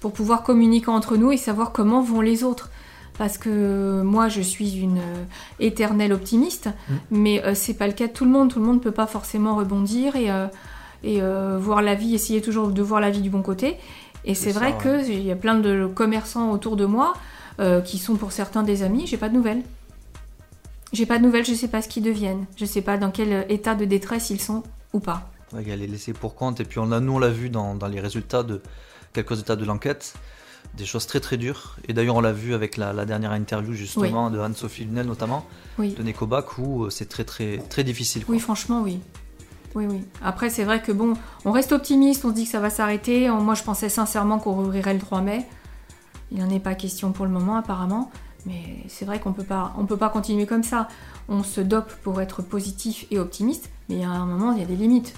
pour 0.01 0.13
pouvoir 0.13 0.43
communiquer 0.43 0.91
entre 0.91 1.17
nous 1.17 1.33
et 1.33 1.37
savoir 1.37 1.73
comment 1.73 2.03
vont 2.03 2.21
les 2.21 2.45
autres. 2.45 2.71
Parce 3.17 3.39
que 3.39 4.03
moi, 4.03 4.29
je 4.29 4.41
suis 4.41 4.79
une 4.79 4.99
euh, 4.99 5.25
éternelle 5.61 6.13
optimiste, 6.13 6.69
mais 7.11 7.43
euh, 7.45 7.55
c'est 7.55 7.75
pas 7.75 7.87
le 7.87 7.93
cas 7.93 8.09
de 8.09 8.13
tout 8.13 8.25
le 8.25 8.31
monde. 8.31 8.51
Tout 8.51 8.59
le 8.59 8.67
monde 8.67 8.77
ne 8.77 8.81
peut 8.81 8.91
pas 8.91 9.07
forcément 9.07 9.55
rebondir 9.55 10.17
et, 10.17 10.31
euh, 10.31 10.49
et 11.05 11.23
euh, 11.23 11.59
voir 11.61 11.81
la 11.81 11.95
vie, 11.95 12.15
essayer 12.15 12.41
toujours 12.41 12.69
de 12.69 12.83
voir 12.83 13.01
la 13.01 13.11
vie 13.11 13.21
du 13.21 13.31
bon 13.31 13.43
côté. 13.43 13.77
Et 14.25 14.35
c'est 14.35 14.53
vrai 14.53 14.75
qu'il 14.81 15.23
y 15.23 15.31
a 15.31 15.37
plein 15.37 15.57
de 15.59 15.87
commerçants 15.87 16.51
autour 16.51 16.77
de 16.77 16.87
moi 16.87 17.13
euh, 17.61 17.81
qui 17.81 17.99
sont 17.99 18.17
pour 18.17 18.33
certains 18.33 18.63
des 18.63 18.83
amis, 18.83 19.07
j'ai 19.07 19.17
pas 19.19 19.29
de 19.29 19.35
nouvelles. 19.35 19.63
J'ai 20.93 21.07
pas 21.07 21.19
de 21.19 21.25
nouvelles, 21.25 21.45
je 21.45 21.55
sais 21.55 21.69
pas 21.69 21.83
ce 21.83 21.89
qu'ils 21.89 22.03
deviennent. 22.05 22.47
Je 22.57 22.65
sais 22.65 22.81
pas 22.83 22.97
dans 22.97 23.11
quel 23.11 23.47
état 23.49 23.75
de 23.75 23.85
détresse 23.85 24.31
ils 24.31 24.41
sont 24.41 24.63
ou 24.93 25.01
pas. 25.01 25.29
Ouais, 25.53 25.63
Il 25.63 25.69
y 25.69 25.73
a 25.73 25.77
les 25.77 25.87
laissés 25.89 26.13
pour 26.13 26.35
compte, 26.37 26.61
et 26.61 26.65
puis 26.65 26.79
on 26.79 26.87
l'a, 26.87 27.01
nous 27.01 27.13
on 27.15 27.19
l'a 27.19 27.29
vu 27.31 27.51
dans, 27.51 27.75
dans 27.75 27.89
les 27.89 28.01
résultats 28.01 28.43
de 28.43 28.63
quelques 29.13 29.41
états 29.41 29.57
de 29.57 29.65
l'enquête, 29.65 30.15
des 30.77 30.87
choses 30.87 31.07
très 31.07 31.21
très 31.21 31.37
dures. 31.37 31.77
Et 31.89 31.93
d'ailleurs 31.93 32.17
on 32.17 32.21
l'a 32.21 32.33
vu 32.33 32.55
avec 32.55 32.77
la, 32.77 32.93
la 32.93 33.05
dernière 33.05 33.33
interview 33.33 33.73
justement 33.75 34.31
de 34.31 34.39
Anne-Sophie 34.39 34.85
Lunel 34.85 35.07
notamment, 35.07 35.45
Oui. 35.79 35.95
de 35.95 36.03
Necobac, 36.03 36.59
où 36.59 36.85
euh, 36.85 36.91
c'est 36.91 37.09
très 37.09 37.25
très 37.25 37.59
très 37.59 37.83
difficile. 37.85 38.25
quoi. 38.25 38.35
Oui, 38.35 38.41
franchement, 38.41 38.81
oui. 38.83 39.01
Oui, 39.75 39.87
oui. 39.89 40.03
Après, 40.23 40.51
c'est 40.51 40.65
vrai 40.65 40.81
que 40.83 40.93
bon, 40.93 41.15
on 41.45 41.51
reste 41.51 41.73
optimiste, 41.73 42.25
on 42.25 42.29
se 42.29 42.35
dit 42.35 42.45
que 42.45 42.51
ça 42.51 42.61
va 42.61 42.71
s'arrêter. 42.71 43.29
Moi, 43.29 43.55
je 43.55 43.63
pensais 43.63 43.89
sincèrement 43.89 44.39
qu'on 44.39 44.53
rouvrirait 44.53 44.95
le 44.95 45.01
3 45.01 45.21
mai. 45.21 45.47
Il 46.31 46.39
n'en 46.39 46.51
est 46.51 46.61
pas 46.61 46.75
question 46.75 47.13
pour 47.13 47.25
le 47.25 47.31
moment, 47.31 47.57
apparemment. 47.57 48.11
Mais 48.47 48.85
c'est 48.89 49.05
vrai 49.05 49.21
qu'on 49.21 49.33
peut 49.33 49.45
pas, 49.45 49.75
on 49.79 49.87
peut 49.87 49.97
pas 49.97 50.11
continuer 50.11 50.47
comme 50.47 50.63
ça. 50.63 50.89
On 51.29 51.43
se 51.43 51.61
dope 51.61 51.93
pour 52.03 52.21
être 52.21 52.43
positif 52.43 53.07
et 53.11 53.19
optimiste, 53.19 53.71
mais 53.89 53.97
il 53.97 54.01
y 54.03 54.05
a 54.05 54.11
un 54.11 54.27
moment, 54.27 54.53
il 54.53 54.59
y 54.59 54.63
a 54.63 54.67
des 54.67 54.77
limites. 54.77 55.15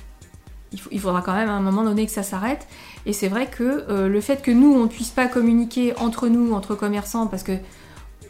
Il, 0.91 1.01
faudra 1.01 1.23
quand 1.23 1.33
même 1.33 1.49
à 1.49 1.53
un 1.53 1.61
moment 1.61 1.85
donné 1.85 2.05
que 2.05 2.13
ça 2.13 2.23
s'arrête. 2.23 2.67
Et 3.07 3.13
c'est 3.13 3.29
vrai 3.29 3.47
que 3.47 3.85
euh, 3.89 4.09
le 4.09 4.21
fait 4.21 4.43
que 4.43 4.51
nous, 4.51 4.73
on 4.75 4.83
ne 4.85 4.89
puisse 4.89 5.11
pas 5.11 5.27
communiquer 5.27 5.97
entre 5.99 6.29
nous, 6.29 6.53
entre 6.53 6.75
commerçants, 6.75 7.29
parce 7.29 7.43
que 7.43 7.53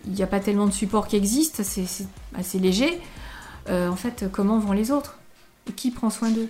il 0.07 0.12
n'y 0.12 0.23
a 0.23 0.27
pas 0.29 0.39
tellement 0.39 0.67
de 0.67 0.73
support 0.73 1.09
qui 1.09 1.17
existe, 1.17 1.65
c'est 1.65 2.07
assez 2.37 2.59
léger. 2.61 3.01
Euh, 3.69 3.89
en 3.89 3.97
fait, 3.97 4.27
comment 4.31 4.59
vont 4.61 4.73
les 4.73 4.93
autres? 4.93 5.19
Qui 5.72 5.90
prend 5.90 6.11
soin 6.11 6.31
d'eux 6.31 6.48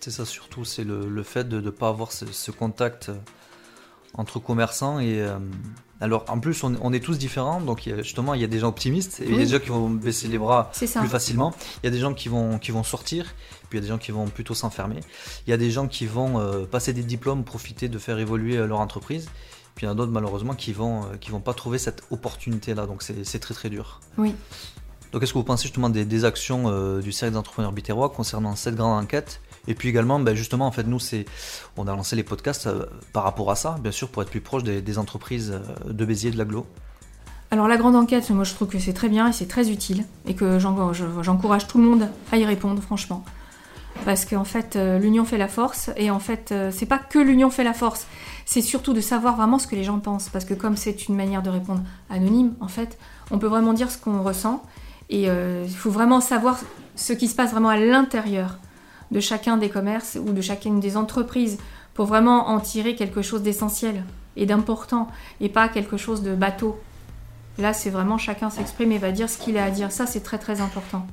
C'est 0.00 0.10
ça 0.10 0.24
surtout, 0.24 0.64
c'est 0.64 0.84
le, 0.84 1.08
le 1.08 1.22
fait 1.22 1.48
de 1.48 1.60
ne 1.60 1.70
pas 1.70 1.88
avoir 1.88 2.12
ce, 2.12 2.26
ce 2.26 2.50
contact 2.50 3.08
euh, 3.08 3.14
entre 4.14 4.38
commerçants. 4.38 4.98
Et 4.98 5.20
euh, 5.20 5.38
alors 6.00 6.24
en 6.28 6.38
plus, 6.40 6.62
on, 6.64 6.74
on 6.82 6.92
est 6.92 7.00
tous 7.00 7.18
différents, 7.18 7.60
donc 7.60 7.88
justement, 8.02 8.34
il 8.34 8.40
y 8.40 8.44
a 8.44 8.48
des 8.48 8.58
gens 8.58 8.68
optimistes, 8.68 9.20
et 9.20 9.24
il 9.24 9.32
y 9.32 9.34
a 9.34 9.38
des 9.38 9.46
gens 9.46 9.58
qui 9.58 9.68
vont 9.70 9.88
baisser 9.90 10.28
les 10.28 10.38
bras 10.38 10.70
plus 10.72 11.08
facilement. 11.08 11.54
Il 11.82 11.86
y 11.86 11.88
a 11.88 11.90
des 11.90 11.98
gens 11.98 12.14
qui 12.14 12.28
vont, 12.28 12.58
qui 12.58 12.70
vont 12.70 12.82
sortir, 12.84 13.34
puis 13.68 13.78
il 13.78 13.80
y 13.80 13.80
a 13.80 13.82
des 13.82 13.88
gens 13.88 13.98
qui 13.98 14.12
vont 14.12 14.26
plutôt 14.26 14.54
s'enfermer. 14.54 15.00
Il 15.46 15.50
y 15.50 15.52
a 15.52 15.56
des 15.56 15.70
gens 15.70 15.88
qui 15.88 16.06
vont 16.06 16.38
euh, 16.38 16.64
passer 16.66 16.92
des 16.92 17.02
diplômes, 17.02 17.44
profiter 17.44 17.88
de 17.88 17.98
faire 17.98 18.18
évoluer 18.18 18.56
leur 18.66 18.80
entreprise. 18.80 19.28
Puis 19.74 19.84
il 19.84 19.88
y 19.88 19.90
en 19.90 19.92
a 19.92 19.94
d'autres 19.94 20.12
malheureusement 20.12 20.54
qui 20.54 20.72
vont, 20.72 21.02
qui 21.20 21.30
vont 21.30 21.40
pas 21.40 21.52
trouver 21.52 21.76
cette 21.78 22.02
opportunité-là, 22.10 22.86
donc 22.86 23.02
c'est 23.02 23.24
c'est 23.24 23.38
très 23.40 23.52
très 23.52 23.68
dur. 23.68 24.00
Oui. 24.16 24.34
Donc 25.12 25.22
est-ce 25.22 25.32
que 25.32 25.38
vous 25.38 25.44
pensez 25.44 25.62
justement 25.64 25.88
des, 25.88 26.04
des 26.04 26.24
actions 26.24 26.64
euh, 26.66 27.00
du 27.00 27.12
cercle 27.12 27.34
d'entrepreneurs 27.34 27.72
bitérois 27.72 28.10
concernant 28.10 28.54
cette 28.56 28.74
grande 28.74 29.02
enquête 29.02 29.40
Et 29.68 29.74
puis 29.74 29.88
également, 29.88 30.18
ben, 30.20 30.34
justement, 30.34 30.66
en 30.66 30.72
fait, 30.72 30.82
nous, 30.84 30.98
on 31.76 31.86
a 31.86 31.96
lancé 31.96 32.16
les 32.16 32.22
podcasts 32.24 32.66
euh, 32.66 32.84
par 33.12 33.22
rapport 33.24 33.50
à 33.50 33.56
ça, 33.56 33.76
bien 33.80 33.92
sûr, 33.92 34.08
pour 34.08 34.22
être 34.22 34.30
plus 34.30 34.40
proche 34.42 34.62
des, 34.64 34.82
des 34.82 34.98
entreprises 34.98 35.52
euh, 35.52 35.92
de 35.92 36.04
Béziers 36.04 36.30
de 36.32 36.38
l'aglo. 36.38 36.66
Alors 37.52 37.68
la 37.68 37.76
grande 37.76 37.94
enquête, 37.94 38.28
moi 38.30 38.42
je 38.42 38.52
trouve 38.54 38.66
que 38.66 38.80
c'est 38.80 38.92
très 38.92 39.08
bien 39.08 39.28
et 39.28 39.32
c'est 39.32 39.46
très 39.46 39.70
utile 39.70 40.04
et 40.26 40.34
que 40.34 40.58
j'en- 40.58 40.92
je- 40.92 41.04
j'encourage 41.22 41.68
tout 41.68 41.78
le 41.78 41.84
monde 41.84 42.08
à 42.32 42.36
y 42.38 42.44
répondre 42.44 42.82
franchement. 42.82 43.24
Parce 44.04 44.24
qu'en 44.24 44.42
fait, 44.44 44.76
l'union 45.00 45.24
fait 45.24 45.38
la 45.38 45.46
force 45.48 45.90
et 45.96 46.10
en 46.10 46.18
fait, 46.18 46.52
c'est 46.72 46.86
pas 46.86 46.98
que 46.98 47.18
l'union 47.20 47.48
fait 47.48 47.62
la 47.64 47.72
force, 47.72 48.06
c'est 48.44 48.60
surtout 48.62 48.92
de 48.92 49.00
savoir 49.00 49.36
vraiment 49.36 49.58
ce 49.60 49.66
que 49.68 49.74
les 49.76 49.84
gens 49.84 50.00
pensent. 50.00 50.28
Parce 50.28 50.44
que 50.44 50.52
comme 50.54 50.76
c'est 50.76 51.06
une 51.08 51.14
manière 51.16 51.40
de 51.40 51.48
répondre 51.48 51.80
anonyme, 52.10 52.52
en 52.60 52.68
fait, 52.68 52.98
on 53.30 53.38
peut 53.38 53.46
vraiment 53.46 53.72
dire 53.72 53.90
ce 53.90 53.96
qu'on 53.96 54.22
ressent 54.22 54.62
et 55.10 55.28
euh, 55.28 55.64
il 55.66 55.76
faut 55.76 55.90
vraiment 55.90 56.20
savoir 56.20 56.58
ce 56.94 57.12
qui 57.12 57.28
se 57.28 57.34
passe 57.34 57.52
vraiment 57.52 57.68
à 57.68 57.76
l'intérieur 57.76 58.58
de 59.10 59.20
chacun 59.20 59.56
des 59.56 59.68
commerces 59.68 60.18
ou 60.20 60.32
de 60.32 60.40
chacune 60.40 60.80
des 60.80 60.96
entreprises 60.96 61.58
pour 61.94 62.06
vraiment 62.06 62.48
en 62.48 62.60
tirer 62.60 62.94
quelque 62.96 63.22
chose 63.22 63.42
d'essentiel 63.42 64.04
et 64.36 64.46
d'important 64.46 65.08
et 65.40 65.48
pas 65.48 65.68
quelque 65.68 65.96
chose 65.96 66.22
de 66.22 66.34
bateau. 66.34 66.78
Là, 67.58 67.72
c'est 67.72 67.90
vraiment 67.90 68.18
chacun 68.18 68.50
s'exprime 68.50 68.92
et 68.92 68.98
va 68.98 69.12
dire 69.12 69.30
ce 69.30 69.38
qu'il 69.38 69.56
a 69.56 69.64
à 69.64 69.70
dire. 69.70 69.92
Ça, 69.92 70.06
c'est 70.06 70.20
très 70.20 70.38
très 70.38 70.60
important. 70.60 71.06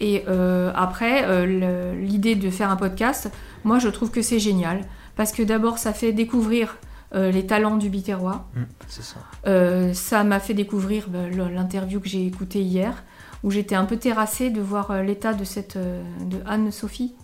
Et 0.00 0.24
euh, 0.28 0.72
après, 0.74 1.24
euh, 1.26 1.94
l'idée 1.94 2.34
de 2.34 2.50
faire 2.50 2.70
un 2.70 2.76
podcast, 2.76 3.30
moi, 3.64 3.78
je 3.78 3.88
trouve 3.88 4.10
que 4.10 4.22
c'est 4.22 4.38
génial. 4.38 4.80
Parce 5.14 5.32
que 5.32 5.42
d'abord, 5.42 5.78
ça 5.78 5.92
fait 5.92 6.12
découvrir 6.12 6.78
euh, 7.14 7.30
les 7.30 7.46
talents 7.46 7.76
du 7.76 7.88
Biterrois. 7.90 8.46
ça. 8.88 9.16
Euh, 9.46 9.92
ça 9.94 10.22
m'a 10.24 10.38
fait 10.40 10.54
découvrir 10.54 11.08
bah, 11.08 11.28
l'interview 11.28 12.00
que 12.00 12.08
j'ai 12.08 12.26
écoutée 12.26 12.60
hier, 12.62 13.02
où 13.42 13.50
j'étais 13.50 13.74
un 13.74 13.84
peu 13.84 13.96
terrassée 13.96 14.50
de 14.50 14.60
voir 14.60 14.90
euh, 14.90 15.02
l'état 15.02 15.34
de 15.34 15.44
cette 15.44 15.76
de 15.76 16.38
Anne-Sophie. 16.46 17.14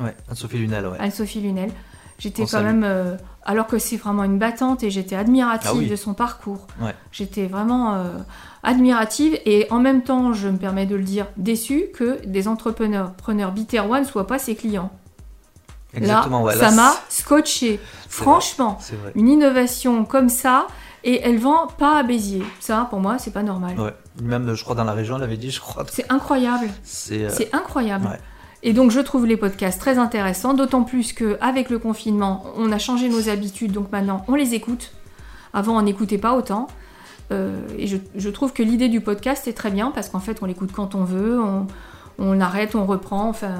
Ouais, 0.00 0.14
Anne-Sophie 0.28 0.58
Lunel, 0.58 0.86
ouais. 0.86 0.96
Anne-Sophie 0.98 1.40
Lunel. 1.40 1.70
J'étais 2.18 2.42
quand 2.42 2.48
salue. 2.48 2.74
même, 2.78 3.18
alors 3.44 3.66
que 3.66 3.78
c'est 3.78 3.98
vraiment 3.98 4.24
une 4.24 4.38
battante 4.38 4.82
et 4.82 4.90
j'étais 4.90 5.16
admirative 5.16 5.70
Ah 5.74 5.76
oui. 5.76 5.86
de 5.86 5.96
son 5.96 6.14
parcours. 6.14 6.66
Ouais. 6.80 6.94
J'étais 7.12 7.46
vraiment 7.46 8.02
admirative 8.62 9.38
et 9.44 9.66
en 9.70 9.80
même 9.80 10.02
temps, 10.02 10.32
je 10.32 10.48
me 10.48 10.56
permets 10.56 10.86
de 10.86 10.96
le 10.96 11.02
dire, 11.02 11.26
déçue 11.36 11.88
que 11.94 12.24
des 12.26 12.48
entrepreneurs 12.48 13.12
preneurs 13.12 13.52
biterrois 13.52 14.00
ne 14.00 14.06
soient 14.06 14.26
pas 14.26 14.38
ses 14.38 14.56
clients. 14.56 14.90
Exactement, 15.94 16.40
là, 16.40 16.44
ouais. 16.46 16.56
ça 16.56 16.70
m'a 16.72 16.92
scotché. 17.08 17.80
Franchement, 18.08 18.78
vrai. 18.80 19.12
une 19.14 19.28
innovation 19.28 20.04
comme 20.04 20.28
ça 20.28 20.66
et 21.04 21.20
elle 21.22 21.38
vend 21.38 21.66
pas 21.68 21.98
à 21.98 22.02
Béziers. 22.02 22.44
Ça, 22.60 22.86
pour 22.90 23.00
moi, 23.00 23.18
c'est 23.18 23.32
pas 23.32 23.42
normal. 23.42 23.78
Ouais. 23.78 23.94
Même, 24.22 24.54
je 24.54 24.62
crois, 24.64 24.74
dans 24.74 24.84
la 24.84 24.92
région, 24.92 25.16
elle 25.16 25.22
avait 25.22 25.36
dit, 25.36 25.50
je 25.50 25.60
crois. 25.60 25.84
C'est 25.90 26.10
incroyable. 26.10 26.68
C'est. 26.82 27.24
euh, 27.24 27.30
incroyable. 27.52 28.06
ouais. 28.06 28.20
Et 28.62 28.72
donc 28.72 28.90
je 28.90 28.98
trouve 29.00 29.26
les 29.26 29.36
podcasts 29.36 29.78
très 29.80 29.96
intéressants, 29.98 30.54
d'autant 30.54 30.82
plus 30.82 31.12
qu'avec 31.12 31.70
le 31.70 31.78
confinement, 31.78 32.44
on 32.56 32.72
a 32.72 32.78
changé 32.78 33.08
nos 33.08 33.28
habitudes, 33.28 33.70
donc 33.70 33.92
maintenant 33.92 34.24
on 34.28 34.34
les 34.34 34.54
écoute. 34.54 34.90
Avant 35.52 35.76
on 35.78 35.82
n'écoutait 35.82 36.18
pas 36.18 36.32
autant. 36.34 36.66
Euh, 37.30 37.60
et 37.78 37.86
je, 37.86 37.96
je 38.16 38.28
trouve 38.30 38.52
que 38.52 38.62
l'idée 38.64 38.88
du 38.88 39.00
podcast 39.00 39.46
est 39.46 39.52
très 39.52 39.70
bien 39.70 39.92
parce 39.92 40.08
qu'en 40.08 40.18
fait 40.20 40.38
on 40.42 40.46
l'écoute 40.46 40.72
quand 40.72 40.94
on 40.96 41.04
veut, 41.04 41.38
on, 41.40 41.66
on 42.18 42.40
arrête, 42.40 42.74
on 42.74 42.86
reprend, 42.86 43.28
enfin 43.28 43.52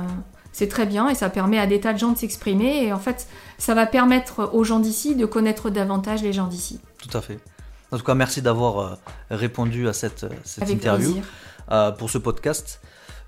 c'est 0.56 0.68
très 0.68 0.86
bien 0.86 1.10
et 1.10 1.14
ça 1.14 1.28
permet 1.28 1.58
à 1.58 1.66
des 1.66 1.80
tas 1.80 1.92
de 1.92 1.98
gens 1.98 2.12
de 2.12 2.16
s'exprimer 2.16 2.84
et 2.86 2.92
en 2.94 2.98
fait 2.98 3.26
ça 3.58 3.74
va 3.74 3.84
permettre 3.84 4.50
aux 4.54 4.64
gens 4.64 4.78
d'ici 4.80 5.14
de 5.14 5.26
connaître 5.26 5.68
davantage 5.68 6.22
les 6.22 6.32
gens 6.32 6.46
d'ici. 6.46 6.80
Tout 6.98 7.14
à 7.16 7.20
fait. 7.20 7.38
En 7.92 7.98
tout 7.98 8.04
cas, 8.04 8.14
merci 8.14 8.40
d'avoir 8.40 8.78
euh, 8.78 8.94
répondu 9.30 9.86
à 9.86 9.92
cette, 9.92 10.24
euh, 10.24 10.30
cette 10.44 10.62
Avec 10.64 10.76
interview. 10.78 11.14
euh, 11.70 11.90
pour 11.92 12.08
ce 12.08 12.16
podcast. 12.16 12.80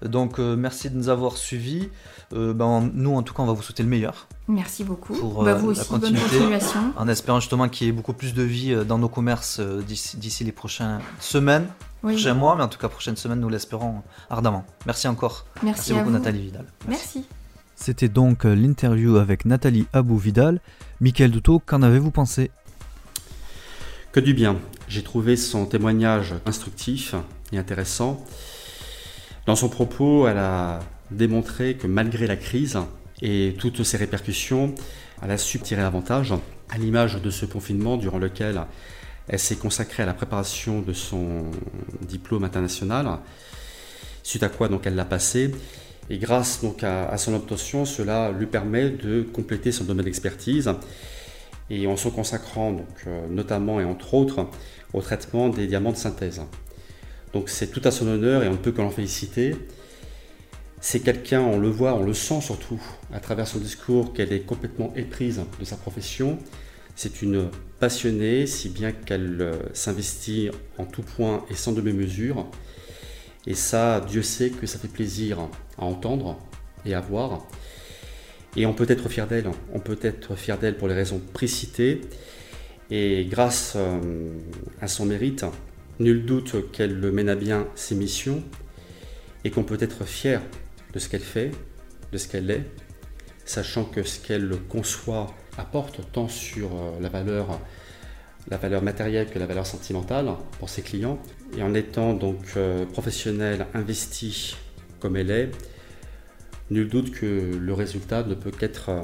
Donc 0.02 0.38
euh, 0.38 0.56
merci 0.56 0.88
de 0.88 0.96
nous 0.96 1.10
avoir 1.10 1.36
suivis. 1.36 1.90
Euh, 2.32 2.54
ben, 2.54 2.90
nous, 2.94 3.14
en 3.14 3.22
tout 3.22 3.34
cas, 3.34 3.42
on 3.42 3.46
va 3.46 3.52
vous 3.52 3.62
souhaiter 3.62 3.82
le 3.82 3.88
meilleur. 3.90 4.26
Merci 4.48 4.82
beaucoup. 4.84 5.12
Pour, 5.12 5.44
Bah, 5.44 5.52
vous 5.54 5.72
la 5.72 5.84
bonne 5.84 6.00
continuation. 6.16 6.80
En 6.96 7.08
espérant 7.08 7.40
justement 7.40 7.68
qu'il 7.68 7.86
y 7.86 7.90
ait 7.90 7.92
beaucoup 7.92 8.14
plus 8.14 8.32
de 8.32 8.42
vie 8.42 8.74
dans 8.86 8.96
nos 8.96 9.08
commerces 9.10 9.60
d'ici 9.60 10.44
les 10.44 10.52
prochaines 10.52 11.00
semaines, 11.20 11.66
Oui. 12.02 12.14
prochains 12.14 12.34
mois, 12.34 12.54
mais 12.56 12.62
en 12.62 12.68
tout 12.68 12.78
cas 12.78 12.88
prochaines 12.88 13.16
semaines, 13.16 13.40
nous 13.40 13.48
l'espérons 13.48 14.02
ardemment. 14.30 14.64
Merci 14.87 15.08
encore. 15.08 15.46
Merci, 15.62 15.92
à 15.92 15.96
beaucoup 15.96 16.06
vous. 16.06 16.12
Nathalie 16.12 16.42
Vidal. 16.42 16.66
Merci. 16.87 17.24
C'était 17.74 18.08
donc 18.08 18.44
euh, 18.44 18.54
l'interview 18.54 19.16
avec 19.16 19.44
Nathalie 19.44 19.87
Abou-Vidal. 19.92 20.61
Michael 21.00 21.30
Douto, 21.30 21.61
qu'en 21.64 21.82
avez-vous 21.82 22.11
pensé? 22.11 22.50
Que 24.12 24.20
du 24.20 24.34
bien. 24.34 24.56
J'ai 24.88 25.02
trouvé 25.02 25.37
son 25.37 25.66
témoignage 25.66 26.34
instructif 26.46 27.14
et 27.52 27.58
intéressant. 27.58 28.24
Dans 29.46 29.56
son 29.56 29.68
propos, 29.68 30.26
elle 30.26 30.38
a 30.38 30.80
démontré 31.11 31.76
que 31.76 31.87
malgré 31.87 32.26
la 32.26 32.37
crise 32.37 32.78
et 33.22 33.54
toutes 33.58 33.82
ses 33.82 33.96
répercussions, 33.96 34.74
elle 35.22 35.30
a 35.30 35.38
su 35.38 35.58
tirer 35.58 35.82
avantage, 35.82 36.34
à 36.70 36.78
l'image 36.78 37.20
de 37.20 37.30
ce 37.30 37.46
confinement 37.46 37.96
durant 37.96 38.18
lequel 38.18 38.61
elle 39.28 39.38
s'est 39.38 39.56
consacrée 39.56 40.02
à 40.02 40.06
la 40.06 40.14
préparation 40.14 40.80
de 40.80 40.92
son 40.92 41.44
diplôme 42.00 42.44
international, 42.44 43.18
suite 44.22 44.42
à 44.42 44.48
quoi 44.48 44.68
donc 44.68 44.86
elle 44.86 44.94
l'a 44.94 45.04
passé. 45.04 45.52
Et 46.10 46.18
grâce 46.18 46.62
donc 46.62 46.82
à, 46.82 47.16
son 47.18 47.34
obtention, 47.34 47.84
cela 47.84 48.32
lui 48.32 48.46
permet 48.46 48.90
de 48.90 49.22
compléter 49.22 49.72
son 49.72 49.84
domaine 49.84 50.06
d'expertise 50.06 50.70
et 51.68 51.86
en 51.86 51.96
se 51.96 52.08
consacrant 52.08 52.72
donc, 52.72 52.86
euh, 53.06 53.26
notamment 53.28 53.78
et 53.78 53.84
entre 53.84 54.14
autres 54.14 54.46
au 54.94 55.02
traitement 55.02 55.50
des 55.50 55.66
diamants 55.66 55.92
de 55.92 55.98
synthèse. 55.98 56.40
Donc 57.34 57.50
c'est 57.50 57.66
tout 57.66 57.82
à 57.84 57.90
son 57.90 58.06
honneur 58.08 58.42
et 58.42 58.48
on 58.48 58.52
ne 58.52 58.56
peut 58.56 58.72
que 58.72 58.88
féliciter. 58.88 59.54
C'est 60.80 61.00
quelqu'un, 61.00 61.40
on 61.40 61.58
le 61.58 61.68
voit, 61.68 61.94
on 61.94 62.04
le 62.04 62.14
sent 62.14 62.40
surtout 62.40 62.80
à 63.12 63.20
travers 63.20 63.46
son 63.46 63.58
discours 63.58 64.14
qu'elle 64.14 64.32
est 64.32 64.40
complètement 64.40 64.92
éprise 64.96 65.42
de 65.60 65.64
sa 65.64 65.76
profession. 65.76 66.38
C'est 66.94 67.20
une 67.20 67.50
passionnée, 67.78 68.46
si 68.46 68.68
bien 68.68 68.92
qu'elle 68.92 69.40
euh, 69.40 69.54
s'investit 69.72 70.50
en 70.78 70.84
tout 70.84 71.02
point 71.02 71.44
et 71.50 71.54
sans 71.54 71.72
demi-mesure. 71.72 72.46
Et 73.46 73.54
ça, 73.54 74.00
Dieu 74.00 74.22
sait 74.22 74.50
que 74.50 74.66
ça 74.66 74.78
fait 74.78 74.88
plaisir 74.88 75.38
à 75.78 75.84
entendre 75.84 76.38
et 76.84 76.94
à 76.94 77.00
voir. 77.00 77.46
Et 78.56 78.66
on 78.66 78.74
peut 78.74 78.86
être 78.88 79.08
fier 79.08 79.26
d'elle. 79.26 79.50
On 79.72 79.80
peut 79.80 79.98
être 80.02 80.34
fier 80.36 80.58
d'elle 80.58 80.76
pour 80.76 80.88
les 80.88 80.94
raisons 80.94 81.20
précitées. 81.32 82.00
Et 82.90 83.26
grâce 83.30 83.74
euh, 83.76 84.30
à 84.80 84.88
son 84.88 85.06
mérite, 85.06 85.44
nul 86.00 86.24
doute 86.24 86.70
qu'elle 86.72 86.96
mène 87.12 87.28
à 87.28 87.36
bien 87.36 87.68
ses 87.74 87.94
missions 87.94 88.42
et 89.44 89.50
qu'on 89.50 89.64
peut 89.64 89.78
être 89.80 90.04
fier 90.04 90.42
de 90.92 90.98
ce 90.98 91.08
qu'elle 91.08 91.22
fait, 91.22 91.50
de 92.12 92.18
ce 92.18 92.28
qu'elle 92.28 92.50
est, 92.50 92.64
sachant 93.44 93.84
que 93.84 94.02
ce 94.02 94.18
qu'elle 94.20 94.50
conçoit 94.68 95.34
apporte 95.59 96.01
tant 96.12 96.29
sur 96.29 96.68
euh, 96.68 97.01
la 97.01 97.09
valeur, 97.09 98.83
matérielle 98.83 99.29
que 99.29 99.38
la 99.38 99.47
valeur 99.47 99.66
sentimentale 99.66 100.31
pour 100.59 100.68
ses 100.68 100.83
clients. 100.83 101.18
Et 101.57 101.62
en 101.62 101.75
étant 101.75 102.14
donc 102.14 102.38
euh, 102.57 102.87
professionnelle, 102.87 103.66
investie 103.75 104.57
comme 105.01 105.16
elle 105.16 105.31
est, 105.31 105.51
nul 106.71 106.88
doute 106.88 107.11
que 107.11 107.57
le 107.57 107.73
résultat 107.75 108.23
ne 108.23 108.35
peut 108.35 108.51
qu'être 108.51 108.88
euh, 108.88 109.03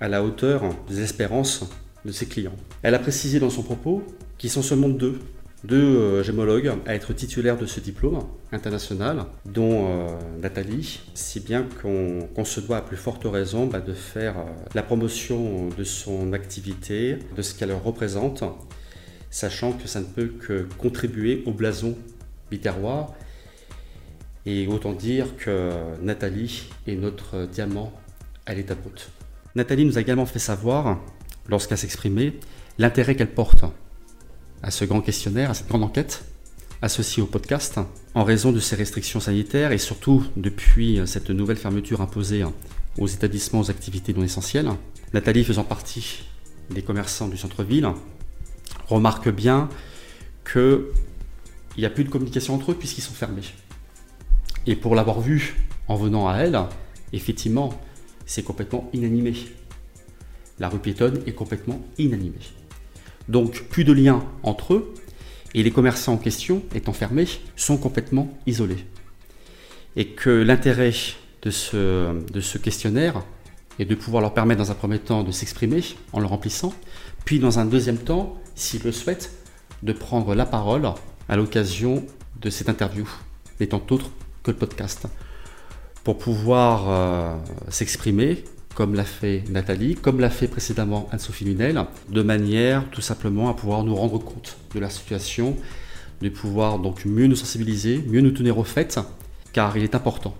à 0.00 0.08
la 0.08 0.24
hauteur 0.24 0.62
des 0.88 1.00
espérances 1.02 1.64
de 2.04 2.12
ses 2.12 2.26
clients. 2.26 2.56
Elle 2.82 2.94
a 2.94 2.98
précisé 2.98 3.40
dans 3.40 3.50
son 3.50 3.62
propos 3.62 4.02
qu'ils 4.38 4.50
sont 4.50 4.62
seulement 4.62 4.88
deux, 4.88 5.18
deux 5.66 5.96
euh, 5.96 6.22
gémologues 6.22 6.72
à 6.86 6.94
être 6.94 7.12
titulaires 7.12 7.56
de 7.56 7.66
ce 7.66 7.80
diplôme 7.80 8.20
international, 8.52 9.24
dont 9.44 9.88
euh, 9.88 10.08
Nathalie, 10.40 11.00
si 11.14 11.40
bien 11.40 11.66
qu'on 11.82 12.44
se 12.44 12.60
doit 12.60 12.78
à 12.78 12.82
plus 12.82 12.96
forte 12.96 13.24
raison 13.24 13.66
bah, 13.66 13.80
de 13.80 13.92
faire 13.92 14.38
euh, 14.38 14.44
la 14.74 14.82
promotion 14.82 15.68
de 15.76 15.84
son 15.84 16.32
activité, 16.32 17.18
de 17.36 17.42
ce 17.42 17.54
qu'elle 17.54 17.72
représente, 17.72 18.44
sachant 19.30 19.72
que 19.72 19.88
ça 19.88 20.00
ne 20.00 20.04
peut 20.04 20.28
que 20.40 20.66
contribuer 20.78 21.42
au 21.46 21.52
blason 21.52 21.96
biterrois 22.50 23.14
et 24.46 24.68
autant 24.68 24.92
dire 24.92 25.36
que 25.36 25.72
Nathalie 26.00 26.68
est 26.86 26.94
notre 26.94 27.46
diamant 27.46 27.92
à 28.46 28.54
l'état 28.54 28.76
brut. 28.76 29.10
Nathalie 29.56 29.84
nous 29.84 29.98
a 29.98 30.00
également 30.00 30.26
fait 30.26 30.38
savoir, 30.38 31.00
lorsqu'elle 31.48 31.78
s'exprimait, 31.78 32.34
l'intérêt 32.78 33.16
qu'elle 33.16 33.32
porte 33.32 33.64
à 34.66 34.72
ce 34.72 34.84
grand 34.84 35.00
questionnaire, 35.00 35.50
à 35.50 35.54
cette 35.54 35.68
grande 35.68 35.84
enquête, 35.84 36.24
associée 36.82 37.22
au 37.22 37.26
podcast, 37.26 37.78
en 38.14 38.24
raison 38.24 38.50
de 38.50 38.58
ces 38.58 38.74
restrictions 38.74 39.20
sanitaires 39.20 39.70
et 39.70 39.78
surtout 39.78 40.24
depuis 40.36 41.00
cette 41.06 41.30
nouvelle 41.30 41.56
fermeture 41.56 42.00
imposée 42.00 42.44
aux 42.98 43.06
établissements 43.06 43.60
aux 43.60 43.70
activités 43.70 44.12
non 44.12 44.24
essentielles. 44.24 44.68
Nathalie 45.14 45.44
faisant 45.44 45.62
partie 45.62 46.24
des 46.70 46.82
commerçants 46.82 47.28
du 47.28 47.36
centre-ville, 47.36 47.88
remarque 48.88 49.28
bien 49.28 49.68
qu'il 50.52 50.80
n'y 51.78 51.84
a 51.84 51.90
plus 51.90 52.02
de 52.02 52.10
communication 52.10 52.56
entre 52.56 52.72
eux 52.72 52.74
puisqu'ils 52.74 53.02
sont 53.02 53.14
fermés. 53.14 53.54
Et 54.66 54.74
pour 54.74 54.96
l'avoir 54.96 55.20
vu 55.20 55.54
en 55.86 55.94
venant 55.94 56.28
à 56.28 56.38
elle, 56.38 56.58
effectivement, 57.12 57.72
c'est 58.26 58.42
complètement 58.42 58.90
inanimé. 58.92 59.34
La 60.58 60.68
rue 60.68 60.80
piétonne 60.80 61.22
est 61.24 61.34
complètement 61.34 61.80
inanimée. 61.98 62.65
Donc 63.28 63.62
plus 63.68 63.84
de 63.84 63.92
lien 63.92 64.24
entre 64.42 64.74
eux, 64.74 64.94
et 65.54 65.62
les 65.62 65.70
commerçants 65.70 66.14
en 66.14 66.18
question, 66.18 66.62
étant 66.74 66.92
fermés, 66.92 67.26
sont 67.56 67.78
complètement 67.78 68.36
isolés. 68.46 68.84
Et 69.96 70.08
que 70.08 70.30
l'intérêt 70.30 70.92
de 71.42 71.50
ce, 71.50 72.12
de 72.30 72.40
ce 72.40 72.58
questionnaire 72.58 73.22
est 73.78 73.84
de 73.84 73.94
pouvoir 73.94 74.20
leur 74.20 74.34
permettre 74.34 74.62
dans 74.62 74.70
un 74.70 74.74
premier 74.74 74.98
temps 74.98 75.22
de 75.22 75.32
s'exprimer 75.32 75.82
en 76.12 76.20
le 76.20 76.26
remplissant, 76.26 76.74
puis 77.24 77.38
dans 77.38 77.58
un 77.58 77.64
deuxième 77.64 77.98
temps, 77.98 78.36
s'ils 78.54 78.82
le 78.82 78.92
souhaitent, 78.92 79.32
de 79.82 79.92
prendre 79.92 80.34
la 80.34 80.46
parole 80.46 80.88
à 81.28 81.36
l'occasion 81.36 82.04
de 82.40 82.50
cette 82.50 82.68
interview, 82.68 83.08
n'étant 83.60 83.82
autre 83.90 84.10
que 84.42 84.50
le 84.50 84.56
podcast, 84.56 85.06
pour 86.04 86.18
pouvoir 86.18 86.84
euh, 86.88 87.36
s'exprimer 87.68 88.44
comme 88.76 88.94
l'a 88.94 89.04
fait 89.04 89.42
Nathalie, 89.48 89.94
comme 89.94 90.20
l'a 90.20 90.28
fait 90.28 90.48
précédemment 90.48 91.08
Anne-Sophie 91.10 91.46
Lunel, 91.46 91.82
de 92.10 92.22
manière 92.22 92.84
tout 92.90 93.00
simplement 93.00 93.48
à 93.48 93.54
pouvoir 93.54 93.82
nous 93.84 93.94
rendre 93.94 94.18
compte 94.18 94.58
de 94.74 94.78
la 94.78 94.90
situation, 94.90 95.56
de 96.20 96.28
pouvoir 96.28 96.78
donc 96.78 97.06
mieux 97.06 97.26
nous 97.26 97.36
sensibiliser, 97.36 98.04
mieux 98.06 98.20
nous 98.20 98.32
tenir 98.32 98.58
au 98.58 98.64
fait, 98.64 99.00
car 99.54 99.78
il 99.78 99.82
est 99.82 99.94
important 99.94 100.36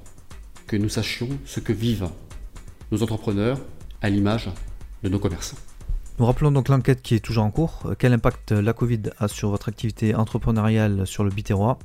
que 0.66 0.77
nous 0.77 0.90
sachions 0.90 1.31
ce 1.46 1.61
que 1.61 1.72
vivent 1.72 2.11
nos 2.92 3.03
entrepreneurs 3.03 3.59
à 4.03 4.11
l'image 4.11 4.51
de 5.03 5.09
nos 5.09 5.18
commerçants. 5.18 5.57
Nous 6.18 6.27
rappelons 6.27 6.53
donc 6.53 6.68
l'enquête 6.68 7.01
qui 7.01 7.14
est 7.14 7.20
toujours 7.20 7.44
en 7.44 7.51
cours. 7.51 7.85
Euh, 7.87 7.94
Quel 7.99 8.12
impact 8.12 8.53
la 8.53 8.75
Covid 8.75 9.03
a 9.18 9.29
sur 9.29 9.49
votre 9.49 9.70
activité 9.70 10.14
entrepreneuriale 10.14 11.07
sur 11.07 11.25
le 11.25 11.31
Biterrois? 11.31 11.79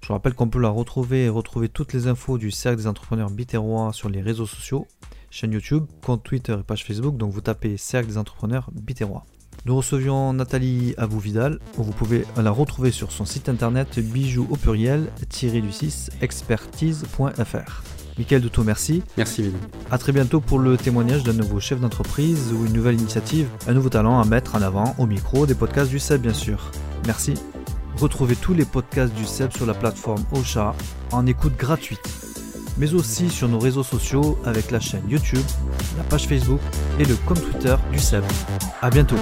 Je 0.00 0.08
vous 0.08 0.14
rappelle 0.14 0.34
qu'on 0.34 0.48
peut 0.48 0.60
la 0.60 0.70
retrouver 0.70 1.24
et 1.24 1.28
retrouver 1.28 1.68
toutes 1.68 1.92
les 1.92 2.06
infos 2.06 2.38
du 2.38 2.50
cercle 2.50 2.78
des 2.78 2.86
entrepreneurs 2.86 3.30
Biterrois 3.30 3.92
sur 3.92 4.08
les 4.08 4.22
réseaux 4.22 4.46
sociaux, 4.46 4.86
chaîne 5.30 5.52
YouTube, 5.52 5.84
compte 6.04 6.22
Twitter 6.22 6.56
et 6.60 6.62
page 6.62 6.84
Facebook. 6.84 7.16
Donc 7.16 7.32
vous 7.32 7.40
tapez 7.40 7.76
cercle 7.76 8.08
des 8.08 8.18
entrepreneurs 8.18 8.70
Biterrois. 8.72 9.24
Nous 9.64 9.76
recevions 9.76 10.32
Nathalie 10.32 10.94
Abou-Vidal. 10.96 11.58
Vous 11.76 11.92
pouvez 11.92 12.24
la 12.36 12.50
retrouver 12.50 12.90
sur 12.90 13.12
son 13.12 13.24
site 13.24 13.48
internet 13.48 13.98
bijoux 13.98 14.46
au 14.50 14.56
pluriel 14.56 15.10
du 15.42 15.72
6 15.72 16.10
expertise.fr. 16.22 17.82
Michael 18.16 18.42
Douto, 18.42 18.64
merci. 18.64 19.02
Merci 19.16 19.42
Mélanie. 19.42 19.60
A 19.90 19.98
très 19.98 20.12
bientôt 20.12 20.40
pour 20.40 20.58
le 20.58 20.76
témoignage 20.76 21.22
d'un 21.22 21.32
nouveau 21.32 21.60
chef 21.60 21.80
d'entreprise 21.80 22.52
ou 22.52 22.66
une 22.66 22.72
nouvelle 22.72 22.96
initiative, 22.96 23.48
un 23.68 23.74
nouveau 23.74 23.90
talent 23.90 24.20
à 24.20 24.24
mettre 24.24 24.56
en 24.56 24.62
avant 24.62 24.94
au 24.98 25.06
micro 25.06 25.46
des 25.46 25.54
podcasts 25.54 25.90
du 25.90 25.98
CEB 25.98 26.22
bien 26.22 26.34
sûr. 26.34 26.70
Merci. 27.06 27.34
Retrouvez 27.96 28.36
tous 28.36 28.54
les 28.54 28.64
podcasts 28.64 29.14
du 29.14 29.24
CEB 29.24 29.52
sur 29.52 29.66
la 29.66 29.74
plateforme 29.74 30.24
Ocha 30.32 30.74
en 31.12 31.26
écoute 31.26 31.56
gratuite, 31.56 32.27
mais 32.78 32.94
aussi 32.94 33.28
sur 33.28 33.48
nos 33.48 33.58
réseaux 33.58 33.82
sociaux 33.82 34.38
avec 34.44 34.70
la 34.70 34.80
chaîne 34.80 35.02
YouTube, 35.08 35.44
la 35.96 36.04
page 36.04 36.26
Facebook 36.26 36.60
et 36.98 37.04
le 37.04 37.16
compte 37.26 37.42
Twitter 37.42 37.76
du 37.92 37.98
CEB. 37.98 38.24
A 38.80 38.90
bientôt. 38.90 39.16